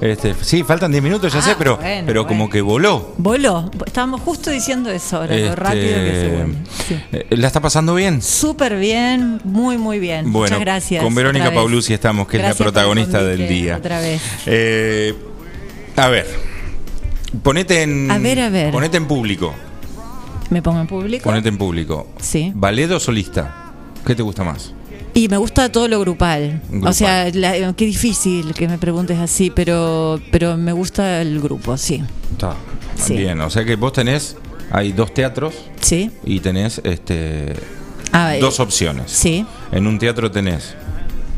este, 0.00 0.34
sí, 0.42 0.62
faltan 0.62 0.90
10 0.92 1.02
minutos, 1.02 1.32
ya 1.32 1.40
Ah, 1.40 1.42
sé, 1.42 1.54
pero, 1.58 1.76
bueno, 1.76 2.04
pero 2.06 2.26
como 2.26 2.48
que 2.48 2.60
voló. 2.60 3.14
Voló. 3.18 3.70
Estábamos 3.86 4.20
justo 4.20 4.50
diciendo 4.50 4.90
eso 4.90 5.16
ahora, 5.18 5.36
lo 5.36 5.42
Este, 5.44 5.56
rápido 5.56 5.94
que 5.96 6.54
se. 6.78 6.84
Sí. 6.94 7.00
eh, 7.12 7.26
¿La 7.30 7.46
está 7.48 7.60
pasando 7.60 7.94
bien? 7.94 8.22
Súper 8.22 8.76
bien, 8.78 9.40
muy, 9.44 9.76
muy 9.78 9.98
bien. 9.98 10.32
Bueno, 10.32 10.54
Muchas 10.56 10.60
gracias. 10.60 11.02
con 11.04 11.14
Verónica. 11.14 11.52
Paulucci 11.52 11.92
estamos, 11.94 12.28
que 12.28 12.36
es 12.36 12.42
la 12.42 12.54
protagonista 12.54 13.20
el 13.20 13.36
del 13.38 13.48
día. 13.48 13.76
Otra 13.78 14.00
vez. 14.00 14.22
Eh, 14.46 15.14
a 15.96 16.08
ver, 16.08 16.26
ponete 17.42 17.82
en... 17.82 18.10
A 18.10 18.18
ver, 18.18 18.40
a 18.40 18.48
ver. 18.50 18.70
Ponete 18.70 18.96
en 18.96 19.06
público. 19.06 19.52
Me 20.50 20.62
pongo 20.62 20.80
en 20.80 20.86
público. 20.86 21.24
Ponete 21.24 21.48
en 21.48 21.58
público. 21.58 22.06
Sí. 22.20 22.52
¿Ballet 22.54 22.90
o 22.92 23.00
solista? 23.00 23.72
¿Qué 24.06 24.14
te 24.14 24.22
gusta 24.22 24.44
más? 24.44 24.72
Y 25.18 25.26
me 25.28 25.36
gusta 25.36 25.72
todo 25.72 25.88
lo 25.88 25.98
grupal. 25.98 26.62
Grupal. 26.70 26.90
O 26.90 26.92
sea, 26.92 27.28
la- 27.34 27.72
qué 27.72 27.86
difícil 27.86 28.54
que 28.54 28.68
me 28.68 28.78
preguntes 28.78 29.18
así, 29.18 29.50
pero, 29.50 30.20
pero 30.30 30.56
me 30.56 30.70
gusta 30.72 31.20
el 31.20 31.40
grupo, 31.40 31.76
sí. 31.76 32.04
Está. 32.30 32.54
Sí. 32.94 33.16
Bien, 33.16 33.40
o 33.40 33.50
sea 33.50 33.64
que 33.64 33.74
vos 33.74 33.92
tenés, 33.92 34.36
hay 34.70 34.92
dos 34.92 35.12
teatros 35.12 35.54
Sí. 35.80 36.12
y 36.24 36.38
tenés 36.38 36.80
este 36.84 37.54
Ah, 38.12 38.36
eh, 38.36 38.40
dos 38.40 38.60
opciones. 38.60 39.10
Sí, 39.10 39.44
En 39.72 39.88
un 39.88 39.98
teatro 39.98 40.30
tenés 40.30 40.74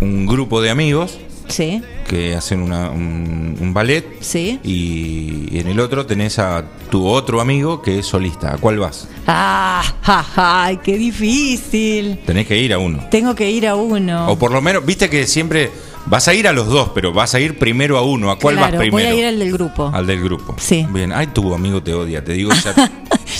un 0.03 0.27
grupo 0.27 0.61
de 0.61 0.69
amigos 0.71 1.19
sí, 1.51 1.83
que 2.09 2.35
hacen 2.35 2.63
una- 2.63 2.91
un, 2.91 3.57
un 3.61 3.75
ballet 3.75 4.05
sí. 4.21 4.59
y, 4.65 5.59
en 5.59 5.69
el 5.69 5.81
otro 5.81 6.07
tenés 6.07 6.39
a 6.39 6.65
tu 6.91 7.07
otro 7.07 7.41
amigo 7.41 7.83
que 7.83 7.99
es 7.99 8.07
solista. 8.07 8.55
¿A 8.55 8.59
cuál 8.59 8.79
vas? 8.79 9.09
Ah, 9.27 9.83
ja, 10.03 10.23
ja, 10.23 10.81
qué 10.83 10.97
difícil. 10.99 12.19
Tenés 12.27 12.47
que 12.47 12.57
ir 12.59 12.73
a 12.73 12.79
uno. 12.79 13.05
Tengo 13.11 13.35
que 13.35 13.51
ir 13.51 13.67
a 13.67 13.75
uno. 13.75 14.29
O 14.29 14.39
por 14.39 14.53
lo 14.53 14.61
menos, 14.61 14.85
viste 14.85 15.09
que 15.11 15.27
siempre 15.27 15.71
vas 16.07 16.27
a 16.29 16.35
ir 16.35 16.49
a 16.49 16.53
los 16.53 16.67
dos, 16.69 16.91
pero 16.95 17.13
vas 17.13 17.35
a 17.35 17.41
ir 17.41 17.59
primero 17.59 17.99
a 17.99 18.03
uno. 18.03 18.31
¿A 18.31 18.39
cuál 18.39 18.57
claro, 18.57 18.73
vas 18.73 18.81
primero? 18.81 19.09
voy 19.09 19.17
a 19.17 19.19
ir 19.21 19.25
al 19.27 19.39
del 19.39 19.53
grupo. 19.53 19.91
Al 19.93 20.07
del 20.07 20.23
grupo. 20.23 20.57
Sí. 20.59 20.87
Bien. 20.91 21.13
Ay, 21.13 21.29
tu 21.29 21.55
amigo 21.55 21.83
te 21.83 21.95
odia, 21.95 22.25
te 22.25 22.33
digo 22.33 22.51
ya. 22.53 22.75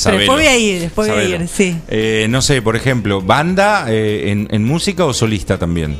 Pero 0.05 0.17
después 0.19 0.39
voy 0.39 0.47
a 0.47 0.57
ir, 0.57 0.81
después 0.81 1.09
voy 1.11 1.19
a 1.19 1.25
ir, 1.25 1.49
sí. 1.49 1.77
Eh, 1.89 2.27
no 2.31 2.41
sé, 2.43 2.63
por 2.63 2.77
ejemplo, 2.77 3.21
banda 3.21 3.87
eh, 3.89 4.31
en, 4.31 4.47
en 4.51 4.65
música 4.65 5.05
o 5.05 5.13
solista 5.13 5.59
también. 5.59 5.99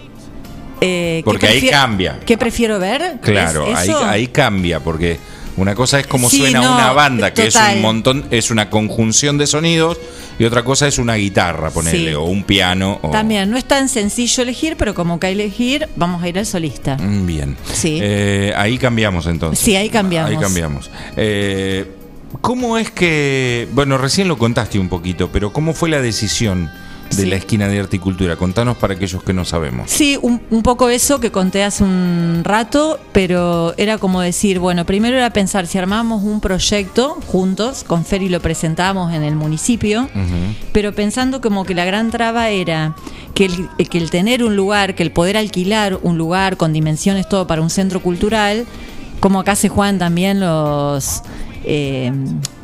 Eh, 0.81 1.17
¿qué 1.19 1.23
Porque 1.25 1.47
ahí 1.49 1.69
cambia. 1.69 2.21
¿Qué 2.25 2.39
prefiero 2.39 2.79
ver? 2.79 3.19
Claro, 3.23 3.67
¿Es 3.67 3.77
ahí, 3.77 3.91
ahí 4.07 4.27
cambia, 4.29 4.81
porque 4.81 5.19
una 5.57 5.75
cosa 5.75 6.01
es 6.01 6.07
como 6.07 6.31
Sí, 6.31 6.39
suena 6.39 6.63
no, 6.63 6.75
una 6.75 6.93
banda, 6.93 7.35
que 7.35 7.47
total. 7.47 7.71
es 7.71 7.77
un 7.77 7.83
montón, 7.83 8.25
es 8.31 8.51
una 8.51 8.71
conjunción 8.71 9.37
de 9.37 9.47
sonidos, 9.47 9.99
y 10.39 10.45
otra 10.45 10.63
cosa 10.65 10.87
es 10.89 10.99
una 10.99 11.17
guitarra, 11.17 11.71
ponerle, 11.71 12.11
Sí. 12.11 12.15
o 12.15 12.23
un 12.23 12.45
piano. 12.45 12.99
O... 13.03 13.11
También, 13.11 13.51
no 13.51 13.59
es 13.59 13.65
tan 13.67 13.91
sencillo 13.91 14.43
elegir, 14.43 14.77
pero 14.79 14.95
como 14.95 15.21
que 15.21 15.29
elegir, 15.29 15.87
vamos 15.97 16.23
a 16.23 16.29
ir 16.29 16.39
al 16.39 16.47
solista. 16.47 16.97
Mm, 16.97 17.27
Bien. 17.27 17.57
Sí. 17.73 17.99
Eh, 18.01 18.55
ahí 18.57 18.79
cambiamos 18.79 19.27
entonces. 19.27 19.63
Sí, 19.63 19.77
ahí 19.77 19.91
cambiamos. 19.91 20.31
Ahí 20.31 20.39
cambiamos. 20.39 20.91
Eh, 21.17 21.85
¿Cómo 22.41 22.79
es 22.79 22.91
que, 22.91 23.69
bueno, 23.73 23.99
recién 23.99 24.29
lo 24.29 24.39
contaste 24.39 24.79
un 24.79 24.89
poquito, 24.89 25.31
pero 25.33 25.53
cómo 25.53 25.75
fue 25.75 25.91
la 25.91 26.01
decisión 26.01 26.71
de 27.11 27.17
Sí. 27.17 27.27
la 27.27 27.37
esquina 27.37 27.69
de 27.69 27.81
arte 27.81 27.97
y 27.97 27.99
cultura? 27.99 28.37
Contanos 28.37 28.77
para 28.77 28.95
aquellos 28.95 29.23
que 29.23 29.33
no 29.33 29.45
sabemos. 29.45 29.91
Sí, 29.91 30.19
un, 30.23 30.41
un 30.51 30.63
poco 30.63 30.89
eso 30.89 31.21
que 31.21 31.31
conté 31.31 31.65
hace 31.65 31.83
un 31.85 32.43
rato, 32.45 32.99
pero 33.13 33.75
era 33.77 33.99
como 33.99 34.21
decir, 34.21 34.59
bueno, 34.59 34.87
primero 34.87 35.17
era 35.17 35.31
pensar 35.31 35.67
si 35.67 35.77
armábamos 35.79 36.23
un 36.23 36.41
proyecto 36.41 37.19
juntos, 37.27 37.85
con 37.85 38.05
Fer 38.05 38.23
y 38.23 38.29
lo 38.29 38.41
presentamos 38.41 39.13
en 39.13 39.23
el 39.25 39.35
municipio, 39.37 40.09
pero 40.73 40.95
pensando 40.95 41.41
como 41.41 41.65
que 41.65 41.75
la 41.75 41.85
gran 41.85 42.11
traba 42.11 42.49
era 42.51 42.95
que 43.35 43.47
el, 43.47 43.69
que 43.89 43.99
el 43.99 44.11
tener 44.11 44.43
un 44.45 44.57
lugar, 44.57 44.95
que 44.95 45.03
el 45.03 45.11
poder 45.13 45.37
alquilar 45.37 45.99
un 46.03 46.17
lugar 46.17 46.57
con 46.57 46.73
dimensiones 46.73 47.29
todo 47.29 47.47
para 47.47 47.61
un 47.63 47.71
centro 47.71 48.01
cultural, 48.01 48.67
como 49.21 49.41
acá 49.41 49.57
se 49.57 49.69
juegan 49.69 49.99
también 49.99 50.41
los... 50.41 51.23
eh, 51.65 52.13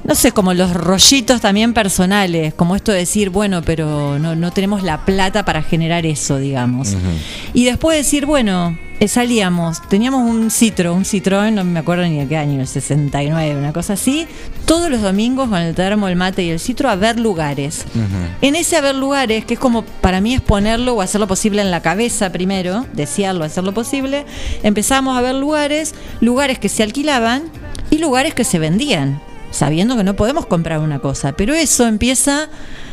no 0.06 0.14
sé, 0.14 0.30
como 0.32 0.54
los 0.54 0.72
rollitos 0.72 1.40
también 1.40 1.74
personales, 1.74 2.54
como 2.54 2.76
esto 2.76 2.92
de 2.92 2.98
decir, 2.98 3.30
bueno, 3.30 3.62
pero 3.62 4.18
no, 4.18 4.36
no 4.36 4.52
tenemos 4.52 4.84
la 4.84 5.04
plata 5.04 5.44
para 5.44 5.62
generar 5.62 6.06
eso, 6.06 6.38
digamos. 6.38 6.96
Y 7.54 7.64
después 7.64 7.98
decir, 7.98 8.24
bueno, 8.24 8.78
eh, 9.00 9.08
salíamos, 9.08 9.82
teníamos 9.88 10.22
un 10.30 10.52
Citro, 10.52 10.94
un 10.94 11.02
Citroën, 11.02 11.52
no 11.52 11.64
me 11.64 11.80
acuerdo 11.80 12.04
ni 12.04 12.18
de 12.18 12.28
qué 12.28 12.36
año, 12.36 12.60
el 12.60 12.68
69, 12.68 13.58
una 13.58 13.72
cosa 13.72 13.94
así, 13.94 14.28
todos 14.64 14.88
los 14.90 15.02
domingos 15.02 15.48
con 15.48 15.58
el 15.58 15.74
termo, 15.74 16.06
el 16.06 16.14
mate 16.14 16.44
y 16.44 16.50
el 16.50 16.60
Citro 16.60 16.88
a 16.88 16.94
ver 16.94 17.18
lugares. 17.18 17.84
En 18.42 18.54
ese 18.54 18.76
haber 18.76 18.94
lugares, 18.94 19.44
que 19.44 19.54
es 19.54 19.60
como 19.60 19.82
para 19.82 20.20
mí 20.20 20.34
es 20.34 20.40
ponerlo 20.40 20.94
o 20.94 21.02
hacerlo 21.02 21.26
posible 21.26 21.62
en 21.62 21.72
la 21.72 21.82
cabeza 21.82 22.30
primero, 22.30 22.86
desearlo, 22.92 23.44
hacerlo 23.44 23.74
posible, 23.74 24.24
empezamos 24.62 25.18
a 25.18 25.20
ver 25.20 25.34
lugares, 25.34 25.94
lugares 26.20 26.60
que 26.60 26.68
se 26.68 26.84
alquilaban 26.84 27.42
y 27.90 27.98
lugares 27.98 28.34
que 28.34 28.44
se 28.44 28.58
vendían, 28.58 29.20
sabiendo 29.50 29.96
que 29.96 30.04
no 30.04 30.14
podemos 30.16 30.46
comprar 30.46 30.80
una 30.80 30.98
cosa, 30.98 31.32
pero 31.32 31.54
eso 31.54 31.86
empieza 31.86 32.48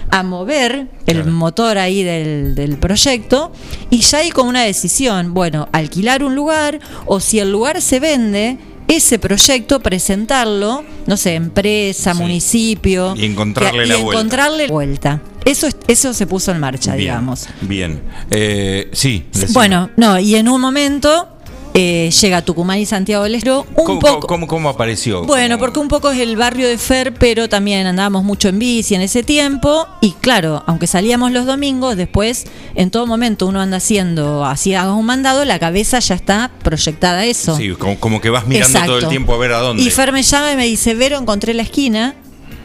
a 0.10 0.22
mover 0.24 0.88
el 1.08 1.26
motor 1.26 1.78
ahí 1.78 2.04
del, 2.04 2.54
del 2.56 2.78
proyecto 2.78 3.52
y 3.90 4.00
ya 4.02 4.20
hay 4.20 4.30
como 4.32 4.50
una 4.50 4.62
decisión, 4.64 5.34
bueno, 5.34 5.68
alquilar 5.72 6.24
un 6.24 6.36
lugar 6.36 6.80
o 7.06 7.20
si 7.20 7.40
el 7.40 7.52
lugar 7.52 7.82
se 7.82 8.00
vende, 8.00 8.58
ese 8.88 9.18
proyecto 9.18 9.80
presentarlo, 9.80 10.84
no 11.08 11.18
sé, 11.18 11.36
empresa, 11.36 12.14
municipio, 12.14 13.16
Y 13.18 13.26
encontrarle 13.26 13.86
la 13.88 13.96
vuelta. 13.96 14.20
encontrarle 14.20 14.68
vuelta. 14.68 15.22
Eso, 15.46 15.68
es- 15.68 15.78
eso 15.88 16.14
se 16.14 16.28
puso 16.28 16.52
en 16.52 16.60
marcha, 16.60 16.94
digamos. 16.96 17.48
Bien. 17.62 18.02
Eh, 18.30 18.90
sí. 18.94 19.26
decime. 19.34 19.54
Bueno, 19.54 19.90
no, 19.98 20.20
y 20.20 20.36
en 20.36 20.48
un 20.48 20.62
momento 20.62 21.30
eh, 21.76 22.12
llega 22.22 22.42
Tucumán 22.44 22.78
y 22.80 22.86
Santiago 22.86 23.24
del 23.24 23.34
Estero 23.36 23.66
un 23.76 23.86
¿Cómo, 23.86 24.00
poco. 24.00 24.28
cómo- 24.28 24.48
cómo 24.48 24.70
apareció? 24.70 25.24
Bueno, 25.24 25.58
porque 25.58 25.80
un 25.80 25.88
poco 25.88 26.12
es 26.12 26.20
el 26.20 26.36
barrio 26.38 26.68
de 26.68 26.78
Fer, 26.78 27.14
pero 27.16 27.50
también 27.50 27.88
andábamos 27.88 28.24
mucho 28.24 28.50
en 28.50 28.60
bici 28.60 28.94
en 28.94 29.02
ese 29.02 29.24
tiempo. 29.24 29.88
Y 30.00 30.12
claro, 30.14 30.64
aunque 30.68 30.86
salíamos 30.86 31.32
los 31.32 31.46
domingos, 31.48 31.98
después 31.98 32.46
en 32.76 32.92
todo 32.92 33.08
momento 33.08 33.48
uno 33.48 33.60
anda 33.60 33.78
haciendo, 33.78 34.46
así 34.46 34.76
hagas 34.76 34.94
un 34.96 35.06
mandado, 35.06 35.46
la 35.46 35.58
cabeza 35.58 35.98
ya 36.00 36.14
está 36.16 36.52
proyectada 36.64 37.20
a 37.22 37.26
eso. 37.26 37.58
Sí, 37.58 37.72
como, 37.72 38.00
como 38.00 38.22
que 38.22 38.30
vas 38.30 38.46
mirando 38.46 38.80
todo 38.86 39.00
el 39.00 39.08
tiempo 39.08 39.34
a 39.34 39.38
ver 39.38 39.54
a 39.54 39.60
dónde. 39.60 39.82
Y 39.82 39.90
Fer 39.90 40.12
me 40.12 40.22
llama 40.22 40.52
y 40.52 40.56
me 40.56 40.66
dice, 40.66 40.94
Vero, 40.94 41.18
encontré 41.18 41.54
la 41.56 41.64
esquina. 41.64 42.16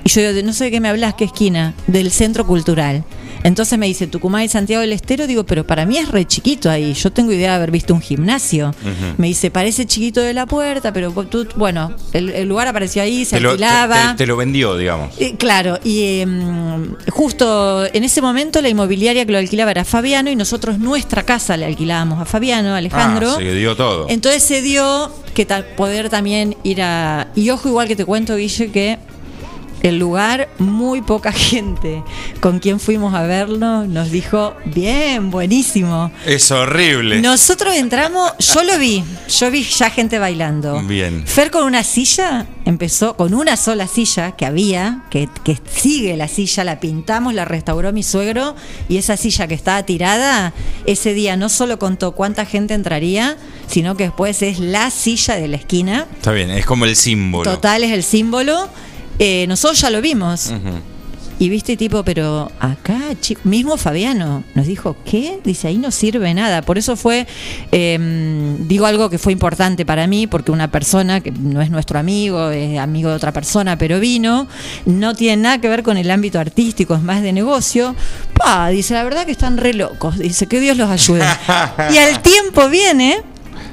Y 0.05 0.11
yo 0.11 0.33
digo, 0.33 0.47
no 0.47 0.53
sé 0.53 0.65
de 0.65 0.71
qué 0.71 0.81
me 0.81 0.89
hablas, 0.89 1.15
¿qué 1.15 1.25
esquina? 1.25 1.75
Del 1.87 2.11
centro 2.11 2.47
cultural. 2.47 3.05
Entonces 3.45 3.79
me 3.79 3.87
dice 3.87 4.07
Tucumán 4.07 4.43
y 4.45 4.49
Santiago 4.49 4.81
del 4.81 4.93
Estero. 4.93 5.27
Digo, 5.27 5.45
pero 5.45 5.67
para 5.67 5.87
mí 5.87 5.97
es 5.99 6.09
re 6.09 6.27
chiquito 6.27 6.71
ahí. 6.71 6.93
Yo 6.95 7.11
tengo 7.13 7.33
idea 7.33 7.51
de 7.51 7.57
haber 7.57 7.71
visto 7.71 7.95
un 7.95 8.01
gimnasio. 8.01 8.75
Me 9.17 9.27
dice, 9.29 9.51
parece 9.51 9.87
chiquito 9.87 10.21
de 10.21 10.35
la 10.35 10.47
puerta, 10.47 10.93
pero 10.93 11.13
tú, 11.27 11.47
bueno, 11.57 11.93
el, 12.13 12.31
el 12.31 12.49
lugar 12.49 12.69
apareció 12.69 13.03
ahí, 13.03 13.25
se 13.25 13.37
te, 13.37 13.41
lo, 13.41 13.57
te- 13.57 13.65
alquilaba. 13.65 14.11
te- 14.13 14.19
te 14.19 14.27
lo 14.27 14.37
vendió, 14.37 14.77
digamos. 14.77 15.13
Eh, 15.19 15.37
claro, 15.39 15.79
y 15.85 16.21
em, 16.21 16.95
justo 17.11 17.85
en 17.93 18.05
ese 18.05 18.21
momento 18.23 18.61
la 18.63 18.69
inmobiliaria 18.69 19.25
que 19.27 19.33
lo 19.33 19.39
alquilaba 19.39 19.71
era 19.71 19.85
Fabiano 19.85 20.31
y 20.31 20.37
nosotros 20.37 20.79
nuestra 20.79 21.23
casa 21.25 21.57
le 21.57 21.67
alquilábamos 21.67 22.21
a 22.21 22.25
Fabiano, 22.25 22.75
Alejandro. 22.75 23.31
Ah, 23.33 23.39
se 23.39 23.55
dio 23.55 23.77
todo. 23.77 24.07
Entonces 24.09 24.43
se 24.43 24.63
dio 24.63 25.13
que 25.35 25.45
ta- 25.47 25.65
poder 25.77 26.09
también 26.11 26.57
ir 26.65 26.83
a... 26.83 27.29
Y 27.35 27.51
ojo, 27.51 27.69
igual 27.69 27.87
que 27.89 27.97
te 27.97 28.05
cuento, 28.05 28.37
Guille, 28.37 28.71
que 28.71 28.99
el 29.83 29.99
lugar, 29.99 30.49
muy 30.59 31.03
poca 31.03 31.33
gente 31.39 32.03
con 32.41 32.59
quien 32.59 32.81
fuimos 32.81 33.15
a 33.15 33.23
verlo 33.23 33.87
nos 33.87 34.11
dijo, 34.11 34.55
bien, 34.65 35.31
buenísimo. 35.31 36.11
Es 36.25 36.51
horrible. 36.51 37.21
Nosotros 37.21 37.75
entramos, 37.75 38.33
yo 38.39 38.63
lo 38.63 38.79
vi, 38.79 39.05
yo 39.29 39.51
vi 39.51 39.63
ya 39.63 39.91
gente 39.91 40.19
bailando. 40.19 40.81
Bien. 40.83 41.27
Fer 41.27 41.51
con 41.51 41.65
una 41.65 41.83
silla, 41.83 42.47
empezó 42.65 43.17
con 43.17 43.35
una 43.35 43.57
sola 43.57 43.87
silla 43.87 44.33
que 44.33 44.47
había, 44.47 45.05
que, 45.11 45.29
que 45.45 45.59
sigue 45.71 46.17
la 46.17 46.29
silla, 46.29 46.65
la 46.65 46.81
pintamos, 46.81 47.35
la 47.35 47.45
restauró 47.45 47.93
mi 47.93 48.03
suegro 48.03 48.55
y 48.89 48.97
esa 48.97 49.17
silla 49.17 49.47
que 49.47 49.55
estaba 49.55 49.83
tirada, 49.85 50.53
ese 50.87 51.15
día 51.15 51.37
no 51.37 51.49
solo 51.49 51.79
contó 51.79 52.13
cuánta 52.13 52.45
gente 52.45 52.75
entraría, 52.75 53.37
sino 53.67 53.97
que 53.97 54.05
después 54.05 54.43
es 54.43 54.59
la 54.59 54.91
silla 54.91 55.37
de 55.37 55.49
la 55.49 55.57
esquina. 55.57 56.07
Está 56.17 56.33
bien, 56.33 56.51
es 56.51 56.67
como 56.67 56.85
el 56.85 56.97
símbolo. 56.97 57.51
Total 57.51 57.85
es 57.85 57.93
el 57.93 58.03
símbolo. 58.03 58.69
Eh, 59.19 59.47
nosotros 59.49 59.81
ya 59.81 59.91
lo 59.91 60.01
vimos. 60.01 60.53
Y 61.41 61.51
viste 61.51 61.77
tipo, 61.77 62.03
pero 62.03 62.51
acá, 62.59 62.99
chico, 63.21 63.43
mismo 63.45 63.77
Fabiano 63.77 64.43
nos 64.57 64.67
dijo, 64.67 64.97
¿qué? 65.05 65.39
Dice, 65.45 65.69
ahí 65.69 65.79
no 65.79 65.93
sirve 65.93 66.35
nada. 66.35 66.63
Por 66.63 66.79
eso 66.79 66.97
fue, 66.97 67.29
eh, 67.71 68.57
digo 68.59 68.87
algo 68.87 69.09
que 69.09 69.19
fue 69.19 69.33
importante 69.33 69.87
para 69.87 70.09
mí, 70.09 70.27
porque 70.27 70.51
una 70.51 70.69
persona 70.69 71.21
que 71.21 71.31
no 71.31 71.63
es 71.63 71.71
nuestro 71.71 71.97
amigo, 72.01 72.51
es 72.51 72.81
amigo 72.81 73.11
de 73.11 73.15
otra 73.15 73.33
persona, 73.33 73.79
pero 73.79 74.01
vino, 74.01 74.49
no 74.85 75.15
tiene 75.15 75.43
nada 75.43 75.59
que 75.61 75.69
ver 75.69 75.85
con 75.85 75.97
el 75.97 76.11
ámbito 76.11 76.41
artístico, 76.41 76.97
es 76.97 77.03
más 77.03 77.23
de 77.23 77.33
negocio. 77.33 77.95
Pa, 78.35 78.69
dice, 78.71 78.95
la 78.95 79.05
verdad 79.05 79.25
que 79.25 79.33
están 79.33 79.59
re 79.59 79.75
locos. 79.75 80.19
Dice, 80.19 80.49
que 80.49 80.59
Dios 80.59 80.77
los 80.77 80.91
ayude. 80.91 81.25
y 81.95 81.99
al 81.99 82.21
tiempo 82.21 82.69
viene 82.69 83.23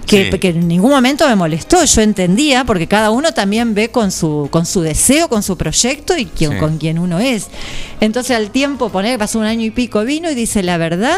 que, 0.06 0.32
Sí. 0.32 0.40
que 0.40 0.50
en 0.50 0.68
ningún 0.68 0.92
momento 0.92 1.28
me 1.28 1.36
molestó, 1.36 1.84
yo 1.84 2.02
entendía, 2.02 2.64
porque 2.64 2.88
cada 2.88 3.12
uno 3.12 3.34
también 3.34 3.74
ve 3.74 3.90
con 3.90 4.12
su, 4.12 4.48
con 4.52 4.66
su 4.66 4.82
deseo, 4.82 5.28
con 5.30 5.44
su 5.44 5.58
proyecto 5.58 6.18
y 6.18 6.26
quien- 6.26 6.52
Sí. 6.54 6.58
con 6.58 6.78
quien 6.78 7.00
uno 7.00 7.20
es. 7.20 7.48
Entonces 8.02 8.36
al 8.36 8.52
tiempo, 8.52 8.90
poner 8.90 9.18
pasó 9.20 9.40
un 9.40 9.46
año 9.46 9.66
y 9.66 9.72
pico, 9.72 10.04
vino 10.04 10.30
y 10.30 10.36
dice, 10.36 10.64
la 10.64 10.78
verdad, 10.78 11.18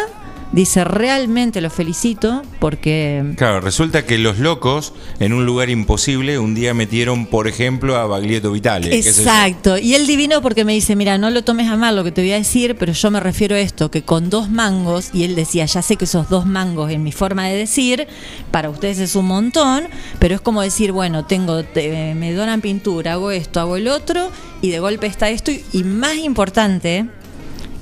dice, 0.52 0.84
realmente 0.84 1.62
lo 1.62 1.70
felicito 1.70 2.42
porque... 2.60 3.34
Claro, 3.36 3.60
resulta 3.62 4.06
que 4.06 4.18
los 4.18 4.40
locos, 4.40 4.94
en 5.20 5.34
un 5.34 5.46
lugar 5.46 5.70
imposible, 5.70 6.40
un 6.40 6.56
día 6.56 6.74
metieron, 6.74 7.26
por 7.26 7.48
ejemplo, 7.48 7.98
a 7.98 8.06
Baglietto 8.06 8.52
Vitale. 8.52 8.96
Exacto. 8.96 9.78
Y 9.78 9.96
él 9.96 10.08
divino 10.08 10.42
porque 10.42 10.66
me 10.66 10.74
dice, 10.74 10.96
mira, 10.96 11.18
no 11.18 11.30
lo 11.30 11.44
tomes 11.44 11.70
a 11.70 11.76
mal 11.76 11.96
lo 11.96 12.04
que 12.04 12.12
te 12.12 12.22
voy 12.22 12.32
a 12.32 12.38
decir, 12.38 12.76
pero 12.80 12.94
yo 12.94 13.12
me 13.12 13.20
refiero 13.20 13.56
a 13.56 13.60
esto, 13.60 13.92
que 13.92 14.04
con 14.04 14.30
dos 14.30 14.50
mangos, 14.50 15.10
y 15.14 15.24
él 15.24 15.36
decía, 15.36 15.66
ya 15.66 15.82
sé 15.82 15.96
que 15.96 16.06
esos 16.06 16.30
dos 16.30 16.46
mangos 16.46 16.92
en 16.92 17.04
mi 17.04 17.12
forma 17.12 17.46
de 17.48 17.56
decir, 17.58 18.08
para 18.52 18.70
ustedes 18.70 19.00
es 19.00 19.16
un 19.16 19.26
montón, 19.26 19.84
pero 20.20 20.36
es 20.36 20.42
como 20.42 20.62
decir, 20.62 20.92
bueno, 20.92 21.26
tengo, 21.26 21.64
te- 21.64 22.16
me 22.16 22.34
donan 22.34 22.62
pintura, 22.62 23.14
hago 23.14 23.32
esto, 23.32 23.60
hago 23.60 23.76
el 23.76 23.88
otro, 23.88 24.30
y 24.62 24.70
de 24.70 24.80
golpe 24.80 25.08
está 25.08 25.30
esto, 25.30 25.52
y, 25.52 25.64
y 25.74 25.84
más 25.84 26.16
importante 26.18 27.06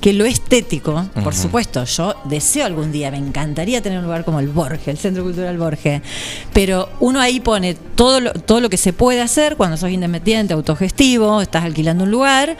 que 0.00 0.12
lo 0.12 0.24
estético, 0.24 1.08
por 1.22 1.34
supuesto, 1.34 1.84
yo 1.84 2.14
deseo 2.24 2.66
algún 2.66 2.92
día, 2.92 3.10
me 3.10 3.18
encantaría 3.18 3.82
tener 3.82 3.98
un 3.98 4.04
lugar 4.04 4.24
como 4.24 4.40
el 4.40 4.48
Borges, 4.48 4.88
el 4.88 4.98
Centro 4.98 5.22
Cultural 5.22 5.56
Borges, 5.58 6.02
pero 6.52 6.88
uno 7.00 7.20
ahí 7.20 7.40
pone 7.40 7.74
todo 7.74 8.20
lo, 8.20 8.32
todo 8.32 8.60
lo 8.60 8.70
que 8.70 8.76
se 8.76 8.92
puede 8.92 9.20
hacer 9.20 9.56
cuando 9.56 9.76
sos 9.76 9.90
independiente, 9.90 10.54
autogestivo, 10.54 11.40
estás 11.40 11.64
alquilando 11.64 12.04
un 12.04 12.10
lugar, 12.10 12.56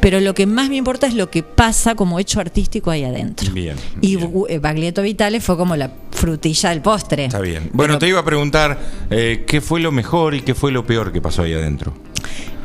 pero 0.00 0.20
lo 0.20 0.34
que 0.34 0.46
más 0.46 0.68
me 0.68 0.76
importa 0.76 1.06
es 1.06 1.14
lo 1.14 1.30
que 1.30 1.42
pasa 1.42 1.94
como 1.94 2.18
hecho 2.18 2.40
artístico 2.40 2.90
ahí 2.90 3.04
adentro. 3.04 3.50
Bien. 3.52 3.76
Y 4.00 4.18
eh, 4.48 4.58
Baglietto 4.58 5.02
Vitale 5.02 5.40
fue 5.40 5.56
como 5.56 5.76
la 5.76 5.90
frutilla 6.10 6.70
del 6.70 6.82
postre. 6.82 7.26
Está 7.26 7.40
bien. 7.40 7.70
Bueno, 7.72 7.98
te 7.98 8.08
iba 8.08 8.20
a 8.20 8.24
preguntar 8.24 8.78
eh, 9.10 9.44
qué 9.46 9.60
fue 9.60 9.80
lo 9.80 9.92
mejor 9.92 10.34
y 10.34 10.42
qué 10.42 10.54
fue 10.54 10.70
lo 10.72 10.84
peor 10.84 11.12
que 11.12 11.20
pasó 11.20 11.42
ahí 11.42 11.54
adentro. 11.54 11.94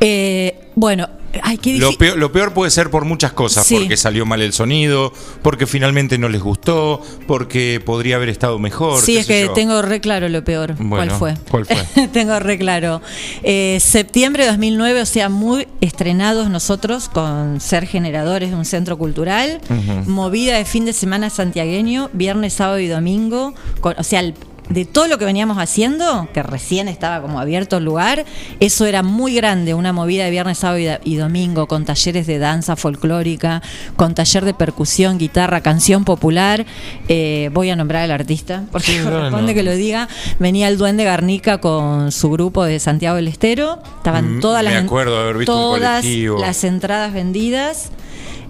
Eh, 0.00 0.65
bueno, 0.78 1.08
ay, 1.42 1.56
qué 1.58 1.78
Lo 1.78 1.92
peor, 1.96 2.18
lo 2.18 2.30
peor 2.32 2.52
puede 2.52 2.70
ser 2.70 2.90
por 2.90 3.04
muchas 3.06 3.32
cosas, 3.32 3.66
Sí. 3.66 3.76
porque 3.76 3.96
salió 3.96 4.26
mal 4.26 4.42
el 4.42 4.52
sonido, 4.52 5.10
porque 5.42 5.66
finalmente 5.66 6.18
no 6.18 6.28
les 6.28 6.42
gustó, 6.42 7.00
porque 7.26 7.80
podría 7.84 8.16
haber 8.16 8.28
estado 8.28 8.58
mejor. 8.58 9.00
Sí, 9.00 9.16
es 9.16 9.26
que 9.26 9.46
yo. 9.46 9.52
tengo 9.54 9.80
re 9.80 10.00
claro 10.00 10.28
lo 10.28 10.44
peor. 10.44 10.74
Bueno, 10.78 10.96
¿Cuál 10.96 11.10
fue? 11.10 11.34
¿cuál 11.50 11.64
fue? 11.66 12.08
tengo 12.12 12.38
re 12.38 12.58
claro. 12.58 13.00
Eh, 13.42 13.78
septiembre 13.80 14.44
de 14.44 14.50
2009, 14.50 15.00
o 15.00 15.06
sea, 15.06 15.28
muy 15.30 15.66
estrenados 15.80 16.50
nosotros 16.50 17.08
con 17.08 17.58
ser 17.60 17.86
generadores 17.86 18.50
de 18.50 18.56
un 18.56 18.64
centro 18.66 18.98
cultural. 18.98 19.60
Movida 20.06 20.58
de 20.58 20.64
fin 20.66 20.84
de 20.84 20.92
semana 20.92 21.30
santiagueño, 21.30 22.10
viernes, 22.12 22.52
sábado 22.52 22.78
y 22.80 22.86
domingo. 22.88 23.54
con- 23.80 23.94
o 23.98 24.02
sea, 24.04 24.20
el- 24.20 24.34
de 24.68 24.84
todo 24.84 25.06
lo 25.06 25.18
que 25.18 25.24
veníamos 25.24 25.58
haciendo, 25.58 26.28
que 26.34 26.42
recién 26.42 26.88
estaba 26.88 27.22
como 27.22 27.38
abierto 27.40 27.76
el 27.76 27.84
lugar, 27.84 28.24
eso 28.58 28.84
era 28.86 29.02
muy 29.02 29.34
grande, 29.34 29.74
una 29.74 29.92
movida 29.92 30.24
de 30.24 30.30
viernes, 30.30 30.58
sábado 30.58 30.98
y, 31.04 31.16
domingo, 31.16 31.68
con 31.68 31.84
talleres 31.84 32.26
de 32.26 32.38
danza 32.38 32.74
folclórica, 32.76 33.62
con 33.96 34.14
taller 34.14 34.44
de 34.44 34.54
percusión, 34.54 35.18
guitarra, 35.18 35.60
canción 35.60 36.04
popular. 36.04 36.66
Eh, 37.08 37.50
voy 37.52 37.70
a 37.70 37.76
nombrar 37.76 38.02
al 38.02 38.10
artista, 38.10 38.64
porque 38.72 38.98
Sí, 38.98 38.98
corresponde 39.04 39.52
no. 39.52 39.56
que 39.56 39.62
lo 39.62 39.72
diga. 39.72 40.08
Venía 40.38 40.68
el 40.68 40.78
Duende 40.78 41.04
Garnica 41.04 41.58
con 41.58 42.10
su 42.10 42.30
grupo 42.30 42.64
de 42.64 42.80
Santiago 42.80 43.16
del 43.16 43.28
Estero. 43.28 43.78
Estaban 43.98 44.38
Mm, 44.38 44.40
todas 44.40 44.64
las 44.64 44.74
acuerdo 44.74 45.18
haber 45.20 45.38
visto 45.38 45.52
todas 45.52 46.04
las 46.04 46.64
entradas 46.64 47.12
vendidas. 47.12 47.90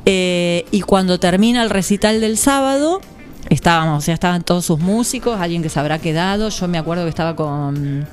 Eh, 0.06 0.64
y 0.70 0.80
cuando 0.82 1.18
termina 1.18 1.62
el 1.62 1.70
recital 1.70 2.20
del 2.20 2.38
sábado, 2.38 3.00
estábamos, 3.50 3.98
o 3.98 4.00
sea, 4.00 4.14
estaban 4.14 4.42
todos 4.42 4.64
sus 4.64 4.78
músicos, 4.78 5.40
alguien 5.40 5.62
que 5.62 5.68
se 5.68 5.78
habrá 5.80 5.98
quedado. 5.98 6.48
Yo 6.48 6.68
me 6.68 6.78
acuerdo 6.78 7.04
que 7.04 7.10
estaba 7.10 7.36
con, 7.36 8.06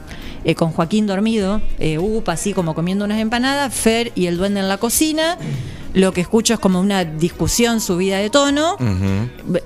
eh, 0.43 0.55
con 0.55 0.71
Joaquín 0.71 1.07
dormido, 1.07 1.61
eh, 1.79 1.97
Upa, 1.99 2.33
así 2.33 2.53
como 2.53 2.75
comiendo 2.75 3.05
unas 3.05 3.19
empanadas, 3.19 3.73
Fer 3.73 4.11
y 4.15 4.27
el 4.27 4.37
duende 4.37 4.59
en 4.59 4.67
la 4.67 4.77
cocina. 4.77 5.37
Lo 5.93 6.11
que 6.11 6.21
escucho 6.21 6.55
es 6.55 6.59
como 6.59 6.79
una 6.79 7.05
discusión 7.05 7.79
subida 7.79 8.17
de 8.17 8.31
tono. 8.31 8.77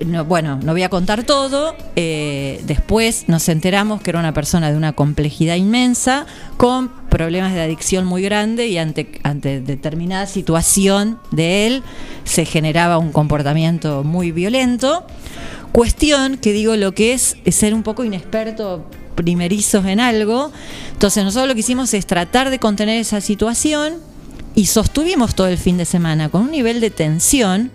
No, 0.04 0.24
bueno, 0.26 0.60
no 0.62 0.72
voy 0.72 0.82
a 0.82 0.90
contar 0.90 1.24
todo. 1.24 1.74
Eh, 1.96 2.60
después 2.66 3.24
nos 3.28 3.48
enteramos 3.48 4.02
que 4.02 4.10
era 4.10 4.18
una 4.18 4.34
persona 4.34 4.70
de 4.70 4.76
una 4.76 4.92
complejidad 4.92 5.54
inmensa, 5.56 6.26
con 6.58 6.90
problemas 7.08 7.54
de 7.54 7.62
adicción 7.62 8.04
muy 8.04 8.20
grande 8.20 8.66
y 8.66 8.76
ante, 8.76 9.10
ante 9.22 9.62
determinada 9.62 10.26
situación 10.26 11.18
de 11.30 11.66
él 11.66 11.82
se 12.24 12.44
generaba 12.44 12.98
un 12.98 13.10
comportamiento 13.10 14.04
muy 14.04 14.30
violento. 14.30 15.06
Cuestión 15.72 16.38
que 16.38 16.52
digo 16.52 16.76
lo 16.76 16.92
que 16.92 17.12
es, 17.12 17.36
ser 17.50 17.74
un 17.74 17.82
poco 17.82 18.04
inexperto 18.04 18.84
primerizos 19.14 19.84
en 19.86 20.00
algo. 20.00 20.52
Entonces 20.92 21.24
nosotros 21.24 21.48
lo 21.48 21.54
que 21.54 21.60
hicimos 21.60 21.92
es 21.94 22.06
tratar 22.06 22.50
de 22.50 22.58
contener 22.58 23.00
esa 23.00 23.20
situación 23.20 23.94
y 24.54 24.66
sostuvimos 24.66 25.34
todo 25.34 25.48
el 25.48 25.58
fin 25.58 25.76
de 25.76 25.84
semana 25.84 26.28
con 26.28 26.42
un 26.42 26.50
nivel 26.50 26.80
de 26.80 26.90
tensión 26.90 27.70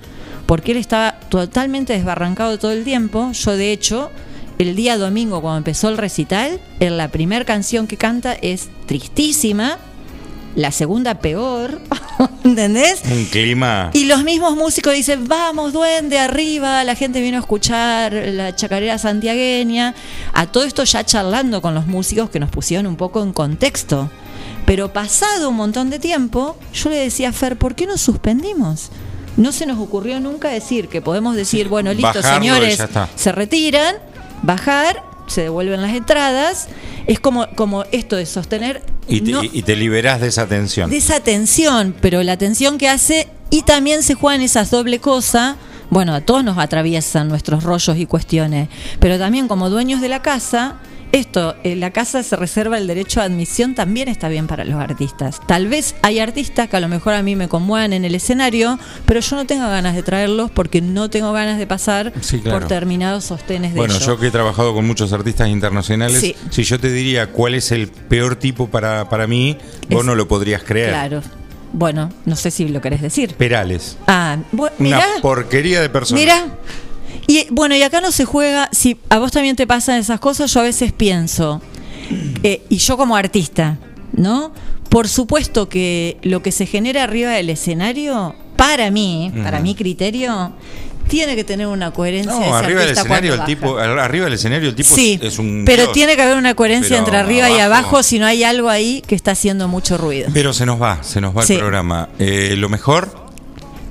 porque 0.45 0.71
él 0.71 0.77
estaba 0.77 1.19
totalmente 1.29 1.93
desbarrancado 1.93 2.57
todo 2.59 2.71
el 2.71 2.83
tiempo. 2.83 3.31
Yo 3.33 3.55
de 3.55 3.71
hecho, 3.71 4.09
el 4.57 4.75
día 4.75 4.97
domingo 4.97 5.41
cuando 5.41 5.57
empezó 5.57 5.89
el 5.89 5.97
recital, 5.97 6.59
en 6.79 6.97
la 6.97 7.09
primera 7.09 7.45
canción 7.45 7.87
que 7.87 7.97
canta 7.97 8.33
es 8.33 8.69
tristísima, 8.85 9.77
la 10.55 10.71
segunda 10.71 11.15
peor, 11.15 11.81
¿entendés? 12.43 13.01
Un 13.09 13.25
clima. 13.25 13.89
Y 13.93 14.05
los 14.05 14.23
mismos 14.23 14.55
músicos 14.55 14.93
dicen, 14.93 15.27
vamos, 15.27 15.73
duende, 15.73 16.19
arriba, 16.19 16.83
la 16.83 16.95
gente 16.95 17.21
vino 17.21 17.37
a 17.37 17.39
escuchar 17.41 18.13
la 18.13 18.55
chacarera 18.55 18.97
santiagueña. 18.97 19.95
A 20.33 20.47
todo 20.47 20.63
esto 20.63 20.83
ya 20.83 21.03
charlando 21.03 21.61
con 21.61 21.73
los 21.73 21.87
músicos 21.87 22.29
que 22.29 22.39
nos 22.39 22.49
pusieron 22.49 22.87
un 22.87 22.95
poco 22.95 23.23
en 23.23 23.33
contexto. 23.33 24.09
Pero 24.65 24.93
pasado 24.93 25.49
un 25.49 25.55
montón 25.55 25.89
de 25.89 25.99
tiempo, 25.99 26.57
yo 26.73 26.89
le 26.89 26.95
decía 26.97 27.29
a 27.29 27.33
Fer, 27.33 27.57
¿por 27.57 27.75
qué 27.75 27.85
no 27.85 27.97
suspendimos? 27.97 28.89
No 29.35 29.51
se 29.51 29.65
nos 29.65 29.79
ocurrió 29.79 30.19
nunca 30.19 30.49
decir 30.49 30.87
que 30.87 31.01
podemos 31.01 31.35
decir, 31.35 31.67
bueno, 31.67 31.91
listo, 31.91 32.21
Bajarlo 32.21 32.39
señores, 32.39 32.83
se 33.15 33.31
retiran, 33.31 33.95
bajar, 34.43 35.03
se 35.33 35.41
devuelven 35.41 35.81
las 35.81 35.93
entradas. 35.93 36.67
Es 37.07 37.19
como, 37.19 37.47
como 37.55 37.83
esto 37.91 38.15
de 38.15 38.25
sostener 38.25 38.81
Y 39.07 39.21
te, 39.21 39.31
no- 39.31 39.43
y 39.43 39.61
te 39.63 39.75
liberás 39.75 40.21
de 40.21 40.27
esa 40.27 40.47
tensión. 40.47 40.89
de 40.89 40.97
esa 40.97 41.19
tensión, 41.19 41.93
pero 42.01 42.23
la 42.23 42.37
tensión 42.37 42.77
que 42.77 42.87
hace 42.87 43.27
y 43.49 43.63
también 43.63 44.03
se 44.03 44.13
juegan 44.15 44.41
esas 44.41 44.71
doble 44.71 44.99
cosas. 44.99 45.55
Bueno, 45.89 46.15
a 46.15 46.21
todos 46.21 46.43
nos 46.43 46.57
atraviesan 46.57 47.27
nuestros 47.27 47.63
rollos 47.63 47.97
y 47.97 48.05
cuestiones, 48.07 48.67
pero 48.99 49.19
también 49.19 49.47
como 49.47 49.69
dueños 49.69 50.01
de 50.01 50.09
la 50.09 50.21
casa, 50.23 50.75
esto, 51.13 51.55
eh, 51.63 51.75
la 51.75 51.91
casa 51.91 52.23
se 52.23 52.35
reserva 52.35 52.77
el 52.77 52.87
derecho 52.87 53.21
a 53.21 53.25
admisión, 53.25 53.75
también 53.75 54.07
está 54.09 54.27
bien 54.29 54.47
para 54.47 54.65
los 54.65 54.75
artistas. 54.81 55.39
Tal 55.47 55.67
vez 55.67 55.95
hay 56.01 56.19
artistas 56.19 56.67
que 56.67 56.75
a 56.75 56.79
lo 56.79 56.87
mejor 56.89 57.13
a 57.13 57.21
mí 57.23 57.35
me 57.35 57.47
conmuevan 57.47 57.93
en 57.93 58.03
el 58.03 58.15
escenario, 58.15 58.79
pero 59.05 59.19
yo 59.19 59.35
no 59.35 59.45
tengo 59.45 59.65
ganas 59.67 59.95
de 59.95 60.01
traerlos 60.03 60.49
porque 60.51 60.81
no 60.81 61.09
tengo 61.11 61.31
ganas 61.31 61.59
de 61.59 61.67
pasar 61.67 62.11
Sí, 62.21 62.39
claro. 62.39 62.59
por 62.59 62.67
determinados 62.67 63.25
sostenes 63.25 63.73
de 63.73 63.77
Bueno, 63.77 63.97
yo 63.99 64.17
que 64.19 64.27
he 64.27 64.31
trabajado 64.31 64.73
con 64.73 64.85
muchos 64.87 65.13
artistas 65.13 65.47
internacionales, 65.49 66.19
Sí. 66.19 66.35
si 66.49 66.63
yo 66.63 66.79
te 66.79 66.91
diría 66.91 67.27
cuál 67.27 67.53
es 67.55 67.71
el 67.71 67.87
peor 67.89 68.35
tipo 68.35 68.67
para, 68.67 69.07
para 69.07 69.27
mí, 69.27 69.55
vos 69.89 69.99
Es- 70.01 70.05
no 70.05 70.15
lo 70.15 70.27
podrías 70.27 70.63
creer. 70.63 70.89
Claro. 70.89 71.21
Bueno, 71.73 72.11
no 72.25 72.35
sé 72.35 72.51
si 72.51 72.67
lo 72.67 72.81
querés 72.81 73.01
decir. 73.01 73.35
Perales. 73.35 73.97
Ah, 74.07 74.37
bu- 74.51 74.69
Una 74.79 74.97
mirá. 74.97 75.05
porquería 75.21 75.81
de 75.81 75.89
persona. 75.89 76.19
Mira. 76.19 76.45
Y 77.27 77.47
bueno, 77.51 77.75
y 77.75 77.81
acá 77.83 78.01
no 78.01 78.11
se 78.11 78.25
juega, 78.25 78.69
si 78.71 78.97
a 79.09 79.17
vos 79.19 79.31
también 79.31 79.55
te 79.55 79.65
pasan 79.67 79.97
esas 79.99 80.19
cosas, 80.19 80.53
yo 80.53 80.59
a 80.59 80.63
veces 80.63 80.91
pienso, 80.91 81.61
eh, 82.43 82.61
y 82.69 82.77
yo 82.77 82.97
como 82.97 83.15
artista, 83.15 83.77
¿no? 84.11 84.51
Por 84.89 85.07
supuesto 85.07 85.69
que 85.69 86.17
lo 86.21 86.43
que 86.43 86.51
se 86.51 86.65
genera 86.65 87.03
arriba 87.03 87.31
del 87.31 87.49
escenario, 87.49 88.35
para 88.57 88.91
mí, 88.91 89.31
para 89.43 89.59
mi 89.59 89.73
criterio, 89.73 90.51
tiene 91.07 91.35
que 91.35 91.43
tener 91.43 91.67
una 91.67 91.91
coherencia. 91.91 92.31
ese 92.33 92.49
No, 92.49 92.55
arriba 92.55 92.81
del 92.81 92.91
escenario 92.91 93.33
el 93.33 93.43
tipo, 93.45 93.77
arriba 93.77 94.25
del 94.25 94.33
escenario 94.35 94.69
el 94.69 94.75
tipo 94.75 94.93
Sí, 94.93 95.19
es 95.21 95.39
un 95.39 95.63
pero 95.65 95.83
dios. 95.83 95.93
tiene 95.93 96.15
que 96.15 96.21
haber 96.21 96.37
una 96.37 96.53
coherencia 96.53 96.89
Pero 96.89 96.99
entre 96.99 97.17
arriba 97.17 97.49
y 97.49 97.59
abajo- 97.59 97.87
abajo 97.87 98.03
si 98.03 98.19
no 98.19 98.25
hay 98.25 98.43
algo 98.43 98.69
ahí 98.69 99.01
que 99.05 99.15
está 99.15 99.31
haciendo 99.31 99.67
mucho 99.67 99.97
ruido. 99.97 100.29
Pero 100.33 100.53
se 100.53 100.65
nos 100.65 100.81
va, 100.81 101.01
se 101.03 101.19
nos 101.19 101.35
va 101.35 101.43
Sí. 101.45 101.53
el 101.53 101.59
programa. 101.59 102.09
Eh, 102.19 102.53
lo 102.57 102.69
mejor, 102.69 103.22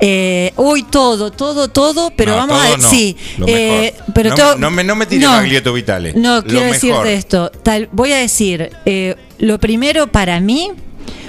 Eh, 0.04 0.52
uy, 0.56 0.82
todo, 0.82 1.30
todo, 1.30 1.68
todo, 1.68 2.12
pero 2.16 2.32
No, 2.32 2.38
vamos 2.38 2.60
todo 2.60 2.74
a 2.74 2.76
no, 2.76 2.88
sí. 2.88 3.16
eh, 3.46 3.94
pero 4.12 4.30
no, 4.30 4.34
todo- 4.34 4.56
no 4.58 4.68
me, 4.72 4.82
no 4.82 4.96
me 4.96 5.06
tires 5.06 5.24
no. 5.28 5.30
Baglietto 5.36 5.72
Vitale. 5.72 6.12
No, 6.14 6.42
quiero 6.42 6.66
decirte 6.66 7.14
esto. 7.14 7.50
Tal, 7.62 7.88
voy 7.92 8.10
a 8.10 8.16
decir, 8.16 8.70
eh, 8.84 9.14
lo 9.38 9.60
primero 9.60 10.08
para 10.08 10.40
mí, 10.40 10.72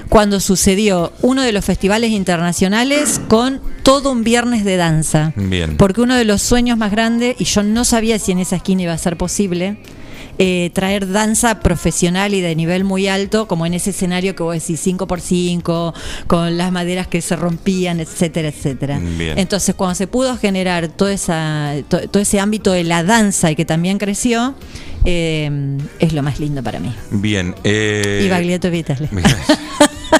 cuando 0.08 0.40
sucedió 0.40 1.12
uno 1.22 1.42
de 1.42 1.52
los 1.52 1.64
festivales 1.64 2.10
internacionales 2.10 3.20
con 3.28 3.60
todo 3.84 4.10
un 4.10 4.24
viernes 4.24 4.64
de 4.64 4.76
danza. 4.76 5.32
Bien. 5.36 5.76
Porque 5.76 6.00
uno 6.00 6.16
de 6.16 6.24
los 6.24 6.42
sueños 6.42 6.76
más 6.76 6.90
grandes, 6.90 7.36
y 7.38 7.44
yo 7.44 7.62
no 7.62 7.84
sabía 7.84 8.18
si 8.18 8.32
en 8.32 8.40
esa 8.40 8.56
esquina 8.56 8.82
iba 8.82 8.92
a 8.92 8.98
ser 8.98 9.16
posible, 9.16 9.76
eh, 10.38 10.70
traer 10.74 11.08
danza 11.10 11.60
profesional 11.60 12.34
y 12.34 12.40
de 12.40 12.54
nivel 12.56 12.84
muy 12.84 13.06
alto, 13.08 13.46
como 13.48 13.66
en 13.66 13.74
ese 13.74 13.90
escenario 13.90 14.34
que 14.34 14.42
vos 14.42 14.54
decís 14.54 14.84
5x5, 14.86 15.94
con 16.26 16.56
las 16.56 16.72
maderas 16.72 17.06
que 17.06 17.20
se 17.20 17.36
rompían, 17.36 18.00
etcétera, 18.00 18.48
etcétera. 18.48 18.98
Bien. 19.00 19.38
Entonces, 19.38 19.74
cuando 19.74 19.94
se 19.94 20.06
pudo 20.06 20.36
generar 20.36 20.88
todo, 20.88 21.08
esa, 21.08 21.72
to- 21.88 22.08
todo 22.08 22.22
ese 22.22 22.40
ámbito 22.40 22.72
de 22.72 22.84
la 22.84 23.02
danza 23.04 23.50
y 23.50 23.56
que 23.56 23.64
también 23.64 23.98
creció, 23.98 24.54
eh, 25.04 25.50
es 26.00 26.12
lo 26.12 26.22
más 26.22 26.40
lindo 26.40 26.62
para 26.62 26.80
mí. 26.80 26.94
Bien. 27.10 27.54
Eh, 27.64 28.22
y 28.24 28.28
Baglietto 28.28 28.70
Vitale. 28.70 29.08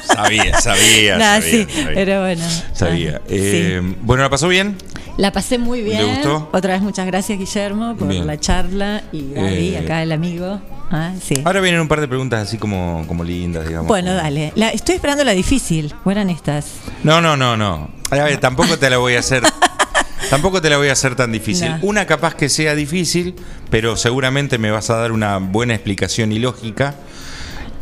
sabía, 0.03 0.59
sabía. 0.61 1.19
Sabía, 1.19 1.41
sí, 1.41 1.65
sabía. 1.69 1.91
pero 1.93 2.21
bueno. 2.21 2.43
Sabía. 2.73 3.15
Ah, 3.17 3.27
Eh, 3.29 3.81
Bueno, 4.01 4.23
¿la 4.23 4.29
pasó 4.29 4.47
bien? 4.47 4.75
La 5.17 5.31
pasé 5.31 5.57
muy 5.57 5.81
bien. 5.81 6.05
¿Le 6.05 6.13
gustó? 6.15 6.49
Otra 6.51 6.73
vez 6.73 6.81
muchas 6.81 7.05
gracias 7.07 7.39
Guillermo 7.39 7.95
por 7.95 8.07
Bien. 8.09 8.27
la 8.27 8.37
charla 8.39 9.03
y 9.13 9.31
Gaby, 9.33 9.75
Eh, 9.75 9.77
acá 9.83 10.03
el 10.03 10.11
amigo. 10.11 10.59
Ah, 10.91 11.13
sí. 11.23 11.41
Ahora 11.45 11.61
vienen 11.61 11.81
un 11.81 11.87
par 11.87 12.01
de 12.01 12.07
preguntas 12.07 12.47
así 12.47 12.57
como, 12.57 13.05
como 13.07 13.23
lindas, 13.23 13.65
digamos. 13.67 13.87
Bueno, 13.87 14.13
dale. 14.13 14.51
La, 14.55 14.69
estoy 14.69 14.95
esperando 14.95 15.23
la 15.23 15.31
difícil. 15.31 15.93
Buenas 16.03 16.27
estas. 16.29 16.65
No, 17.03 17.21
no, 17.21 17.35
no, 17.37 17.55
no. 17.57 17.89
A 18.11 18.15
ver, 18.15 18.39
tampoco 18.39 18.77
te 18.77 18.89
la 18.89 18.97
voy 18.97 19.15
a 19.15 19.19
hacer. 19.19 19.43
Tampoco 20.29 20.59
te 20.59 20.71
la 20.71 20.77
voy 20.77 20.87
a 20.87 20.93
hacer 20.93 21.13
tan 21.15 21.31
difícil. 21.31 21.69
No. 21.69 21.77
Una 21.83 22.07
capaz 22.07 22.33
que 22.33 22.49
sea 22.49 22.73
difícil, 22.73 23.35
pero 23.69 23.95
seguramente 23.95 24.57
me 24.57 24.71
vas 24.71 24.89
a 24.89 24.95
dar 24.95 25.11
una 25.11 25.37
buena 25.37 25.75
explicación 25.75 26.31
y 26.31 26.39
lógica. 26.39 26.95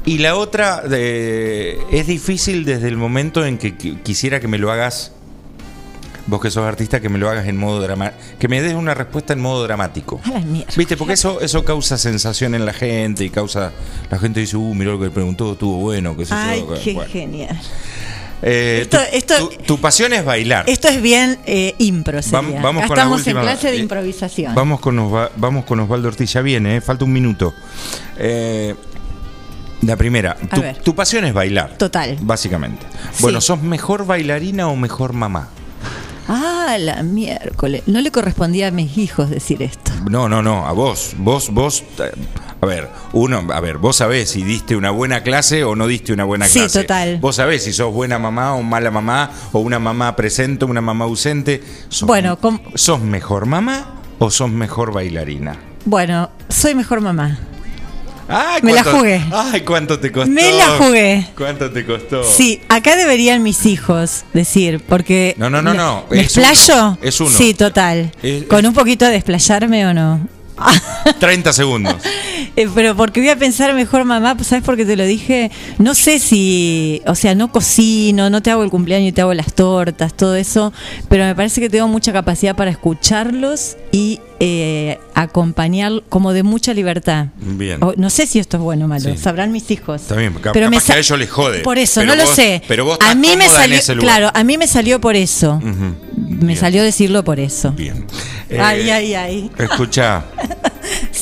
Y 0.06 0.18
la 0.18 0.36
otra 0.36 0.84
eh, 0.92 1.78
es 1.92 2.06
difícil 2.06 2.66
desde 2.66 2.90
el 2.90 2.98
momento 2.98 3.46
en 3.46 3.58
que 3.58 3.78
qui- 3.78 4.02
quisiera 4.04 4.42
que 4.42 4.50
me 4.50 4.58
lo 4.58 4.74
hagas, 4.74 5.14
vos 6.28 6.40
que 6.42 6.50
sos 6.52 6.66
artista, 6.66 7.00
que 7.02 7.10
me 7.10 7.18
lo 7.20 7.30
hagas 7.30 7.48
en 7.48 7.58
modo 7.58 7.82
dramático, 7.82 8.22
que 8.40 8.48
me 8.48 8.62
des 8.62 8.74
una 8.74 8.94
respuesta 8.94 9.34
en 9.34 9.42
modo 9.42 9.64
dramático. 9.64 10.22
A 10.24 10.32
la 10.32 10.40
mierda. 10.40 10.72
¿Viste? 10.78 10.96
Porque 10.98 11.14
eso, 11.14 11.42
eso 11.42 11.64
causa 11.66 11.98
sensación 11.98 12.56
en 12.56 12.66
la 12.66 12.74
gente 12.74 13.24
y 13.26 13.30
causa. 13.30 13.72
La 14.10 14.18
gente 14.20 14.40
dice, 14.40 14.56
uh, 14.58 14.74
mirá 14.74 14.92
lo 14.92 15.00
que 15.00 15.06
le 15.06 15.12
preguntó, 15.12 15.54
estuvo 15.54 15.78
bueno, 15.78 16.16
qué 16.16 16.26
sé 16.26 16.34
Ay, 16.34 16.60
yo. 16.62 16.74
qué 16.82 16.94
Bueno. 16.94 17.12
genial. 17.12 17.60
Eh, 18.46 18.80
Esto- 18.82 18.98
tu, 18.98 19.04
esto- 19.18 19.50
tu- 19.50 19.64
tu 19.64 19.78
pasión 19.80 20.12
es 20.12 20.26
bailar. 20.26 20.66
Esto 20.68 20.90
es 20.90 21.02
bien 21.02 21.40
eh, 21.46 21.76
impro, 21.78 22.20
vamos 22.30 22.54
Acá 22.56 22.88
con 22.88 22.98
Estamos 22.98 23.20
última. 23.20 23.40
en 23.40 23.46
clase 23.46 23.72
de 23.72 23.78
Eh, 23.78 23.80
improvisación. 23.80 24.54
Vamos 24.54 24.82
con, 24.82 24.98
Osva- 25.00 25.30
vamos 25.38 25.64
con 25.64 25.80
Osvaldo 25.80 26.10
Ortiz, 26.10 26.34
ya 26.34 26.42
viene, 26.42 26.76
eh, 26.78 26.82
falta 26.82 27.06
un 27.06 27.14
minuto. 27.14 27.54
Eh, 28.18 28.76
la 29.82 29.96
primera, 29.96 30.36
A 30.50 30.56
tu, 30.56 30.62
ver. 30.62 30.78
tu 30.78 30.94
pasión 30.94 31.24
es 31.24 31.34
bailar. 31.34 31.78
Total. 31.78 32.18
Básicamente. 32.22 32.86
Sí. 33.14 33.22
Bueno, 33.22 33.40
¿sos 33.40 33.62
mejor 33.62 34.06
bailarina 34.06 34.68
o 34.68 34.76
mejor 34.76 35.14
mamá? 35.14 35.48
Ah, 36.28 36.78
la 36.80 37.04
miércoles. 37.04 37.84
No 37.86 38.02
le 38.02 38.12
correspondía 38.12 38.68
a 38.68 38.72
mis 38.72 38.98
hijos 38.98 39.30
decir 39.30 39.62
esto. 39.62 39.92
No, 40.10 40.30
no, 40.30 40.42
no, 40.42 40.66
a 40.68 40.72
vos. 40.72 41.14
Vos, 41.18 41.50
vos. 41.52 41.84
eh, 42.00 42.12
A 42.62 42.66
ver, 42.66 42.90
uno, 43.12 43.46
a 43.54 43.60
ver, 43.60 43.78
vos 43.78 43.98
sabés 43.98 44.30
si 44.30 44.42
diste 44.44 44.78
una 44.78 44.90
buena 44.90 45.22
clase 45.22 45.66
o 45.66 45.76
no 45.76 45.86
diste 45.86 46.14
una 46.14 46.24
buena 46.24 46.46
Sí, 46.46 46.60
clase. 46.60 46.82
total. 46.84 47.18
Vos 47.20 47.36
sabés 47.36 47.64
si 47.66 47.74
sos 47.74 47.92
buena 47.94 48.18
mamá 48.20 48.54
o 48.56 48.64
mala 48.64 48.90
mamá, 48.90 49.30
o 49.52 49.60
una 49.60 49.80
mamá 49.80 50.16
presente 50.16 50.64
o 50.64 50.70
una 50.70 50.80
mamá 50.82 51.04
ausente. 51.06 51.62
¿Sos, 51.90 52.08
Bueno, 52.08 52.38
¿sos 52.76 53.02
mejor 53.02 53.46
mamá 53.48 53.96
o 54.20 54.32
sos 54.32 54.50
mejor 54.50 54.94
bailarina? 54.94 55.58
Bueno, 55.84 56.30
soy 56.48 56.74
mejor 56.74 57.02
mamá. 57.02 57.38
Ay, 58.28 58.62
Me 58.64 58.74
la 58.74 58.84
jugué. 58.84 59.22
Ay, 59.32 59.62
cuánto 59.62 60.00
te 60.00 60.12
costó. 60.12 60.32
Me 60.32 60.52
la 60.54 60.68
jugué. 60.78 61.28
¿Cuánto 61.38 61.70
te 61.72 61.86
costó? 61.86 62.24
Sí, 62.24 62.62
acá 62.70 62.96
deberían 62.96 63.44
mis 63.44 63.66
hijos 63.66 64.24
decir, 64.34 64.82
porque. 64.88 65.36
No, 65.38 65.50
no, 65.50 65.62
no, 65.62 65.74
no, 65.74 66.06
¿Me 66.10 66.22
es 66.22 66.38
explayo? 66.38 66.74
uno, 66.88 66.98
es 67.02 67.20
uno. 67.20 67.30
Sí, 67.32 67.54
total. 67.54 68.12
Es- 68.22 68.44
¿Con 68.44 68.66
un 68.66 68.74
poquito 68.74 69.06
de 69.06 69.12
desplayarme 69.12 69.86
o 69.88 69.94
no? 69.94 70.28
30 71.20 71.54
segundos. 71.54 71.96
Eh, 72.56 72.70
pero 72.76 72.96
porque 72.96 73.20
voy 73.20 73.30
a 73.30 73.36
pensar 73.36 73.74
mejor, 73.74 74.04
mamá, 74.06 74.36
pues, 74.36 74.48
¿sabes 74.50 74.64
por 74.64 74.78
qué 74.78 74.86
te 74.86 74.96
lo 74.96 75.04
dije? 75.06 75.50
No 75.80 75.96
sé 75.96 76.20
si, 76.20 77.02
o 77.08 77.16
sea, 77.16 77.34
no 77.34 77.52
cocino, 77.52 78.30
no 78.30 78.44
te 78.44 78.52
hago 78.52 78.64
el 78.64 78.70
cumpleaños 78.70 79.10
y 79.10 79.12
te 79.12 79.22
hago 79.22 79.34
las 79.34 79.54
tortas, 79.56 80.14
todo 80.14 80.36
eso, 80.36 80.72
pero 81.10 81.24
me 81.26 81.34
parece 81.34 81.62
que 81.62 81.70
tengo 81.72 81.88
mucha 81.88 82.14
capacidad 82.14 82.56
para 82.56 82.70
escucharlos 82.70 83.76
y 83.92 84.20
eh, 84.46 85.00
acompañar 85.14 86.04
como 86.10 86.34
de 86.34 86.44
mucha 86.44 86.74
libertad. 86.74 87.28
Bien. 87.38 87.82
O- 87.82 87.94
no 87.96 88.10
sé 88.10 88.28
si 88.28 88.40
esto 88.40 88.58
es 88.58 88.64
bueno 88.64 88.86
o 88.86 88.88
malo, 88.90 89.10
Sí. 89.12 89.18
sabrán 89.18 89.52
mis 89.54 89.72
hijos. 89.72 90.02
Pero 90.10 90.70
me 90.70 90.82
que 90.82 90.92
a 90.94 90.98
ellos 90.98 91.18
les 91.18 91.30
jode. 91.32 91.60
Por 91.60 91.78
eso, 91.78 92.02
Pero 92.02 92.14
no 92.16 92.22
lo 92.22 92.28
sé. 92.28 92.62
Pero 92.68 92.84
vos 92.84 92.98
a 93.02 93.16
mí 93.16 93.38
me 93.38 93.48
salió, 93.48 93.80
claro, 94.00 94.32
a 94.34 94.44
mí 94.44 94.58
me 94.58 94.68
salió 94.68 95.00
por 95.00 95.16
eso. 95.16 95.62
Me 96.18 96.58
salió 96.58 96.84
decirlo 96.84 97.24
por 97.24 97.40
eso. 97.40 97.72
Bien. 97.72 98.06
Ay, 98.60 98.90
Eh, 98.90 98.92
ay, 98.92 99.14
ay. 99.16 99.52
Escucha, 99.58 100.26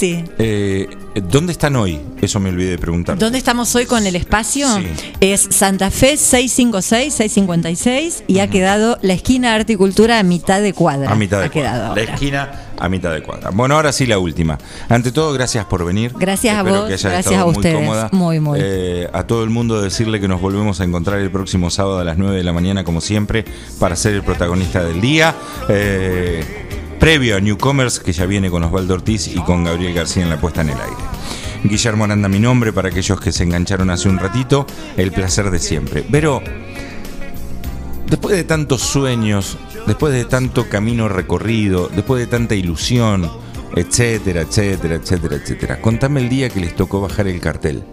Sí. 0.01 0.23
eh, 0.39 0.87
¿dónde 1.29 1.51
están 1.51 1.75
hoy? 1.75 1.99
Eso 2.23 2.39
me 2.39 2.49
olvidé 2.49 2.71
de 2.71 2.77
preguntar. 2.79 3.19
¿Dónde 3.19 3.37
estamos 3.37 3.75
hoy 3.75 3.85
con 3.85 4.07
el 4.07 4.15
espacio? 4.15 4.67
Sí. 4.77 4.87
Es 5.19 5.47
Santa 5.51 5.91
Fe 5.91 6.17
656, 6.17 7.13
656 7.13 8.23
y 8.25 8.39
ha 8.39 8.49
quedado 8.49 8.97
la 9.03 9.13
esquina 9.13 9.53
Arte 9.53 9.73
y 9.73 9.75
Cultura 9.75 10.17
a 10.17 10.23
mitad 10.23 10.59
de 10.59 10.73
cuadra. 10.73 11.11
A 11.11 11.15
mitad 11.15 11.39
de 11.39 11.45
ha 11.45 11.49
quedado 11.49 11.77
cuadra. 11.77 11.87
ahora. 11.89 12.03
La 12.03 12.13
esquina 12.13 12.51
a 12.79 12.89
mitad 12.89 13.13
de 13.13 13.21
cuadra. 13.21 13.51
Bueno, 13.51 13.75
ahora 13.75 13.91
sí 13.91 14.07
la 14.07 14.17
última. 14.17 14.57
Ante 14.89 15.11
todo, 15.11 15.33
gracias 15.33 15.65
por 15.65 15.85
venir. 15.85 16.13
Gracias 16.17 16.57
a 16.57 16.63
vos, 16.63 16.89
que 16.89 16.97
gracias 16.97 17.39
a 17.39 17.45
ustedes. 17.45 17.75
Muy 17.75 17.85
cómoda. 17.85 18.09
Muy, 18.11 18.39
muy. 18.39 18.59
Eh, 18.59 19.07
a 19.13 19.27
todo 19.27 19.43
el 19.43 19.51
mundo 19.51 19.79
decirle 19.83 20.19
que 20.19 20.27
nos 20.27 20.41
volvemos 20.41 20.81
a 20.81 20.83
encontrar 20.83 21.19
el 21.19 21.29
próximo 21.29 21.69
sábado 21.69 21.99
a 21.99 22.03
las 22.03 22.17
9 22.17 22.35
de 22.37 22.43
la 22.43 22.53
mañana, 22.53 22.83
como 22.83 23.01
siempre, 23.01 23.45
para 23.79 23.95
ser 23.95 24.15
el 24.15 24.23
protagonista 24.23 24.83
del 24.83 24.99
día. 24.99 25.35
Eh, 25.69 26.43
previo 27.01 27.35
a 27.35 27.39
Newcomers, 27.39 27.99
que 27.99 28.13
ya 28.13 28.27
viene 28.27 28.51
con 28.51 28.63
Osvaldo 28.63 28.93
Ortiz 28.93 29.27
y 29.27 29.39
con 29.39 29.63
Gabriel 29.63 29.95
García 29.95 30.21
en 30.21 30.29
la 30.29 30.39
puesta 30.39 30.61
en 30.61 30.69
el 30.69 30.79
aire. 30.79 31.03
Guillermo 31.63 32.03
Aranda, 32.03 32.29
mi 32.29 32.37
nombre, 32.39 32.71
para 32.71 32.89
aquellos 32.89 33.19
que 33.19 33.31
se 33.31 33.43
engancharon 33.43 33.89
hace 33.89 34.07
un 34.07 34.19
ratito, 34.19 34.67
el 34.97 35.11
placer 35.11 35.49
de 35.49 35.57
siempre. 35.57 36.05
Pero 36.11 36.43
Después 38.07 38.35
de 38.35 38.43
tantos 38.43 38.81
sueños, 38.81 39.57
después 39.87 40.13
de 40.13 40.25
tanto 40.25 40.67
camino 40.67 41.07
recorrido, 41.07 41.89
después 41.95 42.19
de 42.19 42.27
tanta 42.27 42.55
ilusión, 42.55 43.31
etcétera, 43.73 44.41
etcétera, 44.41 44.95
etcétera, 44.95 45.37
etcétera, 45.37 45.81
contame 45.81 46.19
el 46.19 46.27
día 46.27 46.49
que 46.49 46.59
les 46.59 46.75
tocó 46.75 46.99
bajar 46.99 47.29
el 47.29 47.39
cartel. 47.39 47.83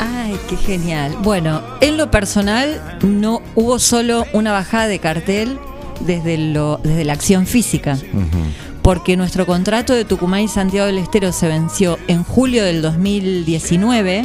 Ay, 0.00 0.36
qué 0.48 0.56
genial. 0.56 1.16
Bueno, 1.22 1.62
en 1.80 1.96
lo 1.96 2.10
personal 2.10 2.98
no 3.02 3.40
hubo 3.54 3.78
solo 3.78 4.26
una 4.32 4.50
bajada 4.50 4.88
de 4.88 4.98
cartel 4.98 5.60
desde, 6.00 6.36
lo, 6.38 6.78
desde 6.82 7.04
la 7.04 7.12
acción 7.12 7.46
física, 7.46 7.98
porque 8.82 9.16
nuestro 9.16 9.46
contrato 9.46 9.92
de 9.94 10.04
Tucumán 10.04 10.40
y 10.40 10.48
Santiago 10.48 10.86
del 10.86 10.98
Estero 10.98 11.32
se 11.32 11.48
venció 11.48 11.98
en 12.08 12.24
julio 12.24 12.64
del 12.64 12.82
2019 12.82 14.24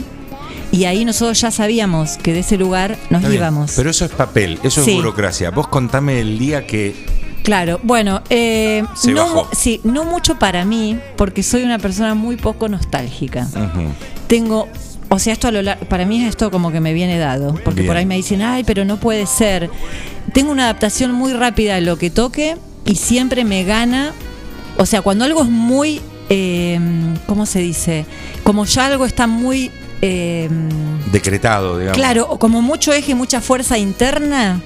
y 0.72 0.86
ahí 0.86 1.06
nosotros 1.06 1.40
ya 1.40 1.52
sabíamos 1.52 2.18
que 2.18 2.34
de 2.34 2.40
ese 2.40 2.58
lugar 2.58 2.92
nos 3.10 3.20
Está 3.22 3.30
bien, 3.30 3.42
íbamos. 3.42 3.74
Pero 3.76 3.90
eso 3.90 4.06
es 4.06 4.12
papel, 4.12 4.60
eso 4.64 4.84
Sí. 4.84 4.92
es 4.92 4.98
burocracia. 4.98 5.52
Vos 5.52 5.68
contame 5.68 6.20
el 6.20 6.38
día 6.40 6.66
que 6.66 6.96
Claro, 7.44 7.80
bueno, 7.84 8.24
eh, 8.32 8.84
Se 8.96 9.12
no, 9.12 9.24
bajó. 9.24 9.48
sí, 9.56 9.80
no 9.84 10.04
mucho 10.04 10.40
para 10.40 10.66
mí, 10.66 10.98
porque 11.16 11.44
soy 11.44 11.62
una 11.62 11.78
persona 11.78 12.16
muy 12.16 12.38
poco 12.38 12.68
nostálgica. 12.70 13.48
Tengo, 14.26 14.68
o 15.10 15.20
sea, 15.20 15.34
esto 15.34 15.48
a 15.48 15.52
lo 15.52 15.62
lar- 15.62 15.78
para 15.88 16.06
mí 16.08 16.24
esto 16.26 16.50
como 16.50 16.72
que 16.72 16.80
me 16.80 16.94
viene 16.94 17.20
dado, 17.20 17.54
porque 17.64 17.82
Bien. 17.82 17.88
por 17.88 17.98
ahí 17.98 18.06
me 18.08 18.16
dicen, 18.16 18.42
ay, 18.42 18.64
pero 18.64 18.84
no 18.84 18.98
puede 19.00 19.28
ser. 19.28 19.70
Tengo 20.36 20.52
una 20.52 20.64
adaptación 20.66 21.14
muy 21.14 21.32
rápida 21.32 21.78
a 21.78 21.80
lo 21.82 21.98
que 21.98 22.10
toque 22.10 22.58
y 22.86 22.96
siempre 22.96 23.46
me 23.46 23.64
gana, 23.64 24.12
o 24.78 24.86
sea, 24.86 25.02
cuando 25.02 25.24
algo 25.24 25.42
es 25.44 25.50
muy, 25.50 26.02
eh, 26.30 26.78
¿cómo 27.26 27.46
se 27.46 27.60
dice? 27.60 28.06
Como 28.44 28.66
ya 28.66 28.88
algo 28.88 29.06
está 29.06 29.28
muy, 29.28 29.72
eh, 30.02 30.50
decretado, 31.10 31.80
digamos. 31.80 31.98
claro, 31.98 32.28
o 32.30 32.38
como 32.38 32.62
mucho 32.62 32.92
eje, 32.92 33.16
mucha 33.16 33.40
fuerza 33.40 33.78
interna. 33.78 34.62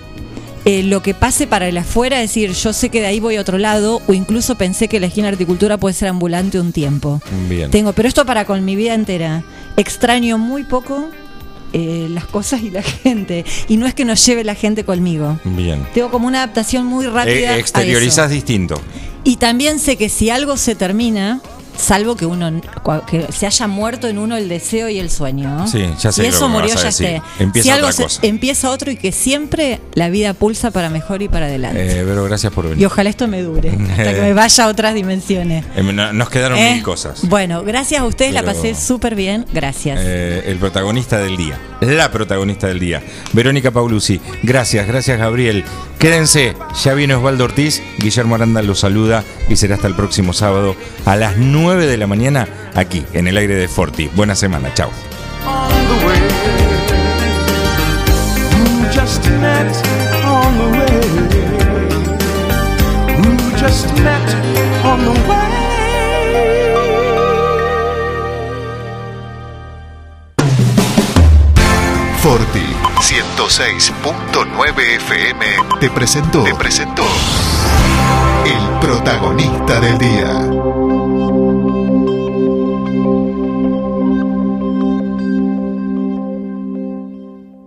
eh, 0.65 0.82
lo 0.84 1.01
que 1.01 1.13
pase 1.13 1.45
para 1.47 1.67
el 1.67 1.78
afuera, 1.78 2.17
es 2.22 2.30
decir, 2.32 2.51
yo 2.51 2.74
sé 2.74 2.89
que 2.89 2.99
de 2.99 3.05
ahí 3.07 3.20
voy 3.20 3.38
a 3.38 3.41
otro 3.41 3.57
lado, 3.59 4.01
o 4.07 4.13
incluso 4.13 4.55
pensé 4.55 4.88
que 4.88 4.99
la 4.99 5.05
esquina 5.05 5.28
de 5.28 5.34
horticultura 5.34 5.78
puede 5.78 5.93
ser 5.93 6.09
ambulante 6.09 6.59
un 6.59 6.74
tiempo. 6.74 7.22
Bien. 7.47 7.70
Tengo, 7.72 7.93
pero 7.93 8.07
esto 8.09 8.26
para 8.26 8.43
con 8.45 8.65
mi 8.65 8.76
vida 8.76 8.93
entera. 8.95 9.43
Extraño 9.78 10.38
muy 10.38 10.63
poco 10.63 11.09
eh, 11.74 12.07
las 12.09 12.26
cosas 12.26 12.61
y 12.61 12.70
la 12.72 12.82
gente. 13.03 13.45
Y 13.67 13.78
no 13.78 13.86
es 13.88 13.93
que 13.93 14.05
nos 14.05 14.26
lleve 14.26 14.43
la 14.43 14.55
gente 14.55 14.84
conmigo. 14.84 15.39
Bien. 15.43 15.86
Tengo 15.93 16.09
como 16.11 16.28
una 16.28 16.39
adaptación 16.43 16.86
muy 16.86 17.05
rápida. 17.07 17.34
Eh, 17.34 17.47
a 17.47 17.57
exteriorizás 17.57 18.28
eso. 18.28 18.36
distinto. 18.36 18.82
Y 19.24 19.36
también 19.38 19.80
sé 19.80 19.97
que 19.97 20.09
si 20.09 20.30
algo 20.30 20.57
se 20.57 20.76
termina, 20.76 21.41
salvo 21.80 22.16
que 22.16 22.26
uno 22.26 22.62
que 23.10 23.28
se 23.32 23.48
haya 23.48 23.68
muerto 23.68 24.08
en 24.08 24.18
uno 24.18 24.36
el 24.38 24.50
deseo 24.50 24.90
y 24.90 25.00
el 25.00 25.10
sueño. 25.10 25.50
¿no? 25.50 25.68
Sí, 25.68 25.80
ya 26.00 26.12
sé 26.12 26.24
lo 26.24 26.28
eso 26.30 26.50
murió, 26.50 26.76
ya 26.76 26.90
esté. 26.90 27.22
Empieza 27.40 27.64
si 27.64 27.70
algo 27.72 27.88
otra 27.88 28.10
se- 28.10 28.28
empieza 28.28 28.70
otro 28.70 28.92
y 28.92 28.98
que 28.98 29.12
siempre 29.12 29.80
la 29.94 30.10
vida 30.10 30.34
pulsa 30.34 30.72
para 30.72 30.90
mejor 30.90 31.22
y 31.22 31.28
para 31.30 31.46
adelante. 31.46 32.02
Eh, 32.02 32.04
pero 32.06 32.24
gracias 32.26 32.52
por 32.54 32.66
y 32.66 32.70
venir. 32.70 32.86
ojalá 32.86 33.10
esto 33.10 33.28
me 33.28 33.42
dure, 33.42 33.70
hasta 33.70 34.14
que 34.14 34.22
me 34.22 34.34
vaya 34.34 34.64
a 34.66 34.68
otras 34.68 34.94
dimensiones. 34.94 35.66
Eh, 35.76 35.84
no- 35.84 36.14
nos 36.14 36.30
quedaron 36.30 36.58
¿Eh? 36.58 36.74
mil 36.76 36.84
cosas. 36.84 37.28
Bueno, 37.28 37.64
gracias 37.64 38.02
a 38.02 38.06
ustedes, 38.06 38.34
la 38.34 38.44
pasé 38.44 38.76
súper 38.76 39.16
bien. 39.16 39.46
Gracias. 39.54 40.00
Eh, 40.02 40.44
el 40.48 40.58
protagonista 40.58 41.18
del 41.20 41.38
día, 41.38 41.58
la 41.82 42.12
protagonista 42.12 42.68
del 42.68 42.80
día, 42.80 43.02
Verónica 43.34 43.72
Paulucci. 43.72 44.20
Gracias, 44.44 44.88
gracias 44.88 45.18
Gabriel. 45.18 45.64
Quédense, 46.00 46.56
ya 46.84 46.94
viene 46.94 47.16
Osvaldo 47.16 47.44
Ortiz, 47.44 47.82
Guillermo 47.98 48.36
Aranda 48.36 48.62
los 48.62 48.80
saluda 48.80 49.24
y 49.50 49.58
será 49.58 49.76
hasta 49.76 49.88
el 49.88 49.96
próximo 49.96 50.32
sábado 50.32 50.76
a 51.06 51.16
las 51.18 51.36
9 51.38 51.68
de 51.78 51.97
la 51.97 52.07
mañana 52.07 52.47
aquí 52.76 53.05
en 53.13 53.28
el 53.28 53.38
aire 53.38 53.55
de 53.55 53.67
Forti. 53.67 54.09
Buena 54.15 54.36
semana, 54.36 54.74
chao. 54.74 54.89
Forti 72.22 72.59
106.9 72.99 74.95
FM 74.97 75.45
te 75.80 75.89
presentó, 75.89 76.43
te 76.43 76.53
presentó 76.53 77.03
el 78.45 78.80
protagonista 78.80 79.80
del 79.80 79.97
día. 79.97 80.89